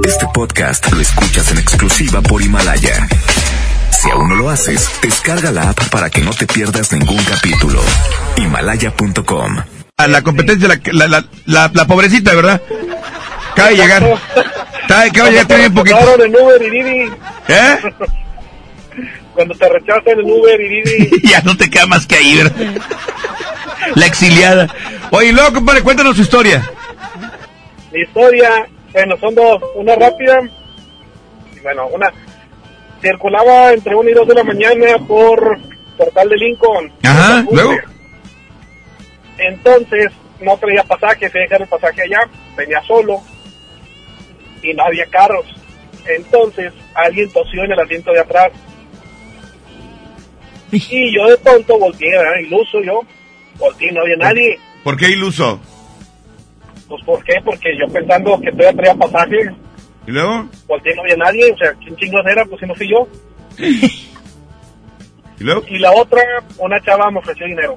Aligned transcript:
Este 0.00 0.26
podcast 0.34 0.90
lo 0.92 1.00
escuchas 1.00 1.52
en 1.52 1.58
exclusiva 1.58 2.20
por 2.22 2.42
Himalaya. 2.42 3.06
Si 3.90 4.10
aún 4.10 4.30
no 4.30 4.34
lo 4.34 4.50
haces, 4.50 4.90
descarga 5.00 5.52
la 5.52 5.70
app 5.70 5.88
para 5.90 6.10
que 6.10 6.22
no 6.22 6.32
te 6.32 6.46
pierdas 6.46 6.92
ningún 6.92 7.22
capítulo. 7.22 7.80
Himalaya.com. 8.36 9.58
A 9.96 10.08
la 10.08 10.22
competencia, 10.22 10.80
la, 10.92 11.24
la, 11.46 11.70
la, 11.72 11.86
pobrecita, 11.86 12.34
¿verdad? 12.34 12.60
Acaba 13.52 13.68
de 13.68 13.76
llegar. 13.76 14.02
Acaba 14.84 15.02
acaba 15.02 15.26
de 15.26 15.30
llegar 15.30 15.46
tiene 15.46 15.66
un 15.68 15.74
poquito. 15.74 15.98
Claro, 15.98 16.24
en 16.24 16.36
Uber 16.36 16.62
y 16.62 16.70
Didi. 16.70 17.12
¿Eh? 17.48 17.78
Cuando 19.34 19.54
te 19.54 19.68
rechazan 19.68 20.18
en 20.18 20.30
Uber 20.30 20.60
y 20.60 20.82
Didi. 20.82 21.22
ya 21.28 21.40
no 21.42 21.56
te 21.56 21.70
queda 21.70 21.86
más 21.86 22.06
que 22.06 22.16
ahí, 22.16 22.36
¿verdad? 22.36 22.82
La 23.94 24.06
exiliada. 24.06 24.74
Oye, 25.10 25.32
luego, 25.32 25.52
compadre, 25.52 25.82
cuéntanos 25.82 26.16
su 26.16 26.22
historia. 26.22 26.68
Mi 27.92 28.00
historia, 28.00 28.66
bueno, 28.92 29.16
son 29.18 29.34
dos. 29.34 29.62
Una 29.74 29.94
rápida. 29.96 30.40
Bueno, 31.62 31.86
una. 31.88 32.12
Circulaba 33.00 33.72
entre 33.72 33.94
1 33.94 34.10
y 34.10 34.12
2 34.12 34.28
de 34.28 34.34
la 34.34 34.44
mañana 34.44 34.98
por 35.08 35.58
Portal 35.96 36.28
de 36.28 36.36
Lincoln. 36.36 36.92
Ajá, 37.02 37.44
luego. 37.50 37.74
Entonces, 39.38 40.12
no 40.40 40.56
traía 40.56 40.84
pasaje, 40.84 41.28
fui 41.30 41.40
a 41.40 41.42
dejar 41.42 41.62
el 41.62 41.68
pasaje 41.68 42.02
allá, 42.02 42.28
venía 42.56 42.80
solo 42.82 43.20
y 44.62 44.72
no 44.74 44.84
había 44.84 45.06
carros. 45.06 45.46
Entonces, 46.06 46.72
alguien 46.94 47.30
tosió 47.32 47.64
en 47.64 47.72
el 47.72 47.80
asiento 47.80 48.12
de 48.12 48.20
atrás. 48.20 48.52
Y 50.70 51.14
yo 51.14 51.28
de 51.28 51.36
tonto 51.38 51.78
volteé, 51.78 52.10
¿verdad? 52.10 52.38
iluso 52.40 52.80
yo, 52.82 53.02
volteé 53.58 53.90
y 53.90 53.92
no 53.92 54.02
había 54.02 54.16
nadie. 54.16 54.58
¿Por 54.84 54.96
qué 54.96 55.10
iluso? 55.10 55.60
Pues, 56.92 57.04
¿por 57.04 57.24
qué? 57.24 57.34
Porque 57.42 57.70
yo 57.80 57.90
pensando 57.90 58.38
que 58.38 58.50
todavía 58.52 58.74
traía 58.74 58.94
pasaje, 58.94 59.50
¿Y 60.06 60.10
luego? 60.10 60.46
y 60.84 60.94
no 60.94 61.02
había 61.02 61.16
nadie, 61.16 61.50
o 61.50 61.56
sea, 61.56 61.72
¿quién 61.82 61.96
chingos 61.96 62.20
era? 62.30 62.44
Pues 62.44 62.60
si 62.60 62.66
no 62.66 62.74
fui 62.74 62.86
yo. 62.90 63.08
¿Y 63.58 65.44
luego? 65.44 65.62
Y 65.68 65.78
la 65.78 65.92
otra, 65.92 66.20
una 66.58 66.80
chava 66.82 67.10
me 67.10 67.18
ofreció 67.20 67.46
dinero. 67.46 67.76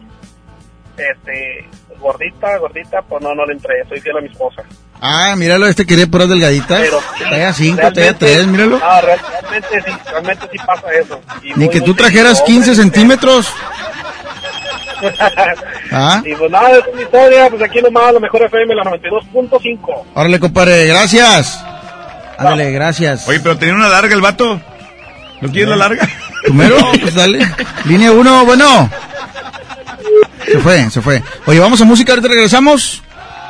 Este, 0.98 1.66
gordita, 2.00 2.58
gordita, 2.58 3.02
pues 3.04 3.22
no, 3.24 3.34
no 3.34 3.46
le 3.46 3.54
entré, 3.54 3.74
soy 3.88 4.00
fiel 4.02 4.18
a 4.18 4.22
mi 4.22 4.28
esposa. 4.28 4.64
Ah, 5.02 5.34
míralo, 5.38 5.66
este 5.68 5.86
quería 5.86 6.08
puras 6.08 6.30
delgaditas. 6.30 6.82
Pero 6.82 7.00
Talla 7.20 7.54
5, 7.54 7.78
talla 7.78 7.92
realmente- 7.94 8.26
3, 8.26 8.48
míralo. 8.48 8.80
No, 8.80 9.02
real- 9.02 9.20
realmente 9.42 9.82
sí, 9.86 9.98
realmente 10.12 10.48
sí 10.52 10.58
pasa 10.66 10.88
eso. 10.94 11.22
Y 11.44 11.50
Ni 11.52 11.66
muy, 11.66 11.70
que 11.70 11.82
tú 11.82 11.94
trajeras 11.94 12.38
seguido, 12.40 12.46
15 12.64 12.70
hombre, 12.72 12.84
centímetros. 12.84 13.54
Ah, 15.92 16.22
Y 16.26 16.34
pues 16.36 16.52
nada, 16.52 16.72
esa 16.72 16.88
es 16.90 16.96
mi 16.96 17.02
historia, 17.04 17.50
pues 17.50 17.62
aquí 17.62 17.82
nomás, 17.82 18.14
lo 18.14 18.20
mejor 18.20 18.44
FM, 18.44 18.76
la 18.76 18.84
92.5. 18.84 20.04
órale, 20.14 20.40
compadre, 20.40 20.86
gracias. 20.88 21.64
Ándale, 22.38 22.72
gracias. 22.72 23.28
Oye, 23.30 23.40
pero 23.40 23.58
tenía 23.58 23.76
una 23.76 23.88
larga 23.90 24.14
el 24.14 24.22
vato. 24.22 24.60
¿No 25.42 25.50
quieres 25.50 25.70
la 25.70 25.76
larga? 25.78 26.08
Primero, 26.44 26.78
pues 27.02 27.16
dale. 27.16 27.48
Línea 27.86 28.12
1, 28.12 28.46
bueno. 28.46 28.90
Se 30.46 30.60
fue, 30.60 30.90
se 30.90 31.02
fue. 31.02 31.24
Oye, 31.46 31.60
vamos 31.60 31.80
a 31.82 31.86
música, 31.86 32.12
ahorita 32.14 32.28
regresamos. 32.28 33.02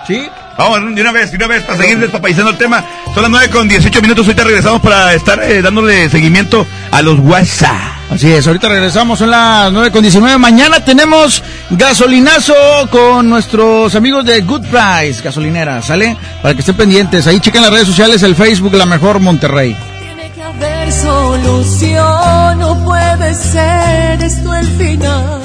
¿Sí? 0.07 0.27
Vamos, 0.57 0.95
de 0.95 1.01
una 1.01 1.11
vez, 1.11 1.31
de 1.31 1.37
una 1.37 1.47
vez, 1.47 1.63
para 1.63 1.77
seguir 1.77 1.99
despapayizando 1.99 2.51
el 2.51 2.57
tema. 2.57 2.83
Son 3.13 3.21
las 3.21 3.29
9 3.29 3.49
con 3.49 3.67
18 3.67 4.01
minutos, 4.01 4.25
ahorita 4.25 4.43
regresamos 4.45 4.81
para 4.81 5.13
estar 5.13 5.41
eh, 5.43 5.61
dándole 5.61 6.09
seguimiento 6.09 6.65
a 6.91 7.01
los 7.01 7.19
WhatsApp. 7.19 7.95
Así 8.09 8.31
es, 8.31 8.47
ahorita 8.47 8.69
regresamos, 8.69 9.19
son 9.19 9.31
las 9.31 9.71
9 9.73 9.91
con 9.91 10.01
19. 10.01 10.37
Mañana 10.37 10.79
tenemos 10.79 11.43
gasolinazo 11.71 12.53
con 12.89 13.27
nuestros 13.29 13.95
amigos 13.95 14.23
de 14.25 14.41
Good 14.41 14.67
Price, 14.67 15.21
gasolinera, 15.21 15.81
¿sale? 15.81 16.15
Para 16.41 16.53
que 16.53 16.61
estén 16.61 16.75
pendientes. 16.75 17.27
Ahí 17.27 17.41
chequen 17.41 17.61
las 17.61 17.71
redes 17.71 17.87
sociales, 17.87 18.23
el 18.23 18.35
Facebook, 18.35 18.75
La 18.75 18.85
Mejor 18.85 19.19
Monterrey. 19.19 19.75
Tiene 19.99 20.31
que 20.31 20.41
haber 20.41 20.91
solución, 20.93 22.59
no 22.59 22.81
puede 22.85 23.33
ser 23.33 24.23
esto 24.23 24.53
el 24.53 24.67
final. 24.77 25.44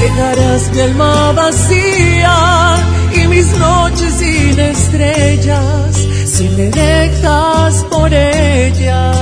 Dejarás 0.00 0.70
mi 0.72 0.80
alma 0.80 1.32
vacía 1.32 2.76
y 3.14 3.26
mis 3.28 3.46
noches 3.58 4.12
sin 4.14 4.58
estrellas 4.58 6.06
si 6.26 6.48
me 6.50 6.70
dejas 6.70 7.84
por 7.90 8.12
ella. 8.12 9.12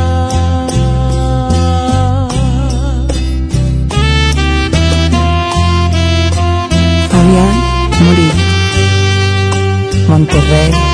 Fabián 7.11 7.57
Murillo. 8.01 8.45
Monterrey 10.09 10.94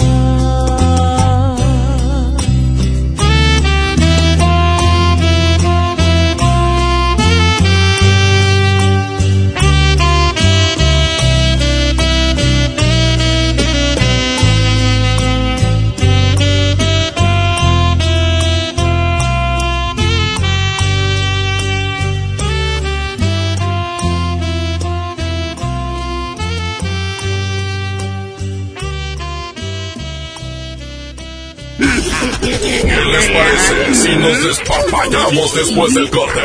Parece 33.71 33.95
si 33.95 34.15
nos 34.15 34.43
despapallamos 34.43 35.55
después 35.55 35.93
del 35.93 36.09
corte? 36.09 36.39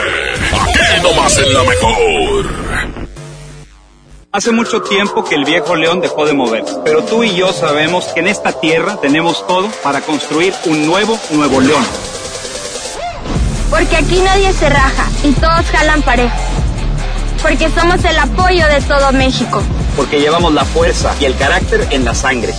Aquí 0.52 1.02
nomás 1.02 1.38
en 1.38 1.52
la 1.52 1.64
mejor. 1.64 2.46
Hace 4.32 4.52
mucho 4.52 4.82
tiempo 4.82 5.25
que 5.25 5.34
el 5.34 5.44
viejo 5.44 5.76
león 5.76 6.00
dejó 6.00 6.26
de 6.26 6.34
moverse, 6.34 6.75
pero 6.84 7.02
tú 7.05 7.25
y 7.25 7.34
yo 7.34 7.52
sabemos 7.52 8.05
que 8.06 8.20
en 8.20 8.28
esta 8.28 8.52
tierra 8.61 8.99
tenemos 9.00 9.46
todo 9.46 9.69
para 9.82 10.02
construir 10.02 10.52
un 10.67 10.87
nuevo 10.87 11.19
Nuevo 11.31 11.61
León. 11.61 11.84
Porque 13.70 13.96
aquí 13.96 14.20
nadie 14.20 14.52
se 14.52 14.69
raja 14.69 15.08
y 15.25 15.32
todos 15.32 15.64
jalan 15.73 16.02
parejo. 16.02 16.37
Porque 17.43 17.70
somos 17.70 18.05
el 18.05 18.19
apoyo 18.19 18.67
de 18.69 18.81
todo 18.82 19.12
México. 19.12 19.62
Porque 19.96 20.20
llevamos 20.20 20.52
la 20.52 20.64
fuerza 20.64 21.14
y 21.20 21.25
el 21.25 21.37
carácter 21.37 21.87
en 21.90 22.05
la 22.05 22.14
sangre 22.14 22.52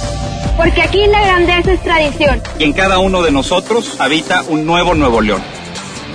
porque 0.57 0.81
aquí 0.81 1.05
la 1.07 1.21
grandeza 1.21 1.73
es 1.73 1.83
tradición. 1.83 2.41
Y 2.59 2.65
en 2.65 2.73
cada 2.73 2.99
uno 2.99 3.21
de 3.21 3.31
nosotros 3.31 3.95
habita 3.99 4.41
un 4.49 4.65
nuevo 4.65 4.95
Nuevo 4.95 5.21
León. 5.21 5.41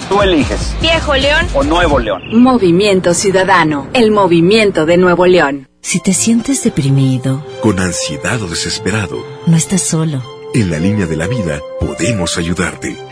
Tú 0.08 0.20
eliges. 0.20 0.74
Viejo 0.82 1.14
León 1.14 1.46
o 1.54 1.62
Nuevo 1.62 1.98
León. 1.98 2.22
Movimiento 2.32 3.14
Ciudadano, 3.14 3.86
el 3.94 4.10
movimiento 4.10 4.84
de 4.84 4.98
Nuevo 4.98 5.24
León. 5.26 5.68
Si 5.80 6.00
te 6.00 6.12
sientes 6.12 6.62
deprimido, 6.62 7.44
con 7.60 7.80
ansiedad 7.80 8.42
o 8.42 8.48
desesperado, 8.48 9.24
no 9.46 9.56
estás 9.56 9.80
solo. 9.80 10.22
En 10.54 10.70
la 10.70 10.78
línea 10.78 11.06
de 11.06 11.16
la 11.16 11.28
vida 11.28 11.60
podemos 11.80 12.36
ayudarte. 12.36 13.11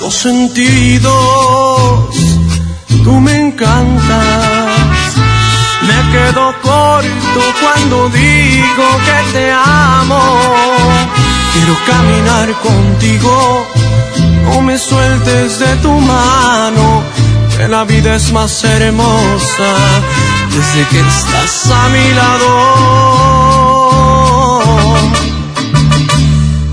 Los 0.00 0.14
sentidos, 0.14 1.10
tú 3.04 3.12
me 3.20 3.34
encantas. 3.40 4.76
Me 5.82 5.98
quedo 6.12 6.54
corto 6.62 7.40
cuando 7.62 8.08
digo 8.10 8.86
que 9.06 9.18
te 9.32 9.52
amo. 9.52 10.22
Quiero 11.52 11.76
caminar 11.86 12.48
contigo, 12.68 13.66
no 14.44 14.62
me 14.62 14.78
sueltes 14.78 15.58
de 15.58 15.76
tu 15.76 15.92
mano, 15.92 17.02
que 17.56 17.68
la 17.68 17.84
vida 17.84 18.16
es 18.16 18.32
más 18.32 18.64
hermosa 18.64 19.70
desde 20.50 20.86
que 20.88 21.00
estás 21.00 21.70
a 21.70 21.88
mi 21.88 22.12
lado. 22.20 22.96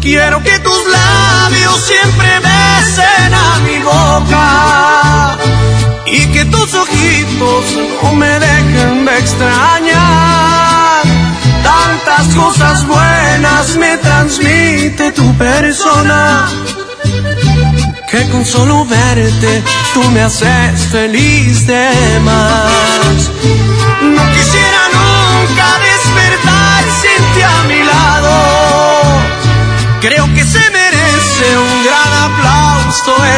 Quiero 0.01 0.43
que 0.43 0.59
tus 0.59 0.81
labios 0.91 1.79
siempre 1.85 2.42
besen 2.83 3.33
mi 3.65 3.79
boca 3.83 5.37
y 6.05 6.25
que 6.27 6.45
tus 6.45 6.73
ojitos 6.73 7.65
no 8.01 8.13
me 8.13 8.39
dejen 8.39 9.05
de 9.05 9.17
extrañar. 9.19 11.03
Tantas 11.63 12.35
cosas 12.35 12.85
buenas 12.87 13.75
me 13.77 13.97
transmite 13.97 15.11
tu 15.11 15.33
persona 15.37 16.49
que 18.11 18.29
con 18.29 18.45
solo 18.45 18.85
verte 18.85 19.63
tú 19.93 20.03
me 20.11 20.21
haces 20.21 20.85
feliz 20.91 21.65
de 21.65 22.19
más. 22.23 23.31
No 24.01 24.23
quisiera 24.35 24.82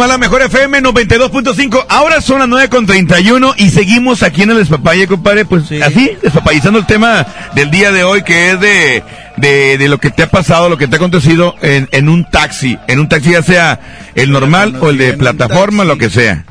Nomás 0.00 0.12
la 0.14 0.16
mejor 0.18 0.40
FM 0.40 0.80
92.5. 0.82 1.84
Ahora 1.90 2.22
son 2.22 2.38
las 2.38 2.48
9.31 2.48 3.52
y 3.58 3.68
seguimos 3.68 4.22
aquí 4.22 4.40
en 4.44 4.50
el 4.52 4.56
despapalle, 4.56 5.06
compadre. 5.06 5.44
Pues 5.44 5.64
así, 5.82 6.12
despapallizando 6.22 6.78
el 6.78 6.86
tema 6.86 7.26
del 7.54 7.70
día 7.70 7.92
de 7.92 8.02
hoy, 8.02 8.22
que 8.22 8.52
es 8.52 8.60
de, 8.60 9.02
de, 9.36 9.76
de 9.76 9.88
lo 9.90 9.98
que 9.98 10.08
te 10.08 10.22
ha 10.22 10.30
pasado, 10.30 10.70
lo 10.70 10.78
que 10.78 10.88
te 10.88 10.94
ha 10.94 10.96
acontecido 10.96 11.54
en, 11.60 11.86
en 11.92 12.08
un 12.08 12.24
taxi. 12.30 12.78
En 12.88 12.98
un 12.98 13.10
taxi, 13.10 13.32
ya 13.32 13.42
sea 13.42 13.78
el 14.14 14.30
normal 14.32 14.74
o 14.80 14.88
el 14.88 14.96
de 14.96 15.12
plataforma, 15.18 15.84
lo 15.84 15.98
que 15.98 16.08
sea. 16.08 16.46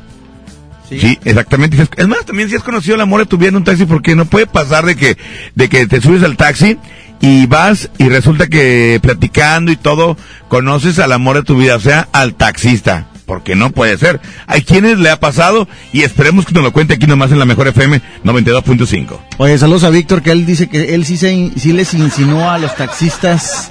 Sí. 0.87 1.17
exactamente. 1.25 1.75
Si 1.75 1.81
es- 1.81 1.89
Es 1.97 2.07
más, 2.07 2.23
también 2.27 2.49
si 2.51 2.55
has 2.55 2.61
conocido 2.61 2.93
el 2.93 3.01
amor 3.01 3.21
de 3.21 3.25
tu 3.25 3.39
vida 3.39 3.49
en 3.49 3.55
un 3.55 3.63
taxi, 3.63 3.85
porque 3.85 4.15
no 4.15 4.25
puede 4.25 4.45
pasar 4.45 4.85
de 4.85 4.95
que, 4.95 5.17
de 5.55 5.69
que 5.69 5.87
te 5.87 6.01
subes 6.01 6.21
al 6.21 6.37
taxi 6.37 6.77
y 7.19 7.47
vas 7.47 7.89
y 7.97 8.09
resulta 8.09 8.45
que 8.45 8.99
platicando 9.01 9.71
y 9.71 9.75
todo, 9.75 10.17
conoces 10.49 10.99
al 10.99 11.13
amor 11.13 11.37
de 11.37 11.41
tu 11.43 11.55
vida, 11.57 11.77
o 11.77 11.79
sea, 11.79 12.07
al 12.13 12.35
taxista. 12.35 13.07
Porque 13.29 13.55
no 13.55 13.69
puede 13.69 13.95
ser. 13.95 14.19
Hay 14.47 14.63
quienes 14.63 14.97
le 14.97 15.11
ha 15.11 15.19
pasado 15.19 15.67
y 15.93 16.01
esperemos 16.01 16.47
que 16.47 16.53
nos 16.55 16.63
lo 16.63 16.73
cuente 16.73 16.95
aquí 16.95 17.05
nomás 17.05 17.31
en 17.31 17.37
la 17.37 17.45
mejor 17.45 17.67
FM 17.67 18.01
92.5. 18.25 19.19
Oye, 19.37 19.55
saludos 19.59 19.83
a 19.83 19.91
Víctor, 19.91 20.23
que 20.23 20.31
él 20.31 20.47
dice 20.47 20.67
que 20.67 20.95
él 20.95 21.05
sí, 21.05 21.15
se, 21.15 21.51
sí 21.55 21.71
les 21.71 21.93
insinuó 21.93 22.49
a 22.49 22.57
los 22.57 22.75
taxistas 22.75 23.69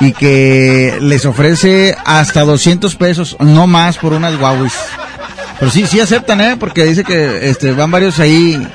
y 0.00 0.12
que 0.12 0.96
les 1.02 1.26
ofrece 1.26 1.94
hasta 2.06 2.44
200 2.46 2.96
pesos, 2.96 3.36
no 3.40 3.66
más, 3.66 3.98
por 3.98 4.14
unas 4.14 4.38
guauis. 4.38 4.72
Pero 5.60 5.70
sí, 5.70 5.86
sí 5.86 6.00
aceptan, 6.00 6.40
¿eh? 6.40 6.56
Porque 6.58 6.84
dice 6.86 7.04
que 7.04 7.50
este, 7.50 7.72
van 7.72 7.90
varios 7.90 8.18
ahí 8.20 8.66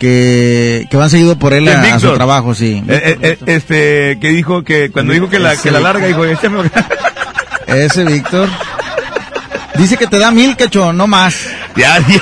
que, 0.00 0.84
que 0.90 0.96
van 0.96 1.10
seguido 1.10 1.38
por 1.38 1.52
él 1.52 1.68
El 1.68 1.76
a, 1.76 1.80
a 1.80 1.84
su 1.84 1.90
Víctor. 1.92 2.14
trabajo, 2.16 2.54
sí. 2.56 2.82
Eh, 2.88 3.02
eh, 3.04 3.18
eh, 3.22 3.38
este, 3.46 4.18
que 4.20 4.30
dijo 4.30 4.64
que 4.64 4.90
cuando 4.90 5.12
dijo 5.12 5.28
que 5.28 5.38
la, 5.38 5.56
que 5.56 5.70
la 5.70 5.78
larga, 5.78 6.08
dijo, 6.08 6.24
échame- 6.26 6.68
Ese 7.68 8.04
Víctor. 8.04 8.48
Dice 9.76 9.96
que 9.96 10.06
te 10.06 10.18
da 10.18 10.30
mil, 10.30 10.56
cacho, 10.56 10.92
no 10.92 11.06
más. 11.06 11.34
ya, 11.76 11.98
dije, 12.06 12.20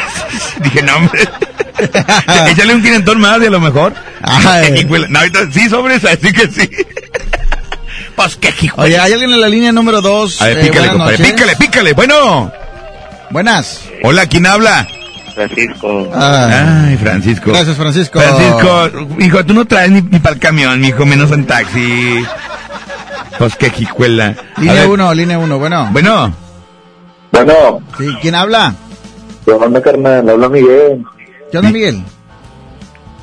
dije, 0.63 0.83
no, 0.83 0.97
hombre. 0.97 1.29
Échale 2.51 2.75
un 2.75 2.83
quinentón 2.83 3.21
más 3.21 3.41
y 3.43 3.47
a 3.47 3.51
lo 3.51 3.61
mejor. 3.61 3.95
Ay. 4.23 4.85
No, 5.09 5.19
ahorita 5.19 5.41
sí, 5.53 5.69
sobres, 5.69 6.05
así 6.05 6.33
que 6.33 6.49
sí. 6.49 6.69
pues 8.17 8.37
qué 8.37 8.53
hijuela. 8.61 8.85
Oye, 8.85 8.99
hay 8.99 9.13
alguien 9.13 9.33
en 9.33 9.41
la 9.41 9.49
línea 9.49 9.73
número 9.73 10.01
dos. 10.01 10.41
A 10.43 10.47
ver, 10.47 10.59
Eh, 10.59 10.63
pícale, 10.67 10.89
compadre, 10.89 11.19
noches. 11.19 11.33
pícale, 11.33 11.57
pícale. 11.57 11.93
Bueno. 11.93 12.53
Buenas. 13.31 13.83
Hola, 14.03 14.27
¿quién 14.27 14.47
habla? 14.47 14.87
Francisco. 15.35 16.11
Ah, 16.15 16.85
Ay, 16.89 16.97
Francisco. 16.97 17.51
Gracias, 17.53 17.77
Francisco. 17.77 18.19
Francisco, 18.21 18.91
hijo, 19.21 19.45
tú 19.45 19.55
no 19.55 19.65
traes 19.67 19.91
ni, 19.91 20.03
para 20.03 20.35
el 20.35 20.41
camión, 20.41 20.81
mijo, 20.81 21.07
menos 21.07 21.31
en 21.31 21.47
taxi. 21.47 22.25
Pues 23.39 23.55
qué 23.55 23.71
jijuela. 23.71 24.35
A 24.57 24.61
Línea 24.61 24.75
ver, 24.75 24.89
uno, 24.89 25.15
línea 25.15 25.39
uno, 25.39 25.59
bueno. 25.61 25.89
Bueno, 25.93 26.35
Bueno, 27.33 27.81
Sí, 27.99 28.07
¿quién 28.21 28.35
habla? 28.35 28.75
¿qué 29.45 29.53
onda, 29.53 29.81
carnal? 29.81 30.29
Habla 30.29 30.49
Miguel. 30.49 31.05
¿Qué 31.51 31.59
onda, 31.59 31.71
Miguel? 31.71 32.03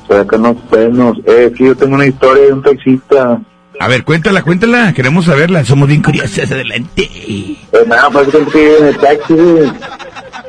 Soy 0.08 0.18
acá 0.18 0.36
unos 0.36 0.56
penos. 0.70 1.16
Eh, 1.26 1.52
que 1.56 1.64
yo 1.66 1.76
tengo 1.76 1.94
una 1.94 2.06
historia 2.06 2.44
de 2.46 2.52
un 2.52 2.62
taxista. 2.62 3.40
a 3.78 3.88
ver, 3.88 4.04
cuéntala, 4.04 4.42
cuéntala. 4.42 4.92
Queremos 4.92 5.24
saberla. 5.26 5.64
Somos 5.64 5.88
bien 5.88 6.02
curiosos. 6.02 6.50
Adelante. 6.50 7.02
Eh, 7.02 7.56
nada, 7.86 8.10
pues 8.10 8.28
que 8.28 8.44
que 8.46 8.78
en 8.78 8.84
el 8.86 8.96
taxi. 8.98 9.34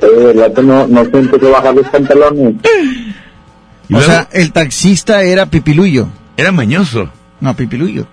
Eh, 0.02 0.52
el 0.56 0.68
no, 0.68 0.88
no 0.88 1.06
se 1.06 1.18
empezó 1.18 1.48
a 1.48 1.60
bajar 1.60 1.76
los 1.76 1.88
pantalones. 1.90 2.56
O 2.56 2.64
luego, 3.90 4.06
sea, 4.06 4.28
el 4.32 4.52
taxista 4.52 5.24
era 5.24 5.46
Pipiluyo. 5.48 6.08
era 6.38 6.52
mañoso. 6.52 7.10
No, 7.40 7.56
Pipiluyo. 7.56 8.06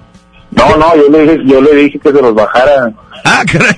No, 0.50 0.76
no, 0.76 0.94
yo 0.96 1.08
le 1.10 1.22
dije, 1.22 1.38
yo 1.46 1.60
le 1.60 1.74
dije 1.74 1.98
que 1.98 2.12
se 2.12 2.22
los 2.22 2.34
bajara. 2.34 2.92
Ah, 3.24 3.42
caray. 3.50 3.76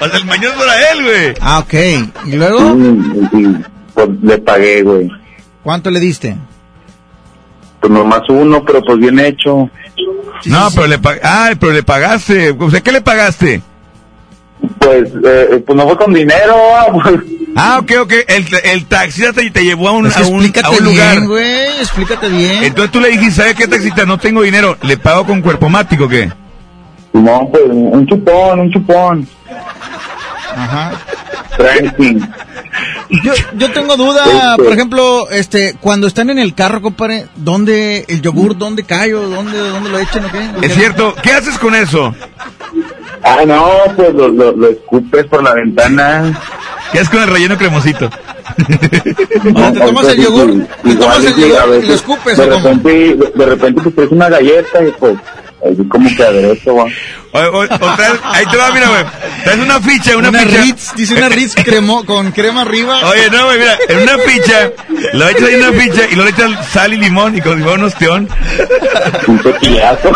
O 0.00 0.08
sea, 0.08 0.16
el 0.18 0.24
mañoso 0.24 0.62
era 0.64 0.90
él, 0.92 1.02
güey. 1.04 1.34
Ah, 1.40 1.58
ok. 1.58 1.74
¿Y 2.26 2.36
luego? 2.36 2.76
Pues 3.94 4.08
le 4.22 4.38
pagué, 4.38 4.82
güey. 4.82 5.10
¿Cuánto 5.62 5.90
le 5.90 6.00
diste? 6.00 6.36
Pues 7.80 7.92
nomás 7.92 8.22
uno, 8.28 8.64
pero 8.64 8.80
pues 8.82 8.98
bien 8.98 9.18
hecho. 9.18 9.68
No, 10.46 10.68
pero 10.74 10.86
le 10.86 10.98
pag- 11.00 11.20
ah, 11.22 11.50
pero 11.58 11.72
le 11.72 11.82
pagaste. 11.82 12.50
O 12.58 12.70
sea, 12.70 12.80
¿qué 12.80 12.92
le 12.92 13.00
pagaste? 13.02 13.60
Pues, 14.78 15.10
eh, 15.24 15.62
pues 15.66 15.76
no 15.76 15.86
fue 15.86 15.96
con 15.96 16.12
dinero, 16.14 16.54
ah, 16.76 16.86
pues. 16.92 17.20
Ah, 17.56 17.78
ok, 17.82 17.92
ok. 18.02 18.12
El, 18.28 18.46
el 18.64 18.86
taxista 18.86 19.32
te, 19.32 19.50
te 19.50 19.64
llevó 19.64 19.88
a 19.88 19.92
un, 19.92 20.06
Es 20.06 20.14
que 20.14 20.22
a 20.22 20.26
un, 20.26 20.42
explícate 20.44 20.66
a 20.66 20.70
un 20.70 20.84
lugar. 20.84 21.16
bien, 21.16 21.26
güey. 21.28 21.78
Explícate 21.80 22.28
bien. 22.28 22.64
Entonces 22.64 22.90
tú 22.92 23.00
le 23.00 23.08
dijiste, 23.08 23.32
¿sabes 23.42 23.54
qué 23.54 23.66
taxista? 23.66 24.04
No 24.06 24.18
tengo 24.18 24.42
dinero. 24.42 24.76
¿Le 24.82 24.96
pago 24.96 25.26
con 25.26 25.42
cuerpo 25.42 25.68
mático 25.68 26.04
o 26.04 26.08
qué? 26.08 26.30
No, 27.12 27.48
pues 27.50 27.64
un 27.68 28.06
chupón, 28.06 28.60
un 28.60 28.70
chupón. 28.70 29.26
Ajá. 30.60 30.92
Tranqui. 31.56 32.18
Yo, 33.24 33.32
yo 33.56 33.72
tengo 33.72 33.96
duda, 33.96 34.24
Este. 34.24 34.62
por 34.62 34.72
ejemplo, 34.72 35.30
este, 35.30 35.74
cuando 35.80 36.06
están 36.06 36.30
en 36.30 36.38
el 36.38 36.54
carro, 36.54 36.80
compadre, 36.80 37.26
¿dónde 37.36 38.04
el 38.08 38.22
yogur, 38.22 38.56
dónde 38.56 38.84
cae 38.84 39.14
o 39.14 39.28
dónde, 39.28 39.58
dónde 39.58 39.90
lo 39.90 39.98
echan 39.98 40.24
o 40.24 40.30
qué? 40.30 40.66
Es 40.66 40.74
cierto. 40.74 41.14
¿Qué 41.22 41.32
haces 41.32 41.58
con 41.58 41.74
eso? 41.74 42.14
Ah, 43.22 43.40
no, 43.46 43.68
pues 43.96 44.14
lo, 44.14 44.28
lo, 44.28 44.52
lo 44.52 44.68
escupes 44.70 45.26
por 45.26 45.42
la 45.42 45.54
ventana. 45.54 46.38
¿Qué 46.92 46.98
haces 46.98 47.10
con 47.10 47.22
el 47.22 47.28
relleno 47.28 47.58
cremosito? 47.58 48.06
O 48.06 48.10
sea, 49.58 49.72
te 49.72 49.80
tomas 49.80 50.08
el 50.08 50.22
yogur, 50.22 50.66
te 50.82 50.94
tomas 50.96 51.24
el 51.24 51.34
yogur 51.36 51.80
y 51.82 51.86
lo 51.86 51.94
escupes, 51.94 52.36
De 52.36 52.46
repente, 52.46 52.90
de, 52.90 53.32
de 53.34 53.46
repente 53.46 53.80
pues 53.82 53.94
traes 53.94 54.10
una 54.12 54.28
galleta 54.28 54.82
y 54.86 54.90
pues, 54.98 55.14
así 55.64 55.88
como 55.88 56.08
que 56.16 56.22
aderezo, 56.22 56.72
güey. 56.74 56.92
O, 57.32 57.38
o- 57.38 57.58
o 57.62 57.66
traes- 57.96 58.20
ahí 58.24 58.44
te 58.50 58.56
va, 58.56 58.70
mira, 58.72 58.88
güey. 58.88 59.04
Traes 59.44 59.58
una 59.60 59.80
ficha, 59.80 60.16
una, 60.16 60.28
Una 60.30 60.40
ficha. 60.40 60.62
Ritz, 60.62 60.94
dice 60.96 61.14
una 61.14 61.28
Ritz 61.28 61.54
cremo, 61.54 62.04
con 62.04 62.32
crema 62.32 62.62
arriba. 62.62 63.00
Oye, 63.08 63.30
no, 63.30 63.44
güey, 63.46 63.58
mira, 63.58 63.78
en 63.88 63.98
una 64.02 64.18
ficha, 64.18 64.70
lo 65.12 65.28
echas 65.28 65.42
ahí 65.48 65.54
en 65.54 65.62
una 65.68 65.80
ficha 65.80 66.02
y 66.10 66.14
le 66.16 66.28
echas 66.28 66.66
sal 66.72 66.92
y 66.92 66.96
limón 66.96 67.36
y 67.36 67.40
con 67.40 67.62
un 67.62 67.84
ostión. 67.84 68.28
Un 69.26 69.38
tequilazo. 69.42 70.10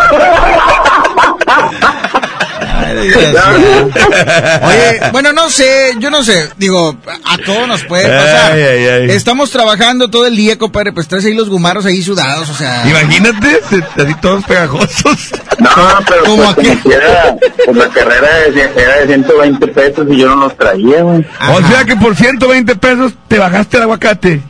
Oye, 4.63 5.01
bueno, 5.13 5.33
no 5.33 5.51
sé, 5.51 5.95
yo 5.99 6.11
no 6.11 6.23
sé, 6.23 6.49
digo, 6.57 6.97
a 7.25 7.39
todos 7.39 7.67
nos 7.69 7.83
puede 7.85 8.05
pasar. 8.09 8.53
Ay, 8.53 8.63
ay, 8.63 8.87
ay. 8.87 9.11
Estamos 9.11 9.51
trabajando 9.51 10.09
todo 10.09 10.27
el 10.27 10.37
día, 10.37 10.59
compadre, 10.59 10.93
pues 10.93 11.09
traes 11.09 11.25
ahí 11.25 11.35
los 11.35 11.49
gumaros 11.49 11.87
ahí 11.87 12.03
sudados, 12.03 12.49
o 12.49 12.55
sea. 12.55 12.87
Imagínate, 12.89 13.61
así 13.97 14.15
todos 14.21 14.45
pegajosos. 14.45 15.33
No, 15.57 15.71
pero 16.09 16.25
¿Cómo 16.25 16.43
pues, 16.43 16.49
a 16.51 16.55
qué? 16.57 16.69
como 16.69 16.83
quiera, 16.83 17.37
pues 17.65 17.77
la 17.77 17.89
carrera 17.89 18.29
era 18.77 18.97
de 18.97 19.07
120 19.07 19.69
pesos 19.69 20.07
y 20.11 20.17
yo 20.17 20.29
no 20.29 20.37
los 20.37 20.57
traía, 20.57 21.03
güey. 21.03 21.25
O 21.49 21.69
sea 21.69 21.85
que 21.85 21.95
por 21.95 22.17
120 22.17 22.75
pesos 22.75 23.13
te 23.29 23.39
bajaste 23.39 23.77
el 23.77 23.85
aguacate. 23.85 24.43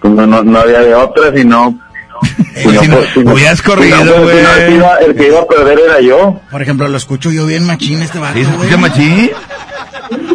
Pues 0.00 0.14
no, 0.14 0.26
no, 0.26 0.42
no 0.42 0.58
había 0.58 0.80
de 0.80 0.94
otra, 0.94 1.32
sino... 1.34 1.78
Pues 2.62 2.78
si 2.80 2.88
no, 2.88 2.98
hubieras 3.32 3.60
corrido, 3.62 4.22
güey. 4.22 4.36
si 4.38 4.42
no, 4.42 4.54
el, 4.54 4.66
que 4.66 4.74
iba, 4.76 4.96
el 4.98 5.14
que 5.16 5.26
iba 5.26 5.40
a 5.40 5.46
perder 5.46 5.78
era 5.80 6.00
yo. 6.00 6.40
Por 6.50 6.62
ejemplo, 6.62 6.88
lo 6.88 6.96
escucho 6.96 7.30
yo 7.32 7.46
bien 7.46 7.66
machín 7.66 8.00
este 8.00 8.18
vato, 8.20 8.34
¿Sí 8.38 8.44
se 8.44 8.50
escucha 8.52 8.76
machín? 8.76 9.30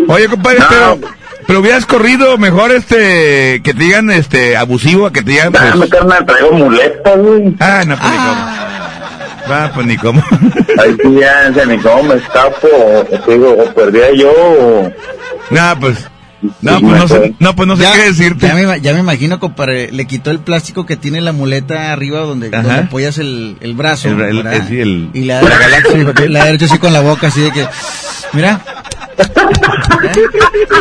Oye, 0.07 0.27
compadre, 0.27 0.59
No. 0.59 0.65
pero, 0.69 0.99
pero 1.47 1.59
hubieras 1.61 1.85
corrido 1.85 2.37
mejor 2.37 2.71
este, 2.71 3.61
que 3.63 3.73
te 3.73 3.83
digan 3.83 4.11
este, 4.11 4.57
abusivo 4.57 5.07
a 5.07 5.13
que 5.13 5.21
te 5.23 5.31
digan, 5.31 5.53
Dame, 5.53 5.71
pues, 5.77 5.89
carnal, 5.89 6.25
traigo 6.25 6.51
muletas, 6.51 7.17
güey. 7.17 7.55
ah, 7.59 7.83
no, 7.87 7.95
pues 7.97 8.11
ni 8.11 8.17
cómo. 8.17 9.51
Va, 9.51 9.71
pues 9.73 9.87
ni 9.87 9.97
cómo. 9.97 10.23
Ahí 10.81 10.95
sí 11.01 11.17
ya, 11.19 11.53
se 11.53 11.65
ni 11.65 11.77
cómo 11.79 12.03
me 12.03 12.15
escapo, 12.15 12.67
o, 12.67 12.99
o 12.99 13.19
te 13.21 13.31
digo, 13.31 13.51
o 13.53 13.73
perdía 13.73 14.13
yo, 14.13 14.29
o... 14.31 14.91
no, 15.49 15.79
pues, 15.79 16.07
no, 16.61 16.79
pues 16.79 16.97
no 16.99 17.07
sé, 17.07 17.33
no, 17.39 17.55
pues 17.55 17.67
no 17.67 17.75
sé 17.75 17.83
ya, 17.83 17.93
qué 17.93 18.03
decirte. 18.05 18.47
Ya 18.47 18.53
me, 18.53 18.79
ya 18.81 18.93
me 18.93 18.99
imagino, 18.99 19.39
compadre, 19.39 19.91
le 19.91 20.05
quitó 20.05 20.31
el 20.31 20.39
plástico 20.39 20.85
que 20.85 20.95
tiene 20.97 21.19
la 21.21 21.31
muleta 21.33 21.91
arriba 21.91 22.19
donde, 22.21 22.55
apoyas 22.55 23.17
el, 23.17 23.57
el 23.61 23.73
brazo. 23.73 24.07
El- 24.09 24.21
el- 24.21 24.35
¿verdad? 24.43 24.53
el- 24.53 24.67
sí, 24.67 24.79
el- 24.79 25.09
y 25.13 25.25
la, 25.25 25.41
la 25.41 25.57
galaxia. 25.57 26.13
la 26.29 26.45
derecha 26.45 26.65
así 26.65 26.77
con 26.79 26.93
la 26.93 27.01
boca, 27.01 27.27
así 27.27 27.41
de 27.41 27.51
que, 27.51 27.67
mira. 28.33 28.61
¿eh? 29.17 30.23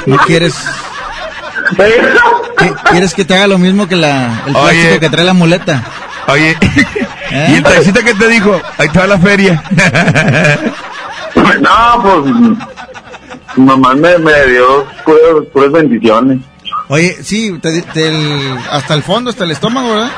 ¿No 0.07 0.17
quieres, 0.19 0.55
qué- 1.77 2.75
quieres 2.91 3.15
que 3.15 3.25
te 3.25 3.35
haga 3.35 3.47
lo 3.49 3.59
mismo 3.59 3.89
que 3.89 3.97
la, 3.97 4.43
el 4.47 4.55
Oye. 4.57 4.71
plástico 4.73 5.01
que 5.01 5.11
trae 5.11 5.25
la 5.25 5.33
muleta? 5.35 5.83
Oye, 6.29 6.57
¿Eh? 7.31 7.47
¿y 7.51 7.55
el 7.55 7.63
taxista 7.63 8.03
que 8.03 8.15
te 8.15 8.29
dijo? 8.29 8.61
Ahí 8.77 8.89
te 8.91 8.99
va 8.99 9.07
la 9.07 9.19
feria. 9.19 9.63
No, 11.61 12.03
pues... 12.03 12.59
Mamá 13.59 13.95
me, 13.95 14.19
me 14.19 14.47
dio 14.47 14.87
puras, 15.05 15.47
puras 15.53 15.73
bendiciones. 15.73 16.39
Oye, 16.89 17.17
sí, 17.23 17.53
te- 17.61 17.83
te- 17.83 18.09
el- 18.09 18.57
hasta 18.71 18.95
el 18.95 19.03
fondo, 19.03 19.31
hasta 19.31 19.45
el 19.45 19.51
estómago, 19.51 19.91
¿verdad? 19.91 20.13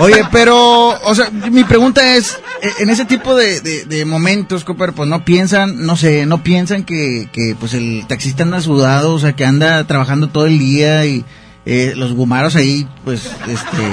Oye, 0.00 0.24
pero, 0.32 0.88
o 0.88 1.14
sea, 1.14 1.30
mi 1.30 1.64
pregunta 1.64 2.16
es, 2.16 2.38
eh, 2.62 2.70
en 2.80 2.90
ese 2.90 3.04
tipo 3.04 3.34
de, 3.34 3.60
de, 3.60 3.84
de 3.84 4.04
momentos, 4.04 4.64
Cooper, 4.64 4.92
pues 4.92 5.08
no 5.08 5.24
piensan, 5.24 5.84
no 5.86 5.96
sé, 5.96 6.26
no 6.26 6.42
piensan 6.42 6.84
que, 6.84 7.28
que 7.32 7.54
pues 7.58 7.74
el 7.74 8.04
taxista 8.08 8.42
anda 8.42 8.60
sudado, 8.60 9.14
o 9.14 9.18
sea, 9.18 9.34
que 9.34 9.44
anda 9.44 9.84
trabajando 9.84 10.28
todo 10.28 10.46
el 10.46 10.58
día 10.58 11.04
y 11.06 11.24
eh, 11.66 11.92
los 11.96 12.12
gumaros 12.12 12.56
ahí, 12.56 12.86
pues, 13.04 13.26
este... 13.46 13.92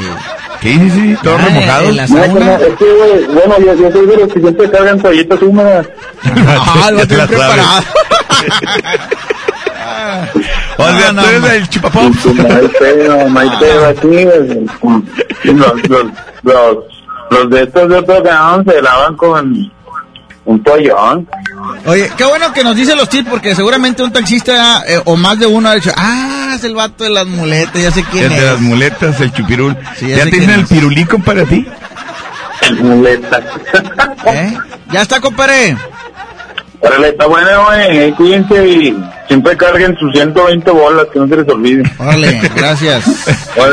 Sí, 0.62 0.74
sí, 0.74 0.90
sí, 0.90 1.18
todos 1.24 1.40
ya, 1.40 1.46
remojados. 1.46 1.90
en 1.90 1.96
la 1.98 2.08
sauna. 2.08 2.28
no, 2.46 2.56
es 2.58 2.76
que, 2.76 2.86
güey, 2.86 3.26
bueno, 3.28 3.56
yo, 3.60 3.74
yo 3.76 3.92
soy 3.92 4.06
de 4.08 4.18
los 4.18 4.34
que 4.34 4.40
siempre 4.40 4.72
cargan 4.72 5.00
toallitas 5.02 5.42
húmedas. 5.42 5.88
Ah, 6.24 6.90
lo 6.94 7.08
tengo 7.08 7.22
la 7.22 7.28
preparado. 7.28 7.84
O 10.78 10.84
sea, 10.84 11.12
No, 11.14 11.22
tú 11.22 11.28
eres 11.30 11.44
el 11.54 11.70
chupapops. 11.70 12.26
No 12.26 12.56
hay 12.56 12.68
pedo, 12.68 13.30
no 13.30 13.40
hay 13.40 13.50
pedo 13.60 13.88
aquí. 13.88 14.26
Los, 15.46 15.90
los, 15.90 16.06
los, 16.44 16.78
los 17.30 17.50
de 17.50 17.64
estos 17.64 17.90
de 17.90 17.96
otro 17.98 18.24
canal 18.24 18.64
se 18.68 18.82
lavan 18.82 19.16
con 19.16 19.72
un 20.46 20.64
pollón. 20.64 21.28
Oye, 21.86 22.12
qué 22.18 22.26
bueno 22.26 22.52
que 22.54 22.64
nos 22.64 22.76
dice 22.76 22.96
los 22.96 23.10
tips, 23.10 23.30
porque 23.30 23.56
seguramente 23.56 24.04
un 24.04 24.12
taxista 24.12 24.84
eh, 24.88 25.02
o 25.06 25.16
más 25.16 25.40
de 25.40 25.46
uno 25.46 25.70
ha 25.70 25.76
dicho, 25.76 25.92
ah, 25.96 26.45
es 26.56 26.64
el 26.64 26.76
vato 26.76 27.04
de 27.04 27.10
las 27.12 27.26
muletas, 27.28 27.82
ya 27.82 27.92
sé 27.92 28.04
quién 28.12 28.26
El 28.26 28.30
de 28.32 28.38
es. 28.38 28.44
las 28.44 28.60
muletas, 28.62 29.22
el 29.22 29.32
chupirul. 29.32 29.78
Sí, 29.98 30.08
ya 30.10 30.18
¿Ya 30.18 30.24
te 30.26 30.32
dicen 30.32 30.50
el 30.52 30.62
es. 30.62 30.70
pirulico 30.70 31.20
para 31.20 31.44
ti? 31.46 31.66
Muleta. 32.82 33.40
¿Eh? 34.26 34.58
Ya 34.92 35.02
está, 35.02 35.20
compadre. 35.20 35.78
Órale, 36.80 37.10
está 37.10 37.26
bueno, 37.28 37.66
güey. 37.66 38.12
Cuídense 38.14 38.68
y 38.68 39.04
siempre 39.28 39.58
carguen 39.58 39.96
sus 39.98 40.12
120 40.14 40.72
bolas, 40.72 41.08
que 41.12 41.20
no 41.20 41.28
se 41.28 41.38
les 41.38 41.50
olvide. 41.50 41.84
Órale, 41.98 42.42
gracias. 42.56 43.06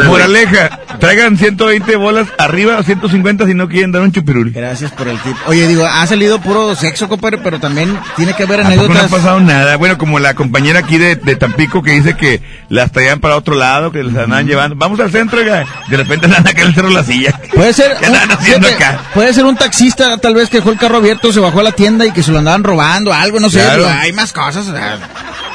Moraleja, 0.06 0.80
traigan 0.98 1.36
120 1.36 1.96
bolas 1.96 2.28
arriba 2.38 2.78
o 2.78 2.82
150 2.82 3.46
si 3.46 3.54
no 3.54 3.68
quieren 3.68 3.92
dar 3.92 4.02
un 4.02 4.12
chupirul. 4.12 4.50
Gracias 4.52 4.90
por 4.92 5.08
el 5.08 5.18
tip. 5.20 5.36
Oye, 5.46 5.66
digo, 5.66 5.84
ha 5.86 6.06
salido 6.06 6.40
puro 6.40 6.74
sexo, 6.74 7.08
compadre, 7.08 7.38
pero 7.38 7.60
también 7.60 7.98
tiene 8.16 8.34
que 8.34 8.44
haber 8.44 8.60
¿A 8.60 8.64
poco 8.64 8.74
no 8.76 8.82
ha 8.82 8.84
anécdotas. 8.86 9.10
pasado 9.10 9.40
nada? 9.40 9.76
Bueno, 9.76 9.98
como 9.98 10.18
la 10.18 10.34
compañera 10.34 10.80
aquí 10.80 10.98
de, 10.98 11.16
de 11.16 11.36
Tampico 11.36 11.82
que 11.82 11.92
dice 11.92 12.16
que 12.16 12.42
las 12.68 12.92
traían 12.92 13.20
para 13.20 13.36
otro 13.36 13.54
lado, 13.54 13.92
que 13.92 14.02
las 14.02 14.14
andaban 14.16 14.46
llevando. 14.46 14.76
Vamos 14.76 15.00
al 15.00 15.10
centro, 15.10 15.38
oiga. 15.40 15.64
De 15.88 15.96
repente 15.96 16.26
andan 16.26 16.46
acá 16.46 16.62
en 16.62 16.68
el 16.68 16.74
cerro 16.74 16.90
la 16.90 17.04
silla. 17.04 17.38
Puede 17.54 17.72
ser, 17.72 17.96
¿Qué 18.00 18.06
andan 18.06 18.24
un, 18.30 18.32
haciendo 18.32 18.68
fíjate, 18.68 18.84
acá? 18.84 19.00
puede 19.14 19.34
ser 19.34 19.44
un 19.44 19.56
taxista, 19.56 20.16
tal 20.18 20.34
vez 20.34 20.48
que 20.48 20.58
dejó 20.58 20.70
el 20.70 20.78
carro 20.78 20.98
abierto, 20.98 21.32
se 21.32 21.40
bajó 21.40 21.60
a 21.60 21.64
la 21.64 21.72
tienda 21.72 22.06
y 22.06 22.12
que 22.12 22.22
se 22.22 22.30
lo 22.32 22.38
andaban 22.38 22.64
robando, 22.64 23.12
algo, 23.12 23.40
no 23.40 23.50
sé. 23.50 23.60
Claro. 23.60 23.84
digo, 23.84 23.94
hay 23.98 24.12
más 24.12 24.32
cosas. 24.32 24.68
o 24.68 24.72
sea, 24.72 24.98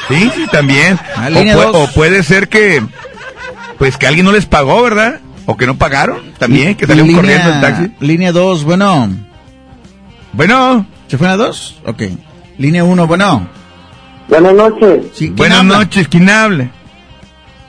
Sí, 0.10 0.32
sí, 0.36 0.46
también. 0.52 0.98
Ah, 1.16 1.30
O, 1.74 1.88
puede 1.94 2.24
ser 2.24 2.48
que, 2.50 2.82
pues 3.78 3.98
que 3.98 4.08
alguien 4.08 4.26
no 4.26 4.32
les 4.32 4.46
pagó, 4.46 4.82
¿verdad? 4.84 5.20
O 5.46 5.56
que 5.58 5.66
no 5.66 5.76
pagaron, 5.78 6.34
también, 6.38 6.76
que 6.76 6.86
salió 6.88 7.04
línea- 7.04 7.22
corriendo 7.22 7.50
el 7.54 7.62
taxi. 7.62 7.92
Línea 8.00 8.32
2, 8.32 8.64
bueno. 8.64 9.10
Bueno. 10.34 10.86
¿Se 11.08 11.18
fue 11.18 11.28
a 11.28 11.32
la 11.32 11.38
2? 11.38 11.82
Ok. 11.86 12.04
Línea 12.58 12.84
1, 12.84 13.08
bueno. 13.08 13.48
Buenas 14.28 14.54
noches. 14.54 15.06
Sí, 15.14 15.26
¿quién 15.28 15.36
Buenas 15.38 15.60
habla? 15.60 15.78
noches, 15.78 16.08
¿quién 16.10 16.30
habla? 16.30 16.70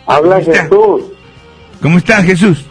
Habla 0.07 0.39
está? 0.39 0.63
Jesús. 0.65 1.03
¿Cómo 1.81 1.99
estás, 1.99 2.25
Jesús? 2.25 2.65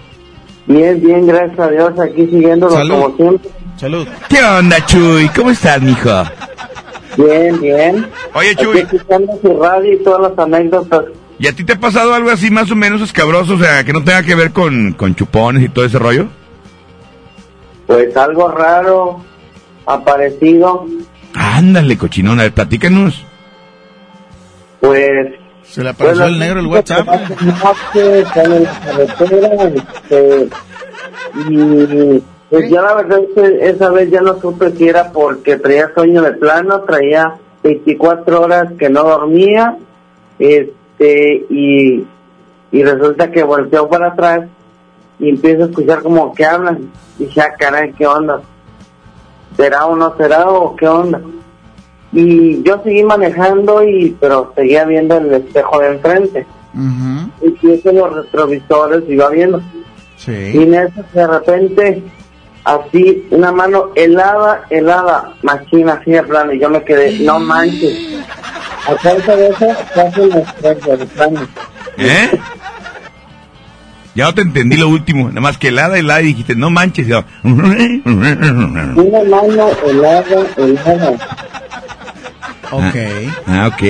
Bien, 0.65 0.99
bien, 1.01 1.25
gracias 1.25 1.58
a 1.60 1.67
Dios, 1.69 1.93
aquí 1.99 2.25
siguiéndolo 2.25 2.73
Salud. 2.73 2.95
como 3.03 3.15
siempre. 3.15 3.49
Salud. 3.77 4.08
¿Qué 4.27 4.43
onda, 4.43 4.86
Chuy? 4.86 5.30
¿Cómo 5.30 5.51
estás, 5.51 5.82
mijo? 5.82 6.23
Bien, 7.17 7.60
bien. 7.60 8.08
Oye, 8.34 8.51
Aquí 8.51 8.63
Chuy, 8.63 8.80
escuchando 8.80 9.39
su 9.41 9.58
radio 9.62 9.93
y 9.93 10.03
todas 10.03 10.21
las 10.32 10.39
anécdotas. 10.39 11.06
¿y 11.39 11.47
a 11.47 11.53
ti 11.53 11.63
te 11.63 11.73
ha 11.73 11.80
pasado 11.80 12.13
algo 12.15 12.32
así 12.32 12.49
más 12.49 12.71
o 12.71 12.75
menos 12.75 13.01
escabroso? 13.01 13.56
O 13.56 13.60
sea, 13.60 13.84
que 13.84 13.93
no 13.93 14.03
tenga 14.03 14.23
que 14.23 14.36
ver 14.36 14.51
con, 14.51 14.93
con 14.93 15.13
chupones 15.15 15.63
y 15.63 15.69
todo 15.69 15.86
ese 15.86 15.99
rollo. 15.99 16.27
Pues 17.86 18.15
algo 18.17 18.49
raro, 18.49 19.21
aparecido, 19.86 20.86
Ándale, 21.34 21.97
cochinón, 21.97 22.39
a 22.39 22.43
ver, 22.43 22.53
platícanos. 22.53 23.23
pues... 24.80 25.34
Se 25.63 25.84
le 25.84 25.89
apareció 25.89 26.23
pues, 26.23 26.34
el 26.34 26.39
negro 26.39 26.60
el 26.62 26.67
WhatsApp. 26.67 27.06
noche, 27.06 28.19
están 28.21 28.53
en 28.53 28.63
la 28.63 28.80
carretera, 28.80 29.63
este, 29.65 30.49
y 31.49 32.23
pues 32.49 32.69
yo 32.69 32.81
la 32.81 32.93
verdad 32.95 33.19
es 33.19 33.29
que 33.36 33.69
esa 33.69 33.89
vez 33.89 34.10
ya 34.10 34.21
no 34.21 34.39
supe 34.39 34.71
si 34.71 34.88
era 34.88 35.12
porque 35.12 35.57
traía 35.57 35.91
sueño 35.93 36.21
de 36.21 36.31
plano, 36.33 36.81
traía 36.81 37.36
24 37.63 38.41
horas 38.41 38.71
que 38.79 38.89
no 38.89 39.03
dormía, 39.03 39.77
este, 40.39 41.45
y, 41.49 42.05
y 42.71 42.83
resulta 42.83 43.31
que 43.31 43.43
volteó 43.43 43.88
para 43.89 44.07
atrás 44.10 44.47
y 45.19 45.29
empiezo 45.29 45.63
a 45.63 45.67
escuchar 45.67 46.01
como 46.03 46.33
que 46.33 46.45
hablan, 46.45 46.89
y 47.19 47.25
dije, 47.25 47.41
ah, 47.41 47.53
caray, 47.57 47.91
¿qué 47.93 48.05
onda? 48.05 48.41
¿Será 49.55 49.86
o 49.88 49.95
no 49.95 50.15
será 50.17 50.49
o 50.49 50.75
qué 50.75 50.88
onda? 50.88 51.19
Y 52.13 52.63
yo 52.63 52.79
seguí 52.83 53.03
manejando 53.03 53.83
y 53.83 54.15
pero 54.19 54.53
seguía 54.55 54.86
viendo 54.86 55.17
el 55.17 55.33
espejo 55.33 55.79
de 55.79 55.88
enfrente. 55.93 56.45
Y 57.41 57.49
puse 57.49 57.91
los 57.91 58.15
retrovisores 58.15 59.03
y 59.10 59.13
iba 59.13 59.29
viendo. 59.29 59.57
Y 59.60 59.62
Sí. 60.21 60.31
en 60.62 60.73
eso 60.75 61.03
de 61.13 61.27
repente, 61.27 62.03
así, 62.67 63.25
una 63.32 63.51
mano 63.51 63.91
helada, 63.95 64.65
helada, 64.69 65.34
machina, 65.41 65.93
así 65.93 66.12
de 66.12 66.23
plano. 66.23 66.53
Y 66.53 66.60
yo 66.60 66.69
me 66.69 66.84
quedé, 66.84 67.17
no 67.19 67.39
manches. 67.39 68.19
A 68.88 68.95
causa 68.95 69.36
de 69.36 69.47
eso, 69.49 69.67
casi 69.95 70.21
me 70.21 70.39
estreso 70.41 70.97
de 70.97 71.06
plano. 71.06 71.47
¿Eh? 71.97 72.39
Ya 74.15 74.25
no 74.25 74.34
te 74.34 74.41
entendí 74.41 74.77
lo 74.77 74.89
último, 74.89 75.30
nada 75.30 75.41
más 75.41 75.58
que 75.58 75.67
helada, 75.69 75.97
helada, 75.97 76.21
y 76.21 76.27
dijiste, 76.27 76.56
no 76.56 76.69
manches. 76.69 77.08
yo, 77.08 77.23
Una 77.43 79.23
mano 79.23 79.69
helada, 79.86 80.45
helada. 80.58 81.12
Ok. 82.71 82.95
Ah, 83.45 83.69
ok. 83.71 83.84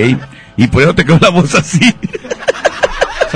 Y 0.58 0.68
por 0.68 0.84
eso 0.84 0.94
te 0.96 1.06
quedó 1.06 1.18
la 1.22 1.30
voz 1.30 1.56
así. 1.56 1.80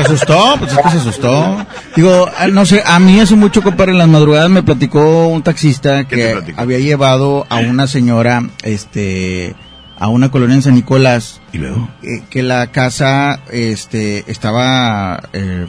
¿Se 0.07 0.13
asustó? 0.13 0.55
Pues 0.59 0.71
es 0.71 0.77
que 0.79 0.89
se 0.89 0.97
asustó. 0.97 1.65
Digo, 1.95 2.27
ah, 2.37 2.47
no 2.47 2.65
sé, 2.65 2.81
a 2.85 2.99
mí 2.99 3.19
hace 3.19 3.35
mucho, 3.35 3.61
compadre, 3.61 3.91
en 3.91 3.97
las 3.97 4.07
madrugadas 4.07 4.49
me 4.49 4.63
platicó 4.63 5.27
un 5.27 5.41
taxista 5.43 6.03
¿Qué 6.05 6.15
te 6.45 6.53
que 6.53 6.61
había 6.61 6.79
llevado 6.79 7.45
a 7.49 7.57
una 7.57 7.87
señora, 7.87 8.43
este, 8.63 9.55
a 9.99 10.07
una 10.07 10.31
colonia 10.31 10.55
en 10.55 10.61
San 10.63 10.75
Nicolás, 10.75 11.41
Y 11.53 11.57
luego. 11.59 11.89
eh, 12.03 12.23
que 12.29 12.43
la 12.43 12.67
casa, 12.67 13.39
este, 13.51 14.23
estaba, 14.31 15.21
eh, 15.33 15.65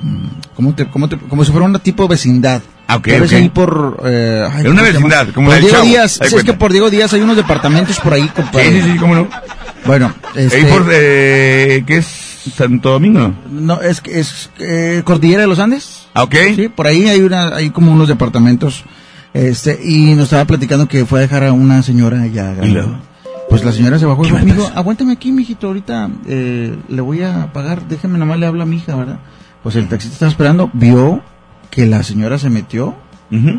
¿cómo 0.54 0.74
te, 0.74 0.86
cómo 0.88 1.08
te, 1.08 1.16
como 1.18 1.44
si 1.44 1.50
fuera 1.52 1.66
una 1.66 1.78
tipo 1.78 2.04
de 2.04 2.08
vecindad. 2.10 2.62
Ah, 2.88 2.96
ok, 2.96 3.08
Ya 3.08 3.20
ves 3.20 3.30
ok. 3.32 3.36
ahí 3.38 3.48
por, 3.48 4.02
eh, 4.06 4.46
ay, 4.52 4.66
una 4.66 4.82
vecindad, 4.82 5.28
como 5.34 5.48
por 5.48 5.58
Diego 5.60 5.76
Chavo, 5.76 5.86
Díaz, 5.86 6.18
sí, 6.22 6.34
es 6.36 6.44
que 6.44 6.52
por 6.52 6.72
Diego 6.72 6.90
Díaz 6.90 7.12
hay 7.12 7.20
unos 7.22 7.36
departamentos 7.36 7.98
por 8.00 8.12
ahí, 8.14 8.28
compadre. 8.28 8.70
Sí, 8.72 8.82
sí, 8.82 8.92
sí, 8.92 8.98
cómo 8.98 9.14
no. 9.14 9.28
Bueno, 9.86 10.12
este, 10.34 10.58
Ahí 10.58 10.64
por, 10.64 10.86
eh, 10.92 11.84
¿qué 11.86 11.96
es? 11.98 12.06
Santo 12.50 12.90
Domingo. 12.90 13.32
no, 13.50 13.80
es 13.80 14.00
que 14.00 14.20
es 14.20 14.50
eh, 14.58 15.02
Cordillera 15.04 15.42
de 15.42 15.48
los 15.48 15.58
Andes. 15.58 16.06
Ah, 16.14 16.24
ok. 16.24 16.34
Sí, 16.56 16.68
por 16.68 16.86
ahí 16.86 17.08
hay 17.08 17.20
una, 17.20 17.54
hay 17.54 17.70
como 17.70 17.92
unos 17.92 18.08
departamentos, 18.08 18.84
este, 19.34 19.80
y 19.82 20.14
nos 20.14 20.24
estaba 20.24 20.44
platicando 20.44 20.88
que 20.88 21.06
fue 21.06 21.20
a 21.20 21.22
dejar 21.22 21.44
a 21.44 21.52
una 21.52 21.82
señora 21.82 22.26
ya 22.26 22.52
grande. 22.52 22.68
¿Y 22.68 22.72
luego? 22.72 22.96
Pues 23.48 23.64
la 23.64 23.72
señora 23.72 23.98
se 23.98 24.06
bajó 24.06 24.24
y 24.24 24.30
¿Qué 24.30 24.32
dijo, 24.32 24.42
amigo, 24.42 24.70
aguántame 24.74 25.12
aquí, 25.12 25.30
mijito, 25.30 25.66
ahorita 25.66 26.08
eh, 26.26 26.74
le 26.88 27.00
voy 27.02 27.22
a 27.22 27.52
pagar, 27.52 27.86
déjeme 27.86 28.18
nomás 28.18 28.38
le 28.38 28.46
habla 28.46 28.62
a 28.62 28.66
mi 28.66 28.76
hija, 28.76 28.96
¿verdad? 28.96 29.18
Pues 29.62 29.76
el 29.76 29.88
taxista 29.88 30.14
estaba 30.14 30.30
esperando, 30.30 30.70
vio 30.72 31.22
que 31.70 31.86
la 31.86 32.02
señora 32.02 32.38
se 32.38 32.48
metió, 32.48 32.94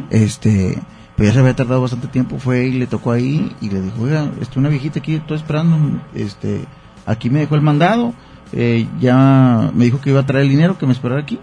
este, 0.10 0.80
pues 1.15 1.30
ya 1.30 1.34
se 1.34 1.39
había 1.39 1.56
tardado 1.56 1.82
bastante 1.82 2.08
tiempo, 2.08 2.39
fue 2.39 2.65
y 2.65 2.72
le 2.74 2.88
tocó 2.88 3.12
ahí 3.12 3.56
y 3.62 3.69
le 3.69 3.82
dijo, 3.82 4.02
oiga, 4.02 4.32
está 4.41 4.60
una 4.60 4.69
viejita 4.69 5.00
aquí, 5.00 5.15
estoy 5.15 5.38
esperando, 5.38 6.02
este, 6.15 6.65
aquí 7.06 7.30
me 7.30 7.39
dejó 7.41 7.54
el 7.54 7.62
mandado, 7.62 8.13
eh, 8.54 8.88
ya 9.00 9.72
me 9.74 9.86
dijo 9.86 10.00
que 10.00 10.10
iba 10.12 10.22
a 10.22 10.26
traer 10.26 10.44
el 10.46 10.50
dinero, 10.50 10.78
que 10.78 10.86
me 10.86 10.94
esperara 10.94 11.22
aquí. 11.22 11.39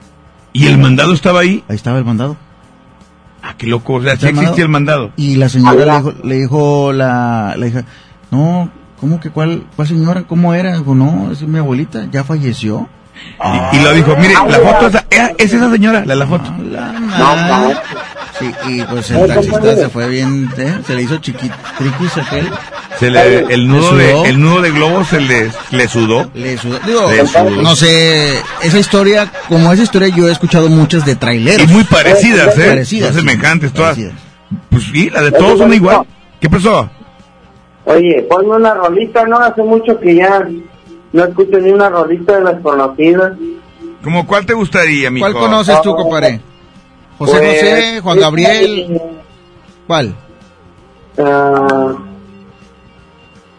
¿Y 0.52 0.66
el 0.66 0.78
mandado 0.78 1.12
estaba 1.12 1.40
ahí? 1.40 1.64
Ahí 1.68 1.76
estaba 1.76 1.98
el 1.98 2.04
mandado. 2.04 2.36
Ah, 3.42 3.54
qué 3.56 3.66
loco. 3.66 3.94
O 3.94 4.02
sea, 4.02 4.16
sí 4.16 4.26
existía 4.26 4.64
el 4.64 4.68
mandado. 4.70 5.12
Y 5.16 5.36
la 5.36 5.48
señora 5.48 5.84
le 5.84 5.92
dijo, 5.96 6.14
le 6.24 6.34
dijo 6.36 6.92
la, 6.92 7.54
la 7.56 7.66
hija, 7.66 7.84
no, 8.30 8.70
¿cómo 9.00 9.20
que 9.20 9.30
cuál, 9.30 9.64
cuál 9.76 9.88
señora? 9.88 10.24
¿Cómo 10.24 10.54
era? 10.54 10.76
Dijo, 10.76 10.94
no, 10.94 11.30
es 11.32 11.42
mi 11.42 11.58
abuelita, 11.58 12.06
ya 12.10 12.24
falleció. 12.24 12.88
Y, 13.72 13.76
y 13.76 13.80
lo 13.82 13.92
dijo, 13.92 14.16
mire, 14.16 14.34
la 14.34 14.58
foto 14.58 14.86
esa, 14.86 15.04
eh, 15.10 15.34
es 15.38 15.52
esa 15.52 15.70
señora, 15.70 16.04
la, 16.04 16.14
la 16.14 16.26
foto. 16.26 16.50
Ah, 16.78 17.74
la. 17.78 17.82
Sí, 18.40 18.50
y 18.68 18.82
pues 18.84 19.10
el 19.10 19.26
taxista 19.26 19.76
se 19.76 19.88
fue 19.90 20.08
bien, 20.08 20.50
¿eh? 20.56 20.78
se 20.86 20.94
le 20.94 21.02
hizo 21.02 21.18
chiquito, 21.18 21.54
triquis 21.78 22.16
aquel, 22.16 22.48
Se 22.98 23.10
le, 23.10 23.40
el 23.52 23.68
nudo 23.68 23.94
¿Le 23.94 24.04
de, 24.04 24.22
el 24.30 24.40
nudo 24.40 24.62
de 24.62 24.70
globo 24.70 25.04
se 25.04 25.20
le, 25.20 25.50
le 25.70 25.88
sudó. 25.88 26.30
le 26.34 26.56
sudó. 26.56 26.78
Digo, 26.86 27.08
Le 27.10 27.26
sudó. 27.26 27.50
no 27.50 27.76
sé, 27.76 28.38
esa 28.62 28.78
historia, 28.78 29.30
como 29.48 29.70
esa 29.72 29.82
historia 29.82 30.08
yo 30.08 30.26
he 30.28 30.32
escuchado 30.32 30.68
muchas 30.70 31.04
de 31.04 31.12
Y 31.12 31.16
traileros. 31.16 31.68
muy 31.68 31.84
parecidas, 31.84 32.56
¿eh? 32.58 32.68
Parecidas, 32.68 33.14
semejantes, 33.14 33.72
todas. 33.72 33.96
parecidas. 33.96 34.18
Pues 34.70 34.84
sí, 34.84 35.10
la 35.10 35.22
de 35.22 35.32
todos 35.32 35.58
son 35.58 35.72
igual. 35.74 36.00
¿Qué 36.40 36.48
pasó? 36.48 36.88
Oye, 37.84 38.26
ponme 38.28 38.56
una 38.56 38.72
rolita, 38.74 39.24
¿no? 39.26 39.38
Hace 39.38 39.62
mucho 39.62 39.98
que 40.00 40.14
ya 40.14 40.46
no 41.12 41.24
escucho 41.24 41.58
ni 41.58 41.70
una 41.70 41.88
rolita 41.90 42.38
de 42.38 42.44
las 42.44 42.60
conocidas. 42.62 43.32
¿Cómo 44.02 44.26
cuál 44.26 44.46
te 44.46 44.54
gustaría, 44.54 45.10
mijo? 45.10 45.26
¿Cuál 45.26 45.34
conoces 45.34 45.80
tú, 45.82 45.94
compadre? 45.94 46.40
José 47.20 47.38
Pues, 47.38 47.60
José, 47.60 48.00
Juan 48.00 48.18
Gabriel, 48.18 49.02
¿cuál? 49.86 50.14
Ah, 51.18 51.92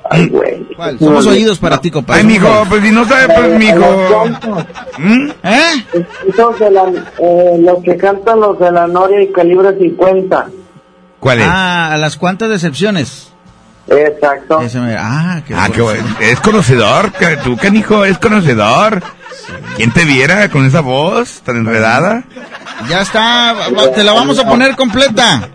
ay, 0.10 0.28
güey. 0.30 0.64
¿Cuál? 0.76 0.98
Somos 0.98 1.28
oídos 1.28 1.60
para 1.60 1.80
ti, 1.80 1.92
compadre. 1.92 2.22
Ay, 2.22 2.28
mijo, 2.28 2.48
pues 2.68 2.82
si 2.84 2.90
no 2.90 3.06
sabe, 3.06 3.34
pues, 3.36 3.60
mijo. 3.60 4.26
¿Mm? 4.98 5.30
¿Eh? 5.44 5.86
Esos 6.28 6.58
de 6.60 6.72
la, 6.72 6.92
eh, 7.20 7.58
los 7.60 7.84
que 7.84 7.96
cantan 7.98 8.40
los 8.40 8.58
de 8.58 8.72
la 8.72 8.88
Noria 8.88 9.22
y 9.22 9.32
Calibre 9.32 9.78
50. 9.78 10.48
¿Cuál 11.20 11.42
es? 11.42 11.48
Ah, 11.48 11.94
a 11.94 11.98
las 11.98 12.18
cuantas 12.18 12.50
decepciones. 12.50 13.32
Exacto. 13.88 14.60
Ese 14.62 14.80
Ah, 14.98 15.44
qué 15.48 15.54
Ah, 15.54 15.68
bueno. 15.68 15.74
qué 15.76 15.82
bueno. 15.84 16.16
Es 16.20 16.40
conocedor, 16.40 17.12
que- 17.12 17.38
tú, 17.44 17.56
canijo, 17.58 18.04
es 18.06 18.18
conocedor. 18.18 19.04
¿Quién 19.76 19.92
te 19.92 20.06
viera 20.06 20.50
con 20.50 20.66
esa 20.66 20.82
voz 20.82 21.42
tan 21.46 21.58
enredada? 21.58 22.24
Ya 22.90 23.02
está, 23.02 23.56
te 23.96 24.04
la 24.04 24.14
vamos 24.14 24.40
a 24.40 24.48
poner 24.48 24.76
completa. 24.76 25.50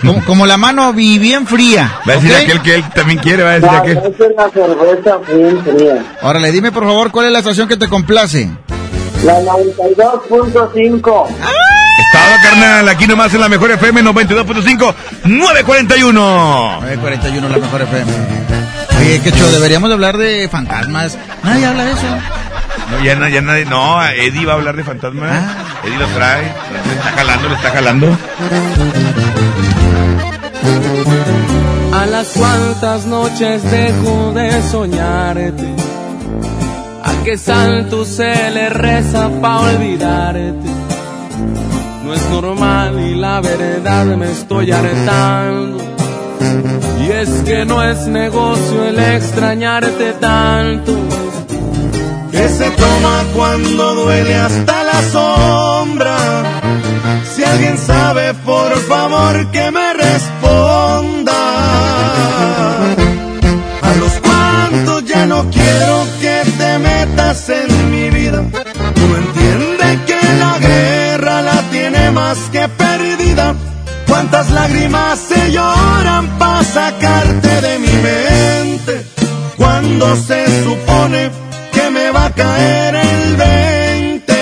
Como, 0.00 0.24
como 0.24 0.46
la 0.46 0.56
mano 0.56 0.92
vi- 0.92 1.18
bien 1.18 1.46
fría. 1.46 1.98
Va 2.08 2.14
a 2.14 2.16
decir 2.16 2.34
aquel 2.34 2.60
que 2.62 2.74
él 2.76 2.84
también 2.94 3.18
quiere, 3.18 3.42
va 3.42 3.50
a 3.50 3.54
decir 3.60 3.68
aquel. 3.70 3.94
la 4.36 4.50
cerveza 4.50 5.16
bien 5.32 5.62
fría. 5.62 6.04
Órale, 6.22 6.52
dime 6.52 6.72
por 6.72 6.84
favor 6.84 7.10
cuál 7.10 7.26
es 7.26 7.32
la 7.32 7.38
estación 7.40 7.68
que 7.68 7.76
te 7.76 7.88
complace. 7.88 8.50
La 9.24 9.40
92.5. 9.40 11.26
Estado 11.28 12.36
carnal, 12.42 12.88
aquí 12.88 13.06
nomás 13.06 13.32
en 13.34 13.40
la 13.40 13.48
mejor 13.48 13.70
FM 13.72 14.02
92.5, 14.02 14.94
941. 15.24 16.80
941 16.80 17.48
la 17.48 17.58
mejor 17.58 17.82
FM. 17.82 18.12
Oye, 18.98 19.20
qué 19.22 19.32
chulo, 19.32 19.50
deberíamos 19.50 19.88
de 19.90 19.94
hablar 19.94 20.16
de 20.16 20.48
fantasmas. 20.48 21.16
Nadie 21.42 21.66
habla 21.66 21.84
de 21.84 21.92
eso. 21.92 22.06
No, 22.90 23.04
ya, 23.04 23.14
na- 23.16 23.28
ya 23.28 23.40
nadie. 23.40 23.64
No, 23.64 24.02
Eddie 24.04 24.46
va 24.46 24.52
a 24.52 24.56
hablar 24.56 24.76
de 24.76 24.84
fantasmas. 24.84 25.42
Eddie 25.84 25.98
lo 25.98 26.06
trae. 26.08 26.42
Le 26.42 26.94
está 26.94 27.10
jalando, 27.16 27.48
le 27.48 27.54
está 27.54 27.70
jalando. 27.70 28.18
A 31.92 32.06
las 32.06 32.28
cuantas 32.28 33.06
noches 33.06 33.62
dejo 33.70 34.32
de 34.34 34.62
soñarte. 34.62 35.74
A 37.02 37.12
qué 37.24 37.38
santo 37.38 38.04
se 38.04 38.50
le 38.50 38.68
reza 38.70 39.30
pa' 39.40 39.60
olvidarte. 39.60 40.70
No 42.04 42.12
es 42.12 42.22
normal 42.30 43.00
y 43.00 43.14
la 43.14 43.40
verdad 43.40 44.04
me 44.16 44.30
estoy 44.30 44.70
hartando. 44.72 45.78
Y 47.00 47.10
es 47.10 47.28
que 47.46 47.64
no 47.64 47.82
es 47.82 48.06
negocio 48.06 48.84
el 48.84 48.98
extrañarte 48.98 50.12
tanto. 50.20 50.92
Que 52.34 52.70
toma 52.70 53.24
cuando 53.34 53.94
duele 53.94 54.34
hasta 54.34 54.82
la 54.82 55.02
sombra. 55.12 56.16
Si 57.32 57.44
alguien 57.44 57.78
sabe, 57.78 58.34
por 58.34 58.76
favor 58.88 59.50
que 59.52 59.70
me 59.70 59.94
responda. 59.94 61.40
A 63.82 63.94
los 64.00 64.12
cuantos 64.26 65.04
ya 65.04 65.26
no 65.26 65.48
quiero 65.50 66.06
que 66.20 66.42
te 66.58 66.78
metas 66.78 67.48
en 67.50 67.90
mi 67.92 68.10
vida. 68.10 68.40
Uno 68.40 69.16
entiende 69.16 69.86
que 70.06 70.20
la 70.38 70.58
guerra 70.58 71.42
la 71.42 71.62
tiene 71.70 72.10
más 72.10 72.38
que 72.50 72.68
perdida. 72.68 73.54
Cuántas 74.08 74.50
lágrimas 74.50 75.18
se 75.20 75.52
lloran 75.52 76.26
para 76.38 76.64
sacarte 76.64 77.60
de 77.60 77.78
mi 77.78 77.94
mente. 78.08 79.06
Cuando 79.56 80.16
se 80.16 80.64
supone 80.64 81.43
caer 82.36 82.94
el 82.94 83.36
20. 83.36 84.32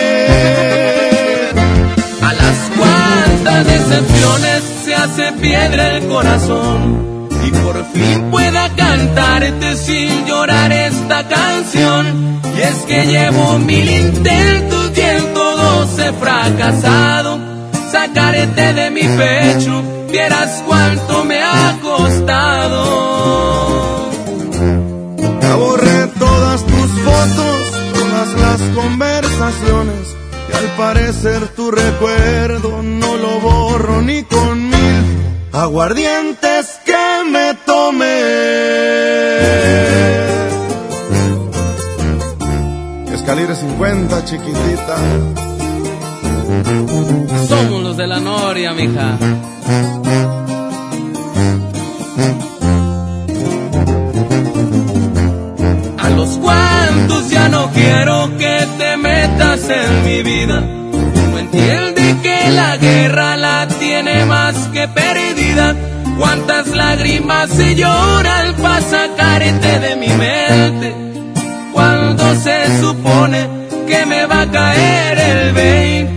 A 2.23 2.33
las 2.35 2.59
cuantas 2.77 3.67
decepciones 3.67 4.63
se 4.85 4.95
hace 4.95 5.33
piedra 5.41 5.97
el 5.97 6.09
corazón 6.09 7.29
y 7.47 7.51
por 7.51 7.85
fin 7.93 8.31
pueda 8.31 8.69
cantarte 8.77 9.77
sin 9.77 10.27
llorar 10.27 10.73
esta 10.73 11.27
canción. 11.29 12.41
Y 12.57 12.61
es 12.61 12.77
que 12.87 13.07
llevo 13.07 13.59
mil 13.59 13.89
intentos 13.89 14.93
y 14.97 15.01
en 15.01 15.35
todos 15.35 15.99
he 15.99 16.13
fracasado. 16.13 17.39
Sacarte 17.91 18.73
de 18.73 18.91
mi 18.91 19.03
pecho, 19.03 19.83
vieras 20.11 20.63
cuánto 20.67 21.25
me 21.25 21.43
ha 21.43 21.79
costado. 21.83 22.32
Conversaciones. 28.75 30.17
Y 30.51 30.57
al 30.57 30.67
parecer 30.77 31.49
tu 31.49 31.71
recuerdo 31.71 32.83
no 32.83 33.17
lo 33.17 33.41
borro 33.41 34.03
ni 34.03 34.23
con 34.25 34.69
mil 34.69 35.23
aguardientes 35.53 36.81
que 36.85 37.31
me 37.31 37.55
tomé. 37.67 38.23
Escalera 43.15 43.55
50, 43.55 44.25
chiquitita. 44.25 44.97
Somos 47.49 47.83
los 47.83 47.97
de 47.97 48.07
la 48.07 48.21
Noria, 48.21 48.73
mija. 48.73 49.19
A 55.99 56.11
los 56.11 56.29
cuantos 56.39 57.31
ya 57.31 57.49
no 57.49 57.71
quiero 57.73 58.37
que 58.39 58.52
en 59.73 60.05
mi 60.05 60.23
vida. 60.23 60.61
No 60.61 61.39
entiende 61.39 62.17
que 62.23 62.51
la 62.51 62.77
guerra 62.77 63.37
la 63.37 63.67
tiene 63.79 64.25
más 64.27 64.55
que 64.75 64.89
perdida. 64.89 65.75
Cuántas 66.19 66.69
lágrimas 66.69 67.51
se 67.51 67.75
lloran 67.75 68.55
para 68.63 68.81
sacarte 68.81 69.81
de 69.81 69.97
mi 69.97 70.09
mente. 70.09 70.95
Cuando 71.73 72.35
se 72.37 72.81
supone 72.81 73.49
que 73.87 74.07
me 74.07 74.27
va 74.27 74.43
a 74.43 74.51
caer 74.51 75.19
el 75.19 75.53
20. 75.53 76.11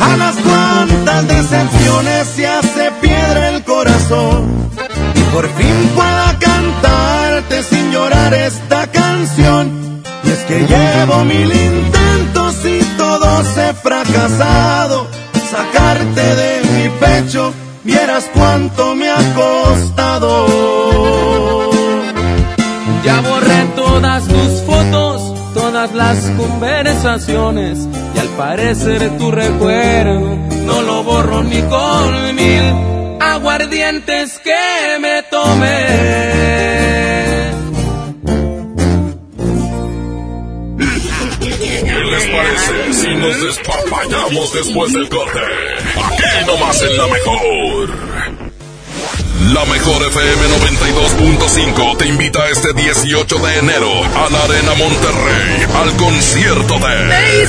A 0.00 0.16
las 0.16 0.36
cuantas 0.36 1.28
decepciones 1.28 2.26
se 2.36 2.46
hace 2.46 2.90
piedra 3.00 3.48
el 3.48 3.64
corazón. 3.64 4.70
Y 5.14 5.20
por 5.34 5.48
fin 5.56 5.90
pueda 5.94 6.36
cantarte 6.38 7.62
sin 7.62 7.90
llorar 7.92 8.34
esta 8.34 8.65
llevo 10.68 11.24
mil 11.24 11.52
intentos 11.52 12.64
y 12.64 12.80
todos 12.96 13.58
he 13.58 13.72
fracasado. 13.74 15.06
Sacarte 15.50 16.36
de 16.36 16.62
mi 16.72 16.88
pecho, 17.00 17.52
vieras 17.84 18.28
cuánto 18.34 18.94
me 18.94 19.08
ha 19.10 19.34
costado. 19.34 20.46
Ya 23.04 23.20
borré 23.20 23.64
todas 23.76 24.26
tus 24.26 24.62
fotos, 24.62 25.54
todas 25.54 25.92
las 25.92 26.18
conversaciones 26.36 27.78
y 28.14 28.18
al 28.18 28.28
parecer 28.30 29.16
tu 29.18 29.30
recuerdo 29.30 30.20
no 30.66 30.82
lo 30.82 31.04
borro 31.04 31.44
ni 31.44 31.62
con 31.62 32.34
mil 32.34 32.96
aguardientes 33.20 34.40
que 34.40 34.98
me 35.00 35.22
tomé. 35.30 36.35
Les 42.16 42.26
parece 42.30 42.92
si 42.92 43.14
nos 43.14 43.40
despapallamos 43.42 44.52
después 44.52 44.92
del 44.92 45.08
corte? 45.08 45.40
Aquí 45.96 46.46
nomás 46.46 46.82
en 46.82 46.96
la 46.96 47.06
mejor. 47.06 47.90
La 49.52 49.64
mejor 49.66 50.02
FM 50.02 50.46
92.5 51.76 51.96
te 51.98 52.06
invita 52.06 52.48
este 52.48 52.72
18 52.72 53.38
de 53.38 53.58
enero 53.58 53.90
a 54.04 54.30
la 54.30 54.42
Arena 54.44 54.74
Monterrey 54.74 55.66
al 55.74 55.96
concierto 55.96 56.78
Me 56.78 56.86
de 56.86 57.42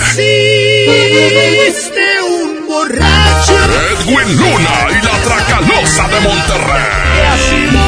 hiciste 1.64 2.22
un 2.22 2.68
borracho. 2.68 3.54
Edwin 3.92 4.38
Luna 4.38 4.88
y 4.92 5.06
la 5.06 5.18
Tracalosa 5.24 6.08
de 6.10 6.20
Monterrey. 6.20 6.86
así 7.32 7.68
no 7.72 7.88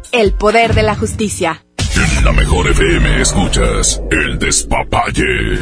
El 0.11 0.33
poder 0.33 0.73
de 0.75 0.83
la 0.83 0.95
justicia. 0.95 1.63
En 1.95 2.25
la 2.25 2.33
mejor 2.33 2.67
FM 2.67 3.21
escuchas 3.21 4.01
el 4.11 4.37
despapalle. 4.39 5.57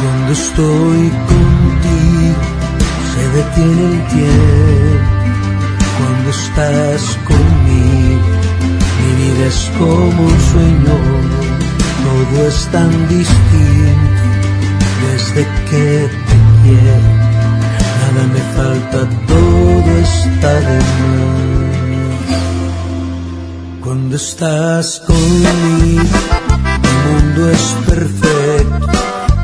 Cuando 0.00 0.32
estoy 0.32 1.10
contigo 1.28 2.40
se 3.12 3.28
detiene 3.36 3.84
el 3.84 4.06
tiempo. 4.06 5.08
Cuando 5.98 6.30
estás 6.30 7.18
conmigo 7.26 8.38
mi 9.00 9.24
vida 9.24 9.46
es 9.46 9.70
como 9.76 10.22
un 10.22 10.40
sueño. 10.52 10.96
Todo 12.04 12.46
es 12.46 12.68
tan 12.70 13.08
distinto 13.08 14.28
desde 15.02 15.44
que 15.68 16.08
te 16.08 16.36
quiero. 16.62 17.17
Me 18.26 18.40
falta, 18.56 19.00
todo 19.26 19.90
está 20.00 20.52
de 20.54 20.76
más. 20.76 21.38
Cuando 23.84 24.16
estás 24.16 25.00
conmigo, 25.06 26.18
el 26.82 26.96
mundo 27.06 27.40
es 27.50 27.64
perfecto. 27.86 28.86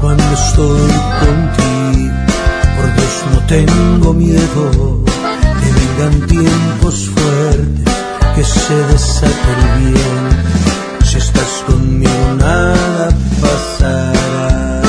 Cuando 0.01 0.33
estoy 0.35 0.93
contigo, 1.23 2.15
por 2.77 2.87
Dios 2.97 3.15
no 3.33 3.39
tengo 3.47 4.13
miedo. 4.13 4.65
Que 5.61 5.69
vengan 5.79 6.17
tiempos 6.27 6.97
fuertes, 7.15 7.95
que 8.35 8.45
se 8.45 8.77
desate 8.93 9.53
bien. 9.79 10.23
Si 11.05 11.17
estás 11.19 11.53
conmigo, 11.67 12.27
nada 12.39 13.09
pasará. 13.41 14.83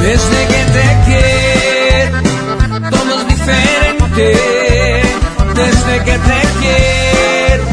Desde 0.00 0.40
que 0.50 0.60
te 0.74 0.86
quiero, 1.06 1.35
Que 6.04 6.18
te 6.18 6.40
quiero, 6.60 7.64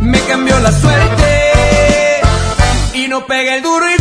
me 0.00 0.18
cambió 0.20 0.58
la 0.60 0.70
suerte. 0.70 1.52
Y 2.94 3.08
no 3.08 3.26
pega 3.26 3.56
el 3.56 3.62
duro 3.62 3.84
y 3.90 3.98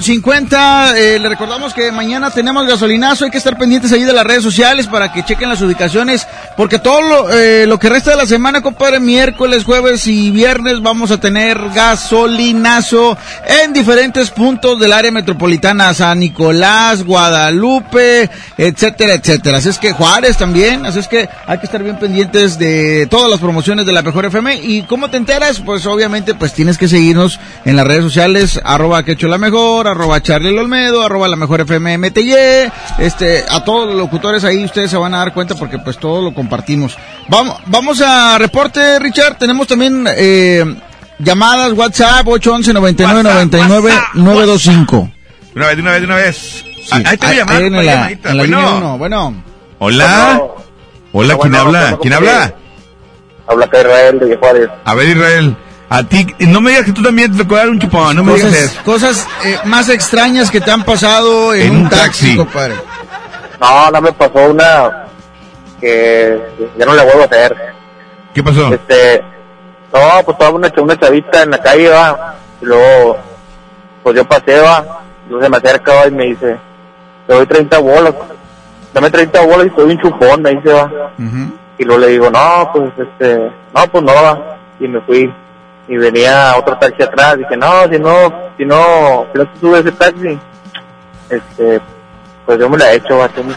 con 0.00 0.02
50. 0.02 0.98
Eh, 0.98 1.18
le 1.18 1.28
recordamos 1.28 1.72
que 1.72 1.92
mañana 1.92 2.30
tenemos 2.30 2.66
gasolinazo. 2.66 3.24
Hay 3.24 3.30
que 3.30 3.38
estar 3.38 3.56
pendientes 3.56 3.92
ahí 3.92 4.04
de 4.04 4.12
las 4.12 4.26
redes 4.26 4.42
sociales 4.42 4.86
para 4.86 5.12
que 5.12 5.24
chequen 5.24 5.48
las 5.48 5.60
ubicaciones. 5.62 6.26
Porque 6.56 6.78
todo 6.78 7.02
lo, 7.02 7.32
eh, 7.32 7.66
lo 7.66 7.78
que 7.78 7.88
resta 7.88 8.10
de 8.10 8.16
la 8.16 8.26
semana, 8.26 8.62
compadre, 8.62 9.00
miércoles, 9.00 9.64
jueves 9.64 10.06
y 10.06 10.30
viernes, 10.30 10.82
vamos 10.82 11.10
a 11.10 11.20
tener 11.20 11.58
gasolinazo 11.74 13.16
en 13.62 13.72
diferentes 13.72 14.30
puntos 14.30 14.78
del 14.78 14.92
área 14.92 15.10
metropolitana. 15.10 15.94
San 15.94 16.20
Nicolás, 16.20 17.04
Guadalupe, 17.04 18.30
etcétera, 18.56 19.14
etcétera. 19.14 19.58
Así 19.58 19.68
es 19.68 19.78
que 19.78 19.92
Juárez 19.92 20.36
también. 20.36 20.86
Así 20.86 20.98
es 20.98 21.08
que 21.08 21.28
hay 21.46 21.58
que 21.58 21.66
estar 21.66 21.82
bien 21.82 21.98
pendientes 21.98 22.58
de 22.58 23.06
todas 23.10 23.30
las 23.30 23.40
promociones 23.40 23.86
de 23.86 23.92
la 23.92 24.02
Mejor 24.02 24.26
FM. 24.26 24.60
¿Y 24.62 24.82
cómo 24.82 25.10
te 25.10 25.16
enteras? 25.16 25.60
Pues 25.60 25.86
obviamente, 25.86 26.34
pues 26.34 26.52
tienes 26.52 26.78
que 26.78 26.88
seguirnos 26.88 27.38
en 27.64 27.76
las 27.76 27.86
redes 27.86 28.02
sociales 28.02 28.60
arroba 28.64 29.04
que 29.04 29.16
la 29.28 29.38
mejor, 29.38 29.86
arroba 29.90 30.22
Charlie 30.22 30.48
el 30.50 30.58
Olmedo, 30.58 31.02
arroba 31.02 31.28
la 31.28 31.36
mejor 31.36 31.60
FM 31.62 31.98
MTY, 31.98 32.34
este, 32.98 33.44
a 33.48 33.62
todos 33.64 33.86
los 33.88 33.96
locutores 33.96 34.44
ahí 34.44 34.64
ustedes 34.64 34.90
se 34.90 34.96
van 34.96 35.14
a 35.14 35.18
dar 35.18 35.32
cuenta 35.34 35.54
porque 35.54 35.78
pues 35.78 35.98
todo 35.98 36.22
lo 36.22 36.34
compartimos. 36.34 36.96
Vamos, 37.28 37.58
vamos 37.66 38.00
a 38.00 38.38
reporte, 38.38 38.98
Richard, 38.98 39.36
tenemos 39.38 39.66
también, 39.66 40.06
eh, 40.16 40.64
llamadas, 41.18 41.72
WhatsApp, 41.72 42.26
811 42.26 42.72
99 42.72 43.22
99 43.22 43.92
925. 44.14 45.10
Una 45.54 45.66
vez, 45.66 45.76
de 45.76 45.82
una 45.82 45.90
vez, 45.92 46.00
de 46.00 46.06
una 46.06 46.16
vez. 46.16 46.36
Sí, 46.36 47.02
Ahí 47.04 47.16
te 47.16 47.26
voy 47.26 47.26
a 47.26 47.28
ahí- 47.30 47.36
llamar. 47.38 47.62
en 47.62 47.72
la- 47.86 48.10
en 48.10 48.20
la 48.22 48.32
Bueno. 48.34 48.76
uno, 48.78 48.98
bueno. 48.98 49.34
Hola. 49.78 50.40
Hola, 51.12 51.34
¿quién 51.34 51.52
Bueno, 51.52 51.58
habla? 51.58 51.98
¿Quién 52.00 52.14
¿cómo 52.14 52.28
habla? 52.30 52.54
Habla 53.48 53.64
acá 53.64 53.80
Israel 53.80 54.18
de 54.20 54.36
Juárez. 54.36 54.68
A 54.84 54.94
ver, 54.94 55.08
Israel. 55.08 55.56
A 55.92 56.04
ti, 56.04 56.24
no 56.46 56.60
me 56.60 56.70
digas 56.70 56.84
que 56.86 56.92
tú 56.92 57.02
también 57.02 57.32
te 57.32 57.42
tocó 57.42 57.56
dar 57.56 57.68
un 57.68 57.80
chupón, 57.80 58.14
no 58.14 58.22
me 58.22 58.34
digas 58.34 58.50
Cosas, 58.52 58.64
eso. 58.72 58.82
cosas 58.84 59.28
eh, 59.44 59.58
más 59.64 59.88
extrañas 59.88 60.48
que 60.48 60.60
te 60.60 60.70
han 60.70 60.84
pasado 60.84 61.52
en, 61.52 61.62
En 61.62 61.70
un 61.72 61.76
un 61.82 61.88
taxi, 61.88 62.04
taxi. 62.06 62.36
compadre. 62.36 62.74
No, 63.60 63.90
no 63.90 64.00
me 64.00 64.12
pasó 64.12 64.50
una 64.50 65.06
que 65.80 66.40
ya 66.78 66.86
no 66.86 66.94
la 66.94 67.02
vuelvo 67.02 67.22
a 67.22 67.24
hacer. 67.24 67.56
¿Qué 68.32 68.42
pasó? 68.42 68.72
Este, 68.72 69.20
no, 69.92 69.98
pues 70.24 70.34
estaba 70.36 70.50
una, 70.50 70.72
una 70.80 70.96
chavita 70.96 71.42
en 71.42 71.50
la 71.50 71.58
calle, 71.58 71.88
va, 71.88 72.36
y 72.62 72.66
luego, 72.66 73.18
pues 74.04 74.14
yo 74.14 74.24
pasé, 74.24 74.60
va, 74.60 75.02
luego 75.28 75.42
se 75.44 75.50
me 75.50 75.56
acerca, 75.56 75.92
va, 75.94 76.06
y 76.06 76.10
me 76.12 76.24
dice, 76.26 76.56
te 77.26 77.34
doy 77.34 77.46
30 77.46 77.78
bolas, 77.78 78.14
dame 78.94 79.10
30 79.10 79.40
bolas 79.40 79.66
y 79.66 79.70
te 79.70 79.80
doy 79.82 79.90
un 79.92 80.00
chupón, 80.00 80.42
me 80.42 80.50
dice, 80.54 80.72
va. 80.72 80.88
Y 81.78 81.84
luego 81.84 82.00
le 82.00 82.06
digo, 82.08 82.30
no, 82.30 82.70
pues, 82.72 82.92
este, 82.96 83.50
no, 83.74 83.86
pues 83.90 84.04
no, 84.04 84.14
va, 84.14 84.56
y 84.78 84.86
me 84.86 85.00
fui. 85.00 85.34
Y 85.90 85.96
venía 85.96 86.54
otro 86.56 86.78
taxi 86.78 87.02
atrás, 87.02 87.36
dije, 87.36 87.56
no, 87.56 87.82
si 87.90 87.98
no, 87.98 88.32
si 88.56 88.64
no, 88.64 89.26
si 89.32 89.38
no 89.66 89.72
te 89.72 89.80
ese 89.80 89.90
taxi, 89.90 90.38
este, 91.28 91.80
pues 92.46 92.60
yo 92.60 92.70
me 92.70 92.78
la 92.78 92.92
he 92.92 92.96
hecho, 92.96 93.18
va, 93.18 93.28
tú 93.28 93.42
me- 93.42 93.54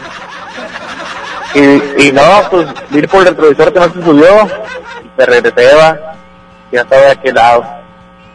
Y, 1.54 2.08
y 2.08 2.12
no, 2.12 2.22
pues 2.50 2.66
vi 2.90 3.06
por 3.06 3.20
el 3.22 3.28
retrovisor 3.28 3.72
que 3.72 3.78
no 3.78 3.84
se 3.86 4.02
subió, 4.02 4.26
y 5.04 5.10
me 5.16 5.26
regresé, 5.26 5.76
va, 5.76 5.96
y 6.72 6.74
ya 6.74 6.80
estaba 6.82 7.02
de 7.02 7.10
aquel 7.12 7.34
lado. 7.36 7.64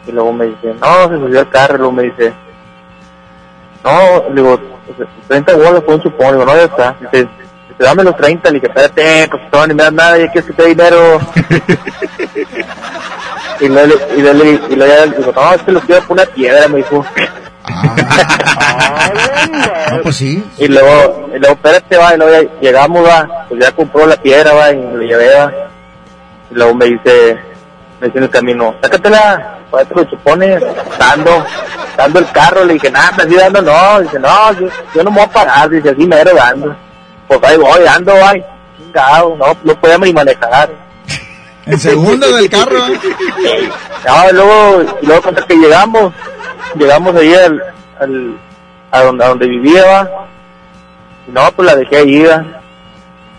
Y 0.06 0.12
luego 0.12 0.32
me 0.32 0.46
dice, 0.46 0.74
no, 0.80 1.08
se 1.10 1.14
subió 1.16 1.40
el 1.40 1.48
carro, 1.50 1.74
y 1.74 1.78
luego 1.78 1.92
me 1.92 2.02
dice, 2.04 2.32
no, 3.84 4.24
le 4.30 4.34
digo, 4.42 4.58
30 5.28 5.56
bolas 5.56 5.82
fue 5.84 5.94
un 5.96 6.00
chupón, 6.00 6.26
le 6.28 6.32
digo, 6.38 6.46
no, 6.46 6.56
ya 6.56 6.64
está. 6.64 6.96
Dice, 7.00 7.28
dame 7.78 8.02
los 8.02 8.16
30, 8.16 8.48
le 8.48 8.54
dije, 8.60 8.66
espérate, 8.66 9.28
pues 9.30 9.42
no, 9.52 9.74
me 9.74 9.82
das 9.82 9.92
nada, 9.92 10.16
ya 10.16 10.32
quieres 10.32 10.46
que 10.46 10.52
te 10.54 10.62
dé 10.62 10.68
dinero. 10.70 11.20
y 13.60 13.68
luego, 13.68 13.86
le- 13.88 14.16
y 14.18 14.22
luego, 14.22 14.38
le- 14.44 14.60
y 14.72 14.76
luego 14.76 14.94
ya 14.94 15.06
le 15.06 15.16
digo, 15.18 15.32
no, 15.32 15.52
es 15.54 15.62
que 15.62 15.72
lo 15.72 15.80
quiero 15.80 16.02
por 16.02 16.12
una 16.16 16.26
piedra, 16.26 16.68
me 16.68 16.78
dijo. 16.78 17.04
No, 19.90 20.02
pues 20.02 20.16
sí. 20.16 20.42
Y 20.58 20.68
luego, 20.68 21.28
y 21.34 21.38
luego, 21.38 21.54
espérate, 21.54 21.96
va, 21.96 22.14
y 22.14 22.18
luego 22.18 22.32
ya 22.42 22.48
llegamos, 22.60 23.06
va, 23.06 23.46
pues 23.48 23.60
ya 23.60 23.72
compró 23.72 24.06
la 24.06 24.16
piedra, 24.16 24.52
va, 24.52 24.70
y 24.72 24.76
me 24.76 24.92
lo 24.96 25.02
llevé, 25.02 25.34
va. 25.34 25.52
Y 26.50 26.54
luego 26.54 26.74
me 26.74 26.84
dice, 26.86 27.38
me 28.00 28.06
dice 28.06 28.18
en 28.18 28.24
el 28.24 28.30
camino, 28.30 28.74
sácatela, 28.82 29.58
para 29.70 29.84
te 29.84 29.94
lo 29.94 30.04
chupones, 30.04 30.62
dando, 30.98 31.44
dando 31.96 32.18
el 32.18 32.30
carro, 32.32 32.64
le 32.64 32.74
dije, 32.74 32.90
nada, 32.90 33.12
así 33.18 33.34
dando, 33.36 33.62
no, 33.62 34.00
dice, 34.00 34.18
no, 34.18 34.52
yo, 34.54 34.66
yo 34.94 35.02
no 35.04 35.10
me 35.10 35.16
voy 35.18 35.26
a 35.26 35.32
parar, 35.32 35.68
dice, 35.70 35.90
así 35.90 36.06
mero 36.06 36.34
dando. 36.34 36.74
Pues 37.28 37.40
ahí 37.44 37.56
voy, 37.56 37.86
ando, 37.86 38.12
va, 38.14 38.32
chingado, 38.78 39.36
no, 39.36 39.56
no 39.62 39.74
podía 39.80 39.98
ni 39.98 40.12
manejar. 40.12 40.70
El 41.70 41.80
segundo 41.80 42.34
del 42.34 42.50
carro. 42.50 42.78
No, 42.88 44.30
y 44.30 44.32
luego, 44.32 44.82
y 45.02 45.06
luego 45.06 45.22
cuando 45.22 45.46
que 45.46 45.54
llegamos, 45.54 46.12
llegamos 46.74 47.14
ahí 47.16 47.34
al, 47.34 47.62
al, 48.00 48.38
a 48.90 49.02
donde, 49.02 49.24
a 49.24 49.28
donde 49.28 49.46
vivía, 49.46 49.84
va. 49.84 50.10
Y 51.28 51.30
no, 51.32 51.52
pues 51.52 51.66
la 51.66 51.76
dejé 51.76 51.96
ahí, 51.96 52.22
va. 52.24 52.44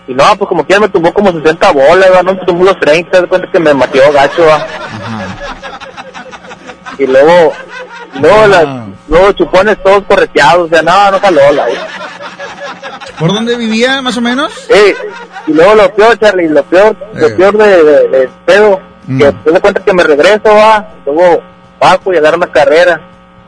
Y 0.08 0.14
no, 0.14 0.24
pues 0.38 0.48
como 0.48 0.66
quiera 0.66 0.82
me 0.82 0.90
tumbó 0.90 1.14
como 1.14 1.32
60 1.32 1.72
bolas, 1.72 2.10
va, 2.14 2.24
no 2.24 2.34
me 2.34 2.46
tumbó 2.46 2.66
los 2.66 2.80
30, 2.80 3.22
de 3.22 3.28
cuenta 3.28 3.52
que 3.52 3.60
me 3.60 3.74
matió 3.74 4.12
gacho, 4.12 4.46
va. 4.46 4.66
Y 6.98 7.08
luego, 7.08 7.54
luego, 8.20 8.48
las, 8.48 8.66
luego 9.08 9.32
chupones 9.34 9.82
todos 9.84 10.04
correteados, 10.06 10.66
o 10.66 10.70
sea, 10.70 10.82
no, 10.82 11.12
no 11.12 11.20
jaló 11.20 11.52
la 11.52 11.66
¿Por 13.22 13.34
dónde 13.34 13.56
vivía, 13.56 14.02
más 14.02 14.18
o 14.18 14.22
menos? 14.22 14.52
Sí, 14.68 14.94
y 15.48 15.54
luego 15.54 15.76
lo 15.76 15.94
peor, 15.94 16.18
Charlie, 16.20 16.50
lo 16.50 16.64
peor, 16.64 16.96
lo 17.14 17.28
Eh. 17.28 17.32
peor 17.32 17.58
de, 17.58 17.84
de, 17.84 18.08
de 18.10 18.30
pedo, 18.46 18.80
Mm. 19.08 19.18
que 19.20 19.32
te 19.32 19.52
das 19.52 19.62
cuenta 19.62 19.84
que 19.84 19.94
me 19.94 20.04
regreso, 20.04 20.42
va, 20.54 20.88
luego 21.06 21.42
bajo 21.80 22.14
y 22.14 22.18
agarro 22.18 22.38
una 22.38 22.48
carrera, 22.52 23.00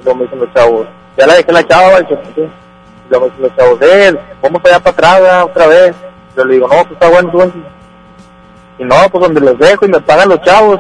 luego 0.04 0.20
me 0.20 0.24
dicen 0.26 0.40
los 0.40 0.54
chavos, 0.54 0.88
ya 1.18 1.28
la 1.28 1.36
dejé 1.36 1.52
la 1.52 1.68
chava, 1.68 2.00
y, 2.00 2.08
luego 3.10 3.26
me 3.28 3.32
dicen 3.32 3.42
los 3.42 3.56
chavos, 3.56 3.78
eh, 3.82 4.16
vamos 4.42 4.62
allá 4.66 4.80
para 4.80 4.92
atrás, 5.18 5.44
otra 5.46 5.68
vez, 5.68 5.94
yo 6.36 6.46
le 6.46 6.54
digo, 6.56 6.68
no, 6.68 6.76
pues 6.76 6.92
está 6.94 7.10
bueno, 7.10 7.32
súbanse. 7.32 7.58
y 8.80 8.84
no, 8.84 8.96
pues 9.12 9.22
donde 9.24 9.42
los 9.42 9.58
dejo 9.60 9.86
y 9.86 9.90
me 9.90 10.00
pagan 10.02 10.30
los 10.30 10.42
chavos, 10.42 10.80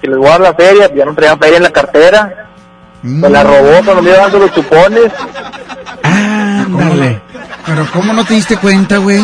si 0.00 0.06
les 0.08 0.16
voy 0.18 0.26
a 0.26 0.30
dar 0.30 0.40
la 0.40 0.54
feria, 0.54 0.92
ya 0.94 1.04
no 1.04 1.14
traían 1.14 1.38
feria 1.38 1.56
en 1.58 1.62
la 1.62 1.70
cartera, 1.70 2.48
me 3.02 3.28
la 3.28 3.42
robó 3.44 3.82
cuando 3.84 4.02
me 4.02 4.10
iba 4.10 4.18
dando 4.18 4.38
los 4.40 4.52
chupones, 4.52 5.12
Ándale. 6.02 7.20
Pero 7.66 7.86
¿cómo 7.92 8.12
no 8.12 8.24
te 8.24 8.34
diste 8.34 8.56
cuenta, 8.56 8.98
güey? 8.98 9.20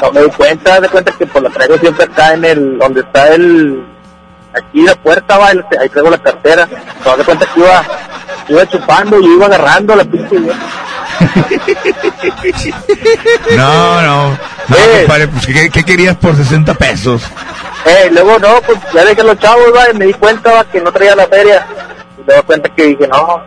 No 0.00 0.12
me 0.12 0.22
di 0.22 0.30
cuenta, 0.30 0.80
de 0.80 0.88
cuenta 0.88 1.12
que 1.12 1.26
pues 1.26 1.44
la 1.44 1.50
traigo 1.50 1.76
siempre 1.78 2.04
acá 2.04 2.32
en 2.34 2.44
el, 2.44 2.78
donde 2.78 3.00
está 3.00 3.28
el, 3.34 3.84
aquí 4.54 4.82
la 4.82 4.94
puerta 4.94 5.36
va, 5.38 5.50
el- 5.50 5.64
ahí 5.80 5.88
traigo 5.88 6.10
la 6.10 6.18
cartera. 6.18 6.66
No 7.04 7.16
de 7.16 7.24
cuenta 7.24 7.46
que 7.52 7.60
iba, 7.60 7.82
iba 8.48 8.66
chupando 8.66 9.20
y 9.20 9.26
iba 9.26 9.46
agarrando 9.46 9.94
la 9.96 10.04
pinche. 10.04 10.36
No, 13.56 14.00
no. 14.02 14.30
No, 14.68 14.76
compadre, 14.98 15.28
pues 15.28 15.46
¿qué, 15.46 15.70
qué 15.70 15.84
querías 15.84 16.16
por 16.16 16.34
60 16.36 16.74
pesos? 16.74 17.22
Eh, 17.84 18.08
luego 18.12 18.38
no, 18.38 18.60
pues 18.62 18.78
ya 18.94 19.04
dejé 19.04 19.22
los 19.22 19.38
chavos, 19.38 19.64
va, 19.76 19.90
y 19.90 19.94
me 19.98 20.06
di 20.06 20.14
cuenta 20.14 20.52
va, 20.52 20.64
que 20.64 20.80
no 20.80 20.90
traía 20.92 21.14
la 21.16 21.26
feria. 21.26 21.66
Y 22.18 22.22
me 22.26 22.34
di 22.36 22.42
cuenta 22.42 22.68
que 22.70 22.84
dije, 22.86 23.08
no, 23.08 23.42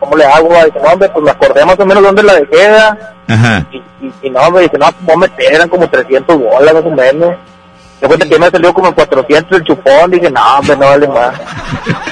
¿cómo 0.00 0.16
le 0.16 0.24
hago? 0.24 0.48
Y 0.48 0.64
dije, 0.64 0.80
no, 0.82 0.92
hombre, 0.92 1.08
pues 1.10 1.24
me 1.24 1.30
acordé 1.30 1.64
más 1.64 1.78
o 1.78 1.86
menos 1.86 2.02
dónde 2.02 2.22
la 2.24 2.34
dejé. 2.34 2.68
Ajá. 3.28 3.64
y, 3.70 3.82
y 4.26 4.30
no, 4.30 4.50
me 4.50 4.62
dice, 4.62 4.76
no, 4.78 4.90
pues 5.06 5.16
meter, 5.18 5.54
eran 5.54 5.68
como 5.68 5.88
300 5.88 6.36
bolas 6.38 6.74
más 6.74 6.84
o 6.84 6.90
menos. 6.90 7.36
Me 8.00 8.08
cuenta 8.08 8.26
que 8.26 8.38
me 8.38 8.50
salió 8.50 8.72
como 8.74 8.88
en 8.88 8.94
400 8.94 9.58
el 9.58 9.64
chupón, 9.64 10.10
dije, 10.10 10.30
no, 10.30 10.58
hombre, 10.58 10.76
no 10.76 10.86
vale 10.86 11.06
más. 11.06 11.34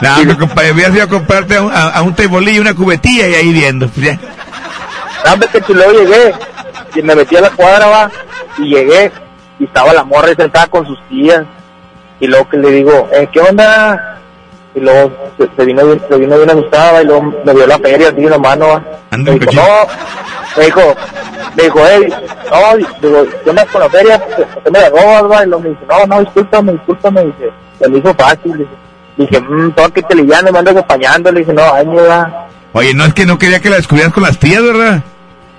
No, 0.00 0.16
hombre, 0.16 0.36
compadre, 0.36 0.70
hubieras 0.72 0.94
ido 0.94 1.04
a 1.04 1.08
comprarte 1.08 1.56
a 1.56 1.62
un, 1.62 1.72
a, 1.72 1.88
a 1.88 2.02
un 2.02 2.14
tebolillo, 2.14 2.60
una 2.60 2.72
cubetilla 2.72 3.26
y 3.26 3.34
ahí 3.34 3.52
viendo. 3.52 3.88
pues, 3.88 4.06
ya. 4.06 4.18
No, 5.24 5.32
hombre, 5.32 5.48
que 5.48 5.74
luego 5.74 5.90
llegué, 5.90 6.34
y 6.94 7.02
me 7.02 7.16
metí 7.16 7.36
a 7.36 7.40
la 7.40 7.50
cuadra, 7.50 7.86
va, 7.88 8.10
y 8.58 8.68
llegué, 8.76 9.10
y 9.58 9.64
estaba 9.64 9.92
la 9.92 10.04
morra 10.04 10.28
sentada 10.36 10.68
con 10.68 10.86
sus 10.86 10.98
tías, 11.08 11.42
y 12.20 12.28
luego 12.28 12.48
que 12.48 12.58
le 12.58 12.70
digo, 12.70 13.08
eh, 13.12 13.28
¿qué 13.32 13.40
onda? 13.40 14.17
Y 14.78 14.80
luego 14.80 15.10
se, 15.36 15.48
se 15.56 15.64
vino, 15.64 15.84
bien- 15.86 16.02
se 16.08 16.16
vino 16.16 16.36
bien 16.36 16.50
asustada, 16.50 17.02
y 17.02 17.06
luego 17.06 17.34
me 17.44 17.52
dio 17.52 17.66
la 17.66 17.78
feria 17.78 18.08
así 18.10 18.20
en 18.22 18.30
la 18.30 18.38
mano, 18.38 18.80
Me 19.10 19.32
dijo, 19.32 19.50
no, 19.52 19.62
me 20.56 20.64
dijo, 20.66 20.94
me 21.56 21.62
dijo, 21.64 21.80
hey, 21.90 22.14
no, 22.50 22.76
digo, 23.02 23.26
¿qué 23.42 23.50
onda 23.50 23.66
con 23.66 23.80
la 23.80 23.90
feria? 23.90 24.18
¿Por 24.24 24.62
qué 24.62 24.70
me 24.70 24.80
la? 24.80 24.88
Y 24.88 25.46
luego 25.46 25.60
me 25.60 25.68
dice, 25.70 25.80
no, 25.88 26.06
no, 26.06 26.20
discúlpame, 26.20 26.72
discúlpame, 26.72 27.24
dice, 27.24 27.50
se 27.80 27.88
me 27.88 27.98
hizo 27.98 28.14
fácil, 28.14 28.52
dice. 28.58 28.70
Dije, 29.16 29.40
mmm, 29.40 29.72
todo 29.72 29.92
que 29.92 30.02
te 30.02 30.14
liviano, 30.14 30.52
me 30.52 30.58
andas 30.60 30.76
acompañando, 30.76 31.32
le 31.32 31.40
dije, 31.40 31.52
no, 31.52 31.62
ay, 31.74 31.84
mira, 31.86 32.46
Oye, 32.72 32.94
no 32.94 33.04
es 33.06 33.14
que 33.14 33.26
no 33.26 33.36
quería 33.38 33.60
que 33.60 33.70
la 33.70 33.76
descubrieras 33.76 34.12
con 34.12 34.22
las 34.22 34.38
tías, 34.38 34.62
¿verdad? 34.62 35.02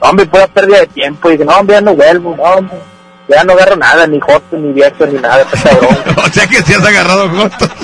hombre, 0.02 0.26
pura 0.28 0.48
pérdida 0.48 0.80
de 0.80 0.88
tiempo, 0.88 1.28
dije, 1.28 1.44
no, 1.44 1.58
hombre, 1.58 1.76
ya 1.76 1.82
no 1.82 1.94
vuelvo, 1.94 2.36
no, 2.38 2.44
hombre, 2.44 2.78
ya 3.28 3.44
no 3.44 3.52
agarro 3.54 3.76
nada, 3.76 4.08
ni 4.08 4.20
joto, 4.20 4.56
ni 4.56 4.72
viejo, 4.72 5.06
ni 5.06 5.20
nada, 5.20 5.42
este 5.42 5.58
cabrón. 5.70 5.98
o 6.26 6.30
sea 6.30 6.48
que 6.48 6.62
si 6.64 6.74
has 6.74 6.86
agarrado 6.86 7.30
jotos. 7.30 7.70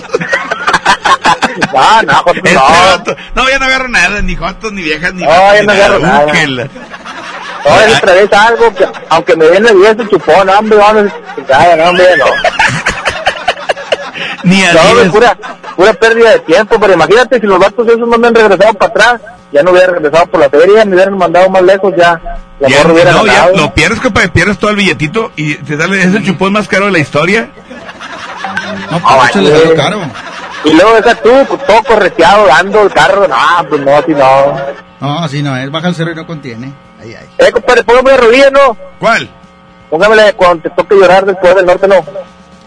no, 1.73 2.01
no, 2.03 2.13
joto, 2.15 2.31
Este 2.35 2.53
no. 2.53 2.61
vato- 2.61 3.15
no, 3.35 3.49
ya 3.49 3.59
no 3.59 3.65
agarro 3.65 3.87
nada, 3.87 4.21
ni 4.21 4.35
jotos, 4.35 4.71
ni 4.73 4.81
viejas, 4.83 5.13
ni 5.13 5.23
No, 5.23 5.29
ya 5.29 5.61
ni 5.61 5.67
no 5.67 5.73
agarro 5.73 5.99
nada. 5.99 6.25
Úquela. 6.25 6.67
No, 7.65 7.79
es 7.81 7.95
otra 7.97 8.13
vez 8.13 8.31
algo 8.33 8.73
que, 8.75 8.87
aunque 9.09 9.35
me 9.35 9.45
el 9.47 9.63
día 9.63 9.91
ese 9.91 10.07
chupón, 10.07 10.47
hombre, 10.49 10.77
vamos, 10.77 11.11
chingada, 11.35 11.75
no, 11.75 11.89
hombre, 11.89 12.05
no. 12.17 12.25
Ni 14.43 14.61
No, 14.61 14.81
hombre, 14.81 15.09
pura, 15.09 15.37
pura 15.75 15.93
pérdida 15.93 16.31
de 16.31 16.39
tiempo, 16.39 16.79
pero 16.79 16.93
imagínate 16.93 17.39
si 17.39 17.47
los 17.47 17.57
vatos 17.59 17.87
esos 17.87 18.07
no 18.07 18.17
me 18.17 18.27
han 18.27 18.35
regresado 18.35 18.73
para 18.75 18.91
atrás, 18.91 19.21
ya 19.51 19.63
no 19.63 19.71
hubiera 19.71 19.87
regresado 19.93 20.27
por 20.27 20.39
la 20.39 20.49
feria, 20.49 20.85
me 20.85 20.95
hubieran 20.95 21.17
mandado 21.17 21.49
más 21.49 21.63
lejos, 21.63 21.93
ya, 21.97 22.21
la 22.59 22.69
Ya, 22.69 22.85
hubiera 22.87 23.11
no, 23.11 23.25
ya 23.25 23.47
lo 23.49 23.73
pierdes, 23.73 23.99
compadre, 23.99 24.29
pierdes 24.29 24.57
todo 24.59 24.69
el 24.69 24.77
billetito 24.77 25.31
y 25.35 25.55
te 25.55 25.77
sale, 25.77 25.99
es 25.99 26.13
el 26.13 26.23
chupón 26.23 26.53
más 26.53 26.67
caro 26.67 26.85
de 26.85 26.91
la 26.91 26.99
historia. 26.99 27.49
No, 28.91 29.01
Ah, 29.03 29.27
pues 29.33 29.35
algo 29.51 29.75
caro. 29.75 30.01
Y 30.65 30.73
luego 30.73 30.95
deja 30.95 31.15
tú, 31.15 31.29
todo 31.67 31.83
correteado, 31.83 32.47
dando 32.47 32.81
el 32.81 32.91
carro, 32.91 33.27
no, 33.27 33.69
pues 33.69 33.81
no, 33.81 33.95
así 33.95 34.11
no. 34.11 34.55
No, 34.99 35.19
así 35.19 35.43
no 35.43 35.55
es. 35.55 35.69
Baja 35.69 35.89
el 35.89 35.95
cero 35.95 36.11
y 36.11 36.15
no 36.15 36.25
contiene. 36.25 36.73
Ahí, 36.99 37.13
ahí. 37.13 37.25
Eh, 37.37 37.51
compadre, 37.51 37.83
póngame 37.83 38.11
de 38.11 38.17
rodillas, 38.17 38.51
¿no? 38.51 38.75
¿Cuál? 38.99 39.29
Póngamela 39.89 40.33
cuando 40.33 40.63
te 40.63 40.69
toque 40.71 40.95
llorar 40.95 41.25
después 41.25 41.55
del 41.55 41.65
norte, 41.65 41.87
¿no? 41.87 42.03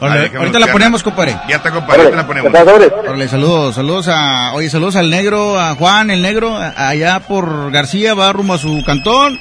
Ahorita 0.00 0.58
la 0.60 0.68
ponemos, 0.68 1.02
compadre. 1.02 1.36
Ya 1.48 1.56
está, 1.56 1.72
compadre, 1.72 2.02
ahorita 2.02 2.16
la 2.16 2.26
ponemos. 2.26 3.30
Saludos, 3.30 3.74
saludos 3.74 4.08
a, 4.08 4.52
oye, 4.54 4.70
saludos 4.70 4.96
al 4.96 5.10
negro, 5.10 5.58
a 5.58 5.74
Juan, 5.74 6.10
el 6.10 6.22
negro, 6.22 6.56
allá 6.56 7.20
por 7.20 7.72
García, 7.72 8.14
va 8.14 8.32
rumbo 8.32 8.54
a 8.54 8.58
su 8.58 8.82
cantón. 8.86 9.40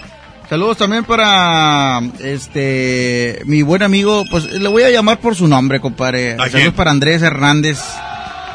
Saludos 0.50 0.78
también 0.78 1.04
para, 1.04 2.00
este, 2.24 3.42
mi 3.46 3.64
buen 3.64 3.84
amigo, 3.84 4.24
pues 4.32 4.46
le 4.46 4.70
voy 4.70 4.84
a 4.84 4.90
llamar 4.90 5.20
por 5.20 5.36
su 5.36 5.46
nombre, 5.46 5.82
compadre. 5.82 6.38
¿A 6.40 6.50
Saludos 6.50 6.74
para 6.74 6.92
Andrés 6.92 7.22
Hernández, 7.22 7.80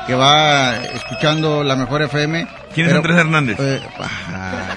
que 0.06 0.14
va 0.14 0.76
escuchando 0.76 1.62
la 1.64 1.76
mejor 1.76 2.02
FM. 2.02 2.46
¿Quién 2.74 2.88
es 2.88 2.94
Andrés 2.94 3.16
Hernández? 3.18 3.56
eh, 3.60 3.80
ah, 4.00 4.74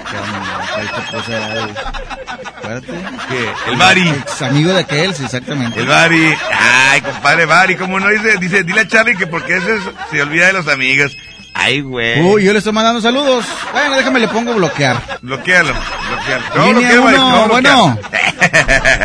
qué. 3.29 3.71
El 3.71 3.77
Bari. 3.77 4.09
Ex 4.09 4.41
amigo 4.41 4.73
de 4.73 4.79
aquel, 4.81 5.13
sí, 5.15 5.23
exactamente. 5.25 5.79
El 5.79 5.87
Bari. 5.87 6.35
Ay, 6.91 7.01
compadre 7.01 7.45
Bari, 7.45 7.75
¿cómo 7.75 7.99
no 7.99 8.09
dice? 8.09 8.37
Dice, 8.37 8.63
dile 8.63 8.81
a 8.81 8.87
Charlie 8.87 9.15
que 9.17 9.27
porque 9.27 9.57
ese 9.57 9.75
es- 9.77 9.83
se 10.11 10.21
olvida 10.21 10.47
de 10.47 10.53
los 10.53 10.67
amigos. 10.67 11.15
Ay, 11.53 11.81
güey. 11.81 12.21
Uy, 12.21 12.43
yo 12.43 12.51
le 12.51 12.57
estoy 12.59 12.73
mandando 12.73 12.99
saludos. 13.01 13.45
Bueno, 13.71 13.95
déjame 13.95 14.19
le 14.19 14.27
pongo 14.27 14.53
bloquear. 14.53 14.97
Bloquealo, 15.21 15.73
bloquealo. 16.09 16.43
No, 16.55 16.69
bloquea, 16.71 16.99
Bari, 16.99 17.17
uno, 17.17 17.29
no, 17.29 17.47
bueno. 17.47 17.99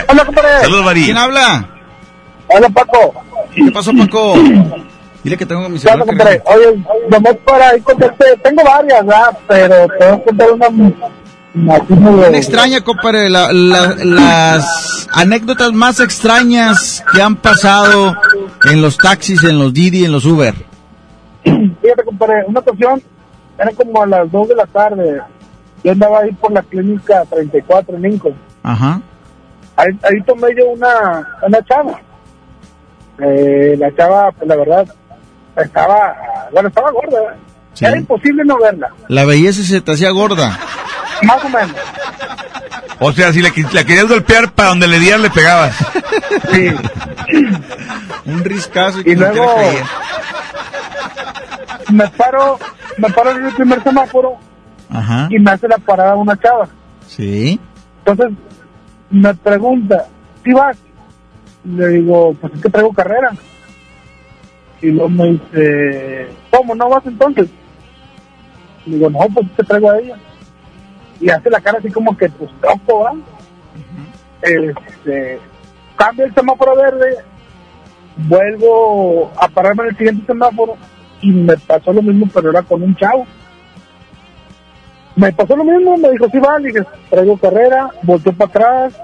Hola, 0.08 0.24
compadre. 0.24 0.48
Saludos, 0.62 0.84
Bari. 0.84 1.04
¿Quién 1.04 1.16
habla? 1.18 1.64
Hola, 2.48 2.68
Paco. 2.70 3.24
¿Qué 3.54 3.70
pasó, 3.70 3.92
Paco? 3.96 4.34
Dile 5.22 5.36
que 5.36 5.46
tengo 5.46 5.68
mi 5.68 5.78
¿Qué 5.78 5.88
onda, 5.90 6.04
celular. 6.06 6.42
Oye, 6.46 6.84
nomás 7.10 7.36
para 7.44 7.68
ahí 7.70 7.80
contarte, 7.80 8.24
tengo 8.42 8.62
varias, 8.64 9.04
¿verdad? 9.04 9.38
Pero 9.46 9.88
te 9.98 10.04
voy 10.06 10.14
a 10.14 10.24
contar 10.24 10.52
una... 10.52 10.68
Bien 11.52 12.34
extraña, 12.36 12.80
compadre, 12.80 13.28
la- 13.28 13.52
la- 13.52 13.96
las 14.04 15.08
anécdotas 15.12 15.72
más 15.72 15.98
extrañas 16.00 17.04
que 17.12 17.20
han 17.20 17.34
pasado 17.36 18.14
en 18.70 18.80
los 18.80 18.96
taxis, 18.96 19.42
en 19.44 19.58
los 19.58 19.74
Didi, 19.74 20.04
en 20.04 20.12
los 20.12 20.24
Uber. 20.24 20.54
Fíjate, 21.42 22.04
compadre, 22.04 22.44
una 22.46 22.60
ocasión, 22.60 23.02
era 23.58 23.72
como 23.72 24.00
a 24.02 24.06
las 24.06 24.30
2 24.30 24.48
de 24.48 24.54
la 24.54 24.66
tarde. 24.66 25.20
Yo 25.82 25.92
andaba 25.92 26.20
ahí 26.20 26.30
por 26.32 26.52
la 26.52 26.62
clínica 26.62 27.24
34 27.28 27.96
en 27.96 28.02
Lincoln. 28.02 28.34
Ajá. 28.62 29.00
ahí, 29.76 29.88
ahí 30.04 30.22
tomé 30.24 30.48
yo 30.56 30.68
una, 30.70 31.26
una 31.46 31.64
chava. 31.64 32.00
Eh, 33.18 33.74
la 33.78 33.94
chava, 33.96 34.30
pues 34.32 34.48
la 34.48 34.56
verdad, 34.56 34.86
estaba, 35.64 36.16
bueno, 36.52 36.68
estaba 36.68 36.90
gorda. 36.90 37.18
Sí. 37.74 37.84
Era 37.84 37.96
imposible 37.96 38.42
no 38.44 38.58
verla, 38.58 38.88
La 39.08 39.24
belleza 39.24 39.62
se 39.62 39.80
te 39.80 39.92
hacía 39.92 40.11
gorda. 40.11 40.58
más 41.22 41.44
o 41.44 41.48
menos. 41.48 41.76
O 42.98 43.12
sea, 43.12 43.32
si 43.32 43.40
la 43.40 43.50
querías 43.50 44.08
golpear 44.08 44.52
para 44.52 44.70
donde 44.70 44.86
le 44.88 44.98
dieras, 44.98 45.20
le 45.20 45.30
pegabas. 45.30 45.74
Sí. 46.52 46.74
Un 48.26 48.44
riscazo 48.44 49.00
Y 49.00 49.14
como 49.16 49.28
luego 49.32 49.56
me 51.90 52.06
paro, 52.08 52.58
me 52.98 53.11
paro 53.11 53.30
en 53.32 53.46
el 53.46 53.54
primer 53.54 53.82
semáforo 53.82 54.36
Ajá. 54.90 55.26
y 55.30 55.38
me 55.38 55.50
hace 55.50 55.66
la 55.68 55.78
parada 55.78 56.14
una 56.16 56.36
chava. 56.38 56.68
Sí. 57.06 57.58
Entonces 58.04 58.36
me 59.11 59.34
pregunta, 59.34 60.06
¿sí 60.44 60.52
vas? 60.52 60.76
Le 61.64 61.88
digo, 61.88 62.34
pues 62.40 62.54
es 62.54 62.61
que 62.62 62.70
traigo 62.70 62.92
carrera. 62.92 63.30
Y 64.82 64.90
luego 64.90 65.08
me 65.10 65.32
dice, 65.32 66.28
¿cómo 66.50 66.74
no 66.74 66.88
vas 66.88 67.04
entonces? 67.06 67.48
Le 68.86 68.96
digo, 68.96 69.10
no, 69.10 69.18
pues 69.34 69.46
es 69.46 69.52
que 69.56 69.62
traigo 69.64 69.90
a 69.90 69.98
ella. 69.98 70.16
Y 71.20 71.28
hace 71.28 71.50
la 71.50 71.60
cara 71.60 71.78
así 71.78 71.90
como 71.90 72.16
que, 72.16 72.28
pues 72.30 72.50
toco, 72.60 73.04
¿verdad? 73.04 73.18
Este, 74.42 75.38
cambia 75.96 76.24
el 76.24 76.34
semáforo 76.34 76.76
verde, 76.76 77.16
vuelvo 78.16 79.30
a 79.38 79.48
pararme 79.48 79.82
en 79.82 79.88
el 79.90 79.96
siguiente 79.98 80.26
semáforo 80.26 80.76
y 81.20 81.30
me 81.30 81.56
pasó 81.58 81.92
lo 81.92 82.00
mismo, 82.00 82.26
pero 82.32 82.50
era 82.50 82.62
con 82.62 82.82
un 82.82 82.96
chavo. 82.96 83.26
Me 85.16 85.30
pasó 85.32 85.56
lo 85.56 85.64
mismo, 85.64 85.98
me 85.98 86.10
dijo, 86.10 86.26
sí, 86.30 86.38
va, 86.38 86.58
le 86.58 86.68
dije, 86.68 86.86
traigo 87.10 87.36
carrera, 87.36 87.90
volteó 88.02 88.32
para 88.32 88.48
atrás, 88.48 89.00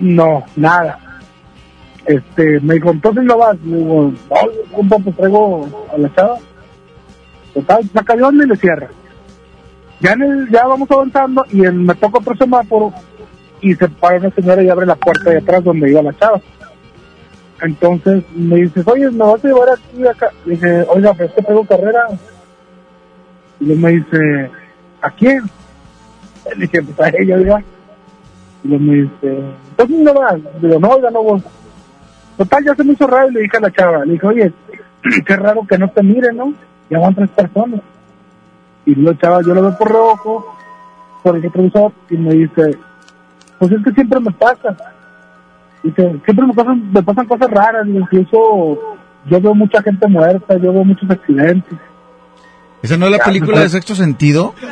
no, 0.00 0.44
nada. 0.56 0.98
Este, 2.06 2.60
me 2.60 2.74
dijo, 2.74 2.90
entonces 2.90 3.24
no 3.24 3.38
vas, 3.38 3.60
le 3.62 3.76
digo, 3.76 4.12
no, 4.12 4.76
compa, 4.76 4.96
pues 4.98 5.16
traigo 5.16 5.86
a 5.92 5.98
la 5.98 6.14
chava. 6.14 6.38
Total, 7.54 7.90
saca 7.92 8.16
de 8.16 8.22
onda 8.22 8.44
y 8.44 8.48
le 8.48 8.56
cierra. 8.56 8.88
Ya, 10.00 10.12
en 10.12 10.22
el, 10.22 10.50
ya 10.50 10.66
vamos 10.66 10.90
avanzando 10.90 11.44
y 11.50 11.64
en, 11.64 11.84
me 11.84 11.94
toca 11.94 12.18
otro 12.18 12.34
semáforo 12.34 12.92
y 13.60 13.74
se 13.74 13.88
para 13.88 14.16
una 14.16 14.30
señora 14.30 14.62
y 14.62 14.70
abre 14.70 14.86
la 14.86 14.94
puerta 14.94 15.30
de 15.30 15.38
atrás 15.38 15.62
donde 15.62 15.90
iba 15.90 16.02
la 16.02 16.16
chava. 16.16 16.40
Entonces 17.60 18.24
me 18.34 18.56
dice, 18.56 18.82
oye, 18.86 19.10
¿me 19.10 19.24
vas 19.24 19.44
a 19.44 19.48
llevar 19.48 19.68
aquí 19.70 20.06
acá? 20.06 20.30
Le 20.46 20.52
dije, 20.52 20.86
oiga, 20.88 21.12
pero 21.12 21.28
es 21.28 21.34
que 21.34 21.42
traigo 21.42 21.64
carrera. 21.64 22.06
Y 23.60 23.64
luego 23.66 23.80
me 23.82 23.90
dice, 23.90 24.50
¿a 25.02 25.10
quién? 25.10 25.42
Le 26.56 26.66
dije, 26.66 26.82
pues 26.82 27.00
a 27.00 27.12
ella, 27.18 27.36
oiga. 27.36 27.62
Y 28.64 28.68
luego 28.68 28.84
me 28.84 28.94
dice, 28.94 29.38
entonces 29.70 29.98
no 29.98 30.14
vas. 30.14 30.36
Digo, 30.62 30.78
no, 30.78 30.88
oiga, 30.88 31.10
no 31.10 31.22
voy. 31.22 31.42
Total, 32.40 32.64
ya 32.64 32.74
se 32.74 32.84
me 32.84 32.94
hizo 32.94 33.06
raro 33.06 33.28
y 33.28 33.34
le 33.34 33.40
dije 33.42 33.58
a 33.58 33.60
la 33.60 33.70
chava, 33.70 34.02
le 34.06 34.14
dije, 34.14 34.26
oye, 34.26 34.52
qué 35.26 35.36
raro 35.36 35.60
que 35.68 35.76
no 35.76 35.88
te 35.90 36.02
miren, 36.02 36.38
¿no? 36.38 36.54
Ya 36.88 36.98
van 36.98 37.14
tres 37.14 37.28
personas. 37.28 37.80
Y 38.86 38.94
la 38.94 39.14
chava, 39.18 39.42
yo 39.42 39.52
lo 39.54 39.60
veo 39.60 39.76
por 39.76 39.92
reojo, 39.92 40.56
por 41.22 41.36
el 41.36 41.42
retrovisor, 41.42 41.92
y 42.08 42.16
me 42.16 42.32
dice, 42.32 42.78
pues 43.58 43.72
es 43.72 43.84
que 43.84 43.92
siempre 43.92 44.20
me 44.20 44.30
pasa. 44.30 44.74
Dice, 45.82 46.18
siempre 46.24 46.46
me 46.46 46.54
pasan, 46.54 46.90
me 46.90 47.02
pasan 47.02 47.26
cosas 47.26 47.50
raras, 47.50 47.86
incluso 47.86 48.78
yo 49.26 49.38
veo 49.38 49.54
mucha 49.54 49.82
gente 49.82 50.08
muerta, 50.08 50.54
yo 50.56 50.72
veo 50.72 50.82
muchos 50.82 51.10
accidentes. 51.10 51.78
¿Esa 52.80 52.96
no 52.96 53.04
es 53.04 53.12
la 53.12 53.18
Ya, 53.18 53.24
película 53.24 53.60
de 53.60 53.68
sexto 53.68 53.94
sentido? 53.94 54.54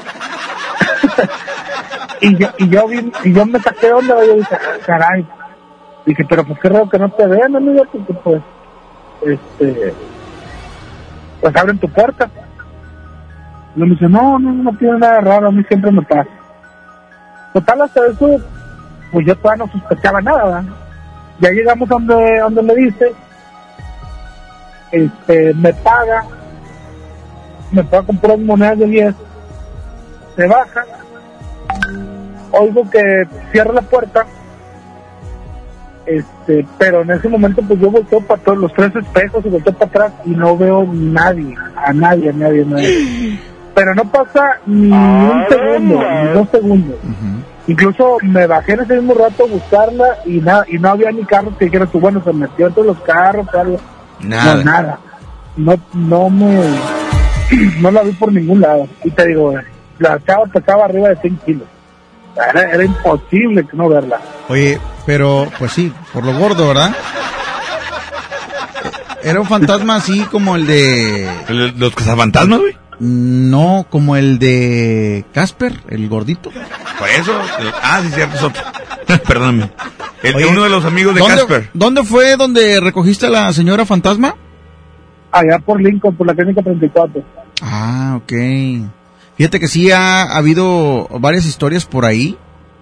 Y 2.20 2.34
yo, 2.36 2.48
y 2.58 2.68
yo, 2.68 2.88
vi, 2.88 3.12
y 3.24 3.32
yo 3.32 3.46
me 3.46 3.60
saqué 3.60 3.92
onda, 3.92 4.16
yo 4.26 4.34
dije, 4.34 4.56
"Ah, 4.56 4.78
caray. 4.84 5.24
Dije, 6.08 6.24
pero 6.24 6.42
pues 6.42 6.58
qué 6.60 6.70
raro 6.70 6.88
que 6.88 6.98
no 6.98 7.10
te 7.10 7.26
vean, 7.26 7.54
amigo, 7.54 7.84
porque 7.92 8.14
pues, 8.14 8.42
este, 9.26 9.92
pues 11.42 11.54
abren 11.54 11.78
tu 11.78 11.86
puerta. 11.86 12.30
Y 13.76 13.80
me 13.80 13.90
dice, 13.90 14.08
no, 14.08 14.38
no, 14.38 14.50
no 14.54 14.74
tiene 14.78 14.96
nada 14.96 15.20
raro, 15.20 15.48
a 15.48 15.52
mí 15.52 15.62
siempre 15.64 15.92
me 15.92 16.00
pasa. 16.00 16.30
Total, 17.52 17.82
hasta 17.82 18.06
eso, 18.06 18.40
pues 19.12 19.26
yo 19.26 19.36
todavía 19.36 19.66
no 19.66 19.72
sospechaba 19.72 20.22
nada, 20.22 20.44
¿verdad? 20.44 20.64
Ya 21.40 21.50
llegamos 21.50 21.86
donde, 21.86 22.38
donde 22.38 22.62
me 22.62 22.74
dice, 22.74 23.12
este, 24.92 25.52
me 25.52 25.74
paga, 25.74 26.24
me 27.70 27.84
paga 27.84 28.06
con 28.06 28.16
puras 28.16 28.38
monedas 28.38 28.78
de 28.78 28.86
10, 28.86 29.14
se 30.36 30.46
baja, 30.46 30.84
oigo 32.52 32.88
que 32.88 33.28
cierra 33.52 33.74
la 33.74 33.82
puerta, 33.82 34.24
este, 36.08 36.66
pero 36.78 37.02
en 37.02 37.10
ese 37.10 37.28
momento 37.28 37.62
pues 37.62 37.78
yo 37.80 37.90
volteo 37.90 38.20
para 38.20 38.40
todos 38.42 38.58
los 38.58 38.72
tres 38.72 38.94
espejos 38.96 39.44
y 39.44 39.48
volteo 39.50 39.72
para 39.74 39.90
atrás 39.90 40.12
y 40.24 40.30
no 40.30 40.56
veo 40.56 40.88
nadie, 40.92 41.54
a 41.76 41.92
nadie, 41.92 42.30
a 42.30 42.32
nadie, 42.32 42.62
a 42.62 42.66
nadie. 42.66 43.38
Pero 43.74 43.94
no 43.94 44.04
pasa 44.10 44.58
ni 44.66 44.90
un 44.90 45.44
segundo, 45.48 46.00
ni 46.00 46.28
dos 46.32 46.48
segundos. 46.50 46.96
Incluso 47.68 48.16
me 48.22 48.46
bajé 48.46 48.72
en 48.72 48.80
ese 48.80 48.94
mismo 48.94 49.14
rato 49.14 49.44
a 49.44 49.48
buscarla 49.48 50.18
y 50.24 50.40
nada, 50.40 50.64
y 50.68 50.78
no 50.78 50.88
había 50.88 51.12
ni 51.12 51.22
carros 51.24 51.54
que 51.58 51.66
dijeran 51.66 51.88
tú, 51.88 52.00
bueno, 52.00 52.22
se 52.24 52.32
metió 52.32 52.66
entre 52.66 52.84
los 52.84 52.98
carros, 53.00 53.46
algo. 53.54 53.78
Nada. 54.20 54.54
No, 54.54 54.64
nada. 54.64 54.98
No, 55.56 55.74
no 55.92 56.30
me, 56.30 56.60
no 57.80 57.90
la 57.90 58.02
vi 58.02 58.12
por 58.12 58.32
ningún 58.32 58.62
lado. 58.62 58.88
Y 59.04 59.10
te 59.10 59.28
digo, 59.28 59.54
la 59.98 60.18
chava 60.24 60.46
pesaba 60.46 60.86
arriba 60.86 61.10
de 61.10 61.16
100 61.16 61.36
kilos. 61.44 61.68
Era, 62.50 62.72
era 62.72 62.84
imposible 62.84 63.66
que 63.66 63.76
no 63.76 63.88
verla. 63.88 64.20
Oye, 64.48 64.80
pero 65.06 65.48
pues 65.58 65.72
sí, 65.72 65.92
por 66.12 66.24
lo 66.24 66.38
gordo, 66.38 66.68
¿verdad? 66.68 66.94
Era 69.22 69.40
un 69.40 69.46
fantasma 69.46 69.96
así 69.96 70.20
como 70.24 70.56
el 70.56 70.66
de... 70.66 71.28
¿Los 71.76 71.94
cazafantasmas, 71.94 72.60
güey? 72.60 72.76
No, 73.00 73.86
como 73.90 74.16
el 74.16 74.38
de 74.38 75.24
Casper, 75.32 75.80
el 75.88 76.08
gordito. 76.08 76.50
Por 76.50 77.08
eso. 77.08 77.32
Ah, 77.82 78.00
sí, 78.02 78.10
cierto, 78.10 78.36
es 78.36 78.42
otro. 78.42 78.62
Perdóname. 79.26 79.70
El, 80.22 80.34
Oye, 80.34 80.46
uno 80.46 80.64
de 80.64 80.68
los 80.68 80.84
amigos 80.84 81.14
de 81.14 81.20
¿dónde, 81.20 81.36
Casper. 81.36 81.70
¿Dónde 81.74 82.02
fue 82.02 82.36
donde 82.36 82.80
recogiste 82.80 83.26
a 83.26 83.30
la 83.30 83.52
señora 83.52 83.86
fantasma? 83.86 84.34
Allá 85.30 85.58
por 85.58 85.80
Lincoln, 85.80 86.16
por 86.16 86.26
la 86.26 86.34
clínica 86.34 86.62
34. 86.62 87.22
Ah, 87.62 88.18
ok. 88.22 88.32
Fíjate 89.38 89.60
que 89.60 89.68
sí 89.68 89.90
ha 89.90 90.24
habido 90.24 91.08
varias 91.20 91.46
historias 91.46 91.86
por 91.86 92.04
ahí, 92.04 92.36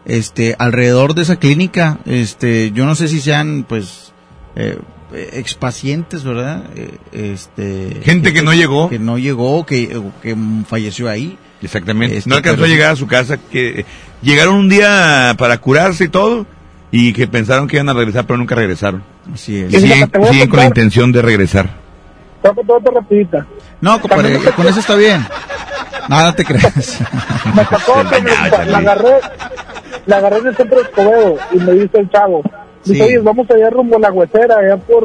este, 0.07 0.57
alrededor 0.59 1.15
de 1.15 1.23
esa 1.23 1.37
clínica. 1.37 1.99
Este, 2.07 2.73
yo 2.73 2.87
no 2.87 2.95
sé 2.95 3.09
si 3.09 3.21
sean, 3.21 3.65
pues, 3.69 4.13
eh, 4.57 4.79
expacientes, 5.13 6.25
¿verdad? 6.25 6.65
Eh, 6.75 6.97
este, 7.13 8.01
Gente 8.03 8.33
que 8.33 8.43
no 8.43 8.55
llegó. 8.55 8.89
que 8.89 8.99
no 8.99 9.19
llegó, 9.19 9.67
que, 9.67 10.01
que 10.23 10.37
falleció 10.67 11.11
ahí. 11.11 11.39
Exactamente. 11.63 12.17
Este, 12.17 12.31
no 12.31 12.37
alcanzó 12.37 12.63
pero 12.63 12.73
a 12.73 12.75
llegar 12.75 12.91
a 12.93 12.97
su 12.97 13.07
casa. 13.07 13.37
que 13.37 13.85
Llegaron 14.23 14.57
un 14.57 14.69
día 14.69 15.35
para 15.39 15.59
curarse 15.59 16.05
y 16.05 16.09
todo. 16.09 16.47
Y 16.91 17.13
que 17.13 17.27
pensaron 17.27 17.69
que 17.69 17.77
iban 17.77 17.89
a 17.89 17.93
regresar, 17.93 18.27
pero 18.27 18.39
nunca 18.39 18.55
regresaron. 18.55 19.03
Así 19.33 19.59
es. 19.59 19.73
Siguen, 19.73 20.09
con 20.49 20.59
la 20.59 20.67
intención 20.67 21.13
de 21.13 21.21
regresar. 21.21 21.86
Toco 22.43 22.63
todo 22.63 22.77
otra 22.79 22.93
rapidita. 22.95 23.47
No, 23.81 24.01
compadre, 24.01 24.39
con 24.55 24.67
eso 24.67 24.81
está 24.81 24.95
bien. 24.95 25.25
Nada, 26.09 26.33
te 26.35 26.45
creas. 26.45 27.01
Me 27.55 27.63
engañaba 28.19 28.65
la 28.65 28.79
agarré, 28.79 29.15
la 30.07 30.17
agarré 30.19 30.39
en 30.39 30.47
el 30.49 30.57
centro 30.57 30.77
de 30.79 30.83
Escobedo 30.85 31.37
y 31.53 31.57
me 31.59 31.73
dice 31.73 31.99
el 31.99 32.11
chavo, 32.11 32.43
dice, 32.85 32.97
Sí. 32.97 33.01
oye, 33.03 33.19
vamos 33.19 33.51
allá 33.51 33.71
rumbo 33.71 33.97
a 33.97 34.01
la 34.01 34.13
huesera, 34.13 34.59
allá 34.59 34.77
por 34.77 35.05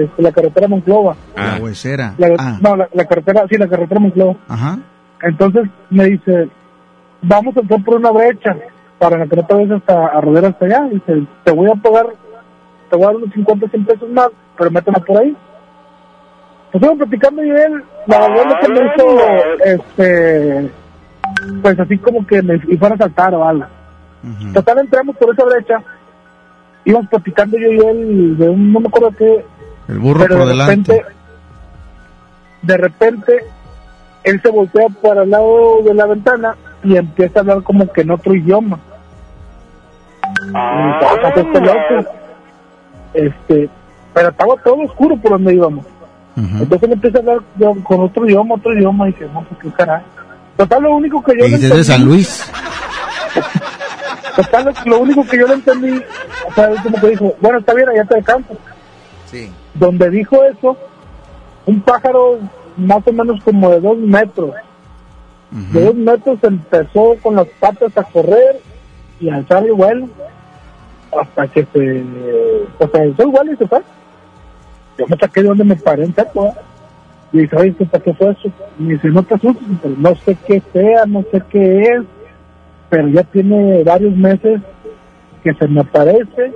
este, 0.00 0.22
la 0.22 0.32
carretera 0.32 0.66
Monclova. 0.68 1.14
La 1.36 1.58
huesera. 1.60 2.14
La- 2.18 2.34
Ah, 2.38 2.58
No, 2.60 2.74
la, 2.76 2.88
la 2.92 3.04
carretera, 3.04 3.44
sí, 3.48 3.56
la 3.56 3.68
carretera 3.68 4.00
Monclova. 4.00 4.34
ajá. 4.48 4.78
Entonces 5.22 5.64
me 5.90 6.04
dice, 6.06 6.48
vamos 7.22 7.56
a 7.56 7.60
entrar 7.60 7.84
por 7.84 7.96
una 7.96 8.10
brecha 8.10 8.56
para 8.98 9.26
que 9.26 9.36
no 9.36 9.46
te 9.46 9.54
vayas 9.54 9.70
hasta 9.72 10.06
a 10.06 10.20
rodar 10.20 10.46
hasta 10.46 10.64
allá. 10.64 10.82
Dice, 10.90 11.22
te 11.44 11.52
voy 11.52 11.70
a 11.70 11.74
pagar, 11.74 12.06
te 12.90 12.96
voy 12.96 13.04
a 13.04 13.06
dar 13.08 13.16
unos 13.16 13.32
50, 13.34 13.68
100 13.68 13.84
pesos 13.84 14.08
más, 14.10 14.28
pero 14.58 14.70
métela 14.70 14.98
por 14.98 15.18
ahí. 15.18 15.36
Pues 16.72 16.82
estamos 16.82 16.98
platicando 16.98 17.44
y 17.44 17.50
él, 17.50 17.84
la 18.06 18.28
verdad 18.28 18.60
que 18.60 18.68
me 18.68 18.80
hizo, 18.86 19.18
este, 19.64 20.70
pues 21.62 21.80
así 21.80 21.98
como 21.98 22.24
que 22.26 22.42
me 22.42 22.58
fuera 22.78 22.94
a 22.94 22.98
saltar 22.98 23.34
o 23.34 23.44
algo. 23.44 23.66
Total, 24.52 24.78
entramos 24.78 25.16
por 25.16 25.32
esa 25.34 25.44
brecha, 25.44 25.82
íbamos 26.84 27.08
platicando 27.08 27.58
yo 27.58 27.72
y 27.72 27.78
él 27.78 28.38
de 28.38 28.48
un, 28.48 28.72
no 28.72 28.80
me 28.80 28.88
acuerdo 28.88 29.10
qué, 29.18 29.44
El 29.88 29.98
burro 29.98 30.20
pero 30.20 30.36
por 30.36 30.44
de 30.44 30.50
delante. 30.52 30.92
repente, 30.92 31.14
de 32.62 32.76
repente, 32.76 33.44
él 34.22 34.40
se 34.40 34.50
voltea 34.50 34.86
para 35.02 35.22
el 35.24 35.30
lado 35.30 35.82
de 35.82 35.94
la 35.94 36.06
ventana 36.06 36.54
y 36.84 36.96
empieza 36.96 37.40
a 37.40 37.42
hablar 37.42 37.62
como 37.62 37.90
que 37.90 38.02
en 38.02 38.10
otro 38.12 38.34
idioma. 38.34 38.78
Y 40.42 41.00
toca 41.00 41.28
este 41.34 41.60
loco. 41.60 42.10
Este, 43.14 43.68
pero 44.14 44.28
estaba 44.28 44.56
todo 44.62 44.76
oscuro 44.82 45.16
por 45.16 45.32
donde 45.32 45.54
íbamos. 45.54 45.84
Entonces 46.36 46.82
él 46.84 46.92
empieza 46.92 47.18
a 47.18 47.20
hablar 47.20 47.38
yo- 47.58 47.74
con 47.84 48.00
otro 48.00 48.26
idioma, 48.26 48.54
otro 48.54 48.72
idioma, 48.72 49.08
y 49.08 49.12
dije, 49.12 49.26
no, 49.32 49.42
pues 49.44 49.60
qué 49.60 49.70
caray. 49.76 50.02
Total, 50.56 50.82
lo 50.82 50.94
único 50.96 51.22
que 51.22 51.32
yo 51.38 51.46
Y 51.46 51.50
le 51.50 51.58
desde 51.58 51.74
entendí- 51.74 51.84
San 51.84 52.04
Luis. 52.04 52.50
Total, 54.36 54.64
lo, 54.64 54.90
lo 54.90 54.98
único 55.00 55.24
que 55.26 55.38
yo 55.38 55.46
le 55.46 55.54
entendí 55.54 56.02
o 56.48 56.52
sea, 56.54 56.70
es 56.70 56.80
como 56.80 57.00
que 57.00 57.08
dijo, 57.08 57.34
bueno, 57.40 57.58
está 57.58 57.74
bien, 57.74 57.88
allá 57.88 58.04
te 58.04 58.14
descanso. 58.16 58.56
Sí. 59.26 59.50
Donde 59.74 60.10
dijo 60.10 60.42
eso, 60.44 60.76
un 61.66 61.80
pájaro 61.80 62.38
más 62.76 63.06
o 63.06 63.12
menos 63.12 63.42
como 63.44 63.70
de 63.70 63.80
dos 63.80 63.98
metros. 63.98 64.52
De 65.50 65.84
dos 65.84 65.94
metros 65.96 66.38
empezó 66.42 67.16
con 67.22 67.34
las 67.36 67.46
patas 67.58 67.96
a 67.96 68.04
correr 68.04 68.60
y 69.18 69.28
a 69.30 69.34
alzar 69.36 69.64
el 69.64 69.72
vuelo 69.72 70.08
hasta 71.20 71.48
que 71.48 71.62
se, 71.62 72.04
pues, 72.78 72.90
se 72.92 72.98
alzó 73.02 73.22
el 73.24 73.28
vuelo 73.28 73.52
y 73.52 73.56
se 73.56 73.66
fue. 73.66 73.80
Yo 74.98 75.06
me 75.08 75.16
saqué 75.16 75.42
de 75.42 75.48
donde 75.48 75.64
me 75.64 75.76
paré 75.76 76.04
en 76.04 76.14
seco, 76.14 76.46
¿eh? 76.46 76.52
Y 77.32 77.38
dije, 77.40 77.56
oye, 77.56 77.74
¿qué- 77.78 77.86
¿para 77.86 78.02
qué 78.04 78.14
fue 78.14 78.30
eso? 78.32 78.48
Y 78.78 78.84
dice, 78.88 79.08
no 79.08 79.22
te 79.22 79.34
asustes, 79.34 79.66
no 79.98 80.14
sé 80.16 80.36
qué 80.46 80.62
sea, 80.72 81.06
no 81.06 81.24
sé 81.30 81.42
qué 81.48 81.80
es, 81.82 82.02
pero 82.88 83.08
ya 83.08 83.22
tiene 83.24 83.84
varios 83.84 84.16
meses 84.16 84.60
que 85.44 85.54
se 85.54 85.68
me 85.68 85.80
aparece 85.80 86.52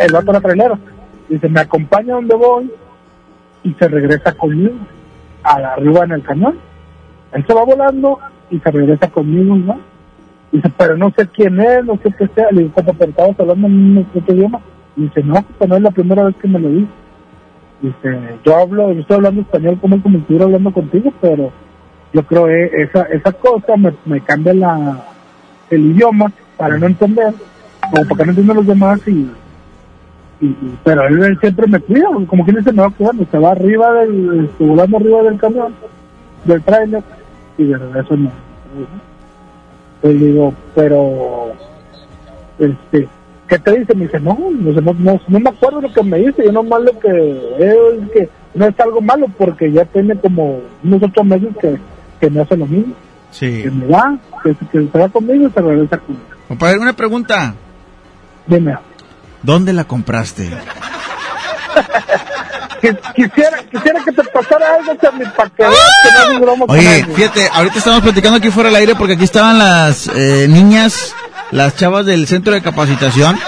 el 0.00 0.14
otro 0.14 0.32
la 0.32 0.40
trailera. 0.40 0.78
Dice, 1.28 1.48
me 1.48 1.60
acompaña 1.60 2.14
donde 2.14 2.34
voy 2.34 2.72
y 3.62 3.72
se 3.74 3.88
regresa 3.88 4.32
conmigo, 4.32 4.74
a 5.42 5.52
arriba 5.74 6.04
en 6.04 6.12
el 6.12 6.22
cañón. 6.22 6.58
Él 7.32 7.44
se 7.46 7.54
va 7.54 7.64
volando 7.64 8.18
y 8.50 8.58
se 8.58 8.70
regresa 8.70 9.08
conmigo, 9.10 9.56
¿no? 9.56 9.78
Dice, 10.50 10.72
pero 10.76 10.96
no 10.96 11.10
sé 11.16 11.28
quién 11.28 11.60
es, 11.60 11.84
no 11.84 11.98
sé 12.02 12.12
qué 12.18 12.26
sea. 12.34 12.50
Le 12.50 12.62
digo, 12.62 12.72
¿cómo 12.74 12.94
pero 12.94 13.10
estabas 13.10 13.38
hablando 13.38 13.66
en 13.68 13.98
otro 14.14 14.34
idioma? 14.34 14.60
Dice, 14.96 15.22
no, 15.22 15.42
pues 15.56 15.68
no 15.70 15.76
es 15.76 15.82
la 15.82 15.90
primera 15.90 16.24
vez 16.24 16.34
que 16.36 16.48
me 16.48 16.58
lo 16.58 16.68
dice. 16.70 16.88
Dice, 17.80 18.18
yo 18.44 18.56
hablo, 18.56 18.92
yo 18.92 19.00
estoy 19.00 19.16
hablando 19.16 19.42
español 19.42 19.78
como 19.80 20.02
como 20.02 20.18
estuviera 20.18 20.46
hablando 20.46 20.72
contigo, 20.72 21.12
pero 21.20 21.52
yo 22.12 22.22
creo 22.24 22.46
que 22.46 22.82
esa, 22.82 23.02
esa 23.04 23.32
cosa 23.32 23.74
me, 24.04 24.20
cambia 24.20 24.54
la, 24.54 25.04
el 25.70 25.86
idioma 25.92 26.32
para 26.56 26.76
no 26.76 26.86
entender, 26.86 27.34
como 27.80 28.08
para 28.08 28.16
que 28.16 28.24
no 28.24 28.30
entiendan 28.30 28.56
los 28.56 28.66
demás 28.66 29.00
y, 29.06 29.30
pero 30.84 31.06
él, 31.06 31.38
siempre 31.40 31.66
me 31.66 31.80
cuida, 31.80 32.08
como 32.26 32.44
quien 32.44 32.56
dice, 32.56 32.72
me 32.72 32.82
va 32.82 32.90
cuidando, 32.90 33.26
se 33.30 33.38
va 33.38 33.52
arriba 33.52 33.92
del, 33.94 34.44
este, 34.44 34.64
volando 34.64 34.96
arriba 34.96 35.22
del 35.22 35.38
camión, 35.38 35.74
del 36.44 36.62
trailer, 36.62 37.02
y 37.56 37.64
de 37.64 37.76
regreso 37.76 38.16
no. 38.16 38.30
Pues 40.00 40.20
digo, 40.20 40.54
pero, 40.76 41.52
este, 42.58 43.08
¿qué 43.48 43.58
te 43.58 43.78
dice? 43.78 43.94
Me 43.94 44.04
dice, 44.04 44.20
no, 44.20 44.36
no, 44.50 44.72
no, 44.80 44.92
no, 44.94 45.20
no 45.26 45.40
me 45.40 45.50
acuerdo 45.50 45.80
lo 45.80 45.92
que 45.92 46.02
me 46.02 46.18
dice, 46.18 46.44
yo 46.44 46.52
nomás 46.52 46.82
lo 46.82 46.98
que 46.98 47.08
veo 47.58 47.92
es 47.92 48.10
que 48.12 48.28
no 48.54 48.66
es 48.66 48.78
algo 48.80 49.00
malo, 49.00 49.26
porque 49.36 49.70
ya 49.72 49.84
tiene 49.86 50.16
como 50.16 50.60
unos 50.84 51.02
ocho 51.02 51.24
meses 51.24 51.48
que, 51.60 51.78
que 52.20 52.30
me 52.30 52.40
hace 52.42 52.56
lo 52.56 52.66
mismo, 52.66 52.94
Sí. 53.30 53.62
que 53.62 53.70
me 53.70 53.86
va, 53.86 54.16
que, 54.42 54.54
que 54.72 54.88
se 54.90 54.98
va 54.98 55.08
conmigo 55.08 55.48
y 55.48 55.50
se 55.52 55.60
regresa 55.60 55.98
conmigo. 55.98 56.24
Compadre, 56.48 56.78
una 56.78 56.92
pregunta. 56.94 57.54
Dime. 58.46 58.76
¿Dónde 59.42 59.72
la 59.72 59.84
compraste? 59.84 60.50
Quisiera, 62.80 63.58
quisiera 63.70 64.04
que 64.04 64.12
te 64.12 64.22
pasara 64.24 64.76
algo, 64.76 64.94
para 65.36 65.50
que 65.50 65.64
no 65.64 66.64
Oye, 66.68 67.04
fíjate, 67.12 67.48
ahorita 67.52 67.78
estamos 67.78 68.02
platicando 68.02 68.38
aquí 68.38 68.50
fuera 68.50 68.68
del 68.68 68.76
aire 68.76 68.94
porque 68.94 69.14
aquí 69.14 69.24
estaban 69.24 69.58
las 69.58 70.08
eh, 70.14 70.46
niñas, 70.48 71.12
las 71.50 71.76
chavas 71.76 72.06
del 72.06 72.26
centro 72.26 72.52
de 72.52 72.60
capacitación, 72.62 73.38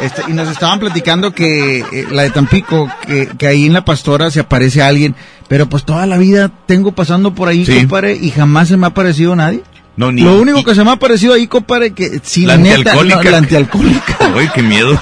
este, 0.00 0.22
y 0.28 0.32
nos 0.32 0.48
estaban 0.48 0.78
platicando 0.80 1.32
que 1.32 1.78
eh, 1.80 2.06
la 2.10 2.22
de 2.22 2.30
Tampico, 2.30 2.90
que, 3.06 3.28
que 3.38 3.46
ahí 3.46 3.66
en 3.66 3.72
la 3.72 3.84
pastora 3.84 4.30
se 4.30 4.40
aparece 4.40 4.82
alguien, 4.82 5.14
pero 5.48 5.66
pues 5.68 5.84
toda 5.84 6.06
la 6.06 6.18
vida 6.18 6.50
tengo 6.66 6.92
pasando 6.92 7.34
por 7.34 7.48
ahí, 7.48 7.64
Sí. 7.64 7.78
compadre, 7.78 8.14
y 8.14 8.30
jamás 8.30 8.68
se 8.68 8.76
me 8.76 8.86
ha 8.86 8.90
aparecido 8.90 9.34
nadie. 9.36 9.62
No, 9.96 10.12
ni. 10.12 10.20
Lo 10.22 10.38
único 10.38 10.62
que 10.62 10.74
se 10.74 10.84
me 10.84 10.90
ha 10.90 10.94
aparecido 10.94 11.32
ahí, 11.32 11.46
compadre, 11.46 11.92
que 11.92 12.20
sí, 12.22 12.44
La 12.44 12.58
neta, 12.58 12.74
antialcohólica. 12.76 13.22
no, 13.22 13.30
la 13.30 13.36
antialcohólica. 13.38 14.16
Uy, 14.36 14.48
qué 14.54 14.62
miedo. 14.62 15.00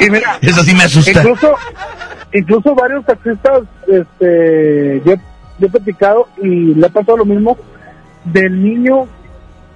Y 0.00 0.10
mira, 0.10 0.38
Eso 0.42 0.64
sí 0.64 0.74
me 0.74 0.82
asusta. 0.84 1.12
Incluso, 1.12 1.54
incluso 2.32 2.74
varios 2.74 3.04
taxistas, 3.06 3.60
este, 3.86 5.00
yo, 5.06 5.14
yo 5.60 5.66
he 5.66 5.70
platicado 5.70 6.26
y 6.42 6.74
le 6.74 6.86
ha 6.86 6.88
pasado 6.88 7.18
lo 7.18 7.24
mismo 7.24 7.56
del 8.24 8.60
niño 8.60 9.06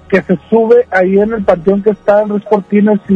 que 0.09 0.22
se 0.22 0.38
sube 0.50 0.86
ahí 0.90 1.18
en 1.18 1.32
el 1.32 1.42
panteón 1.44 1.82
que 1.82 1.90
está 1.90 2.22
en 2.22 2.28
Ruiz 2.28 2.44
Cortinas 2.44 3.00
y, 3.09 3.12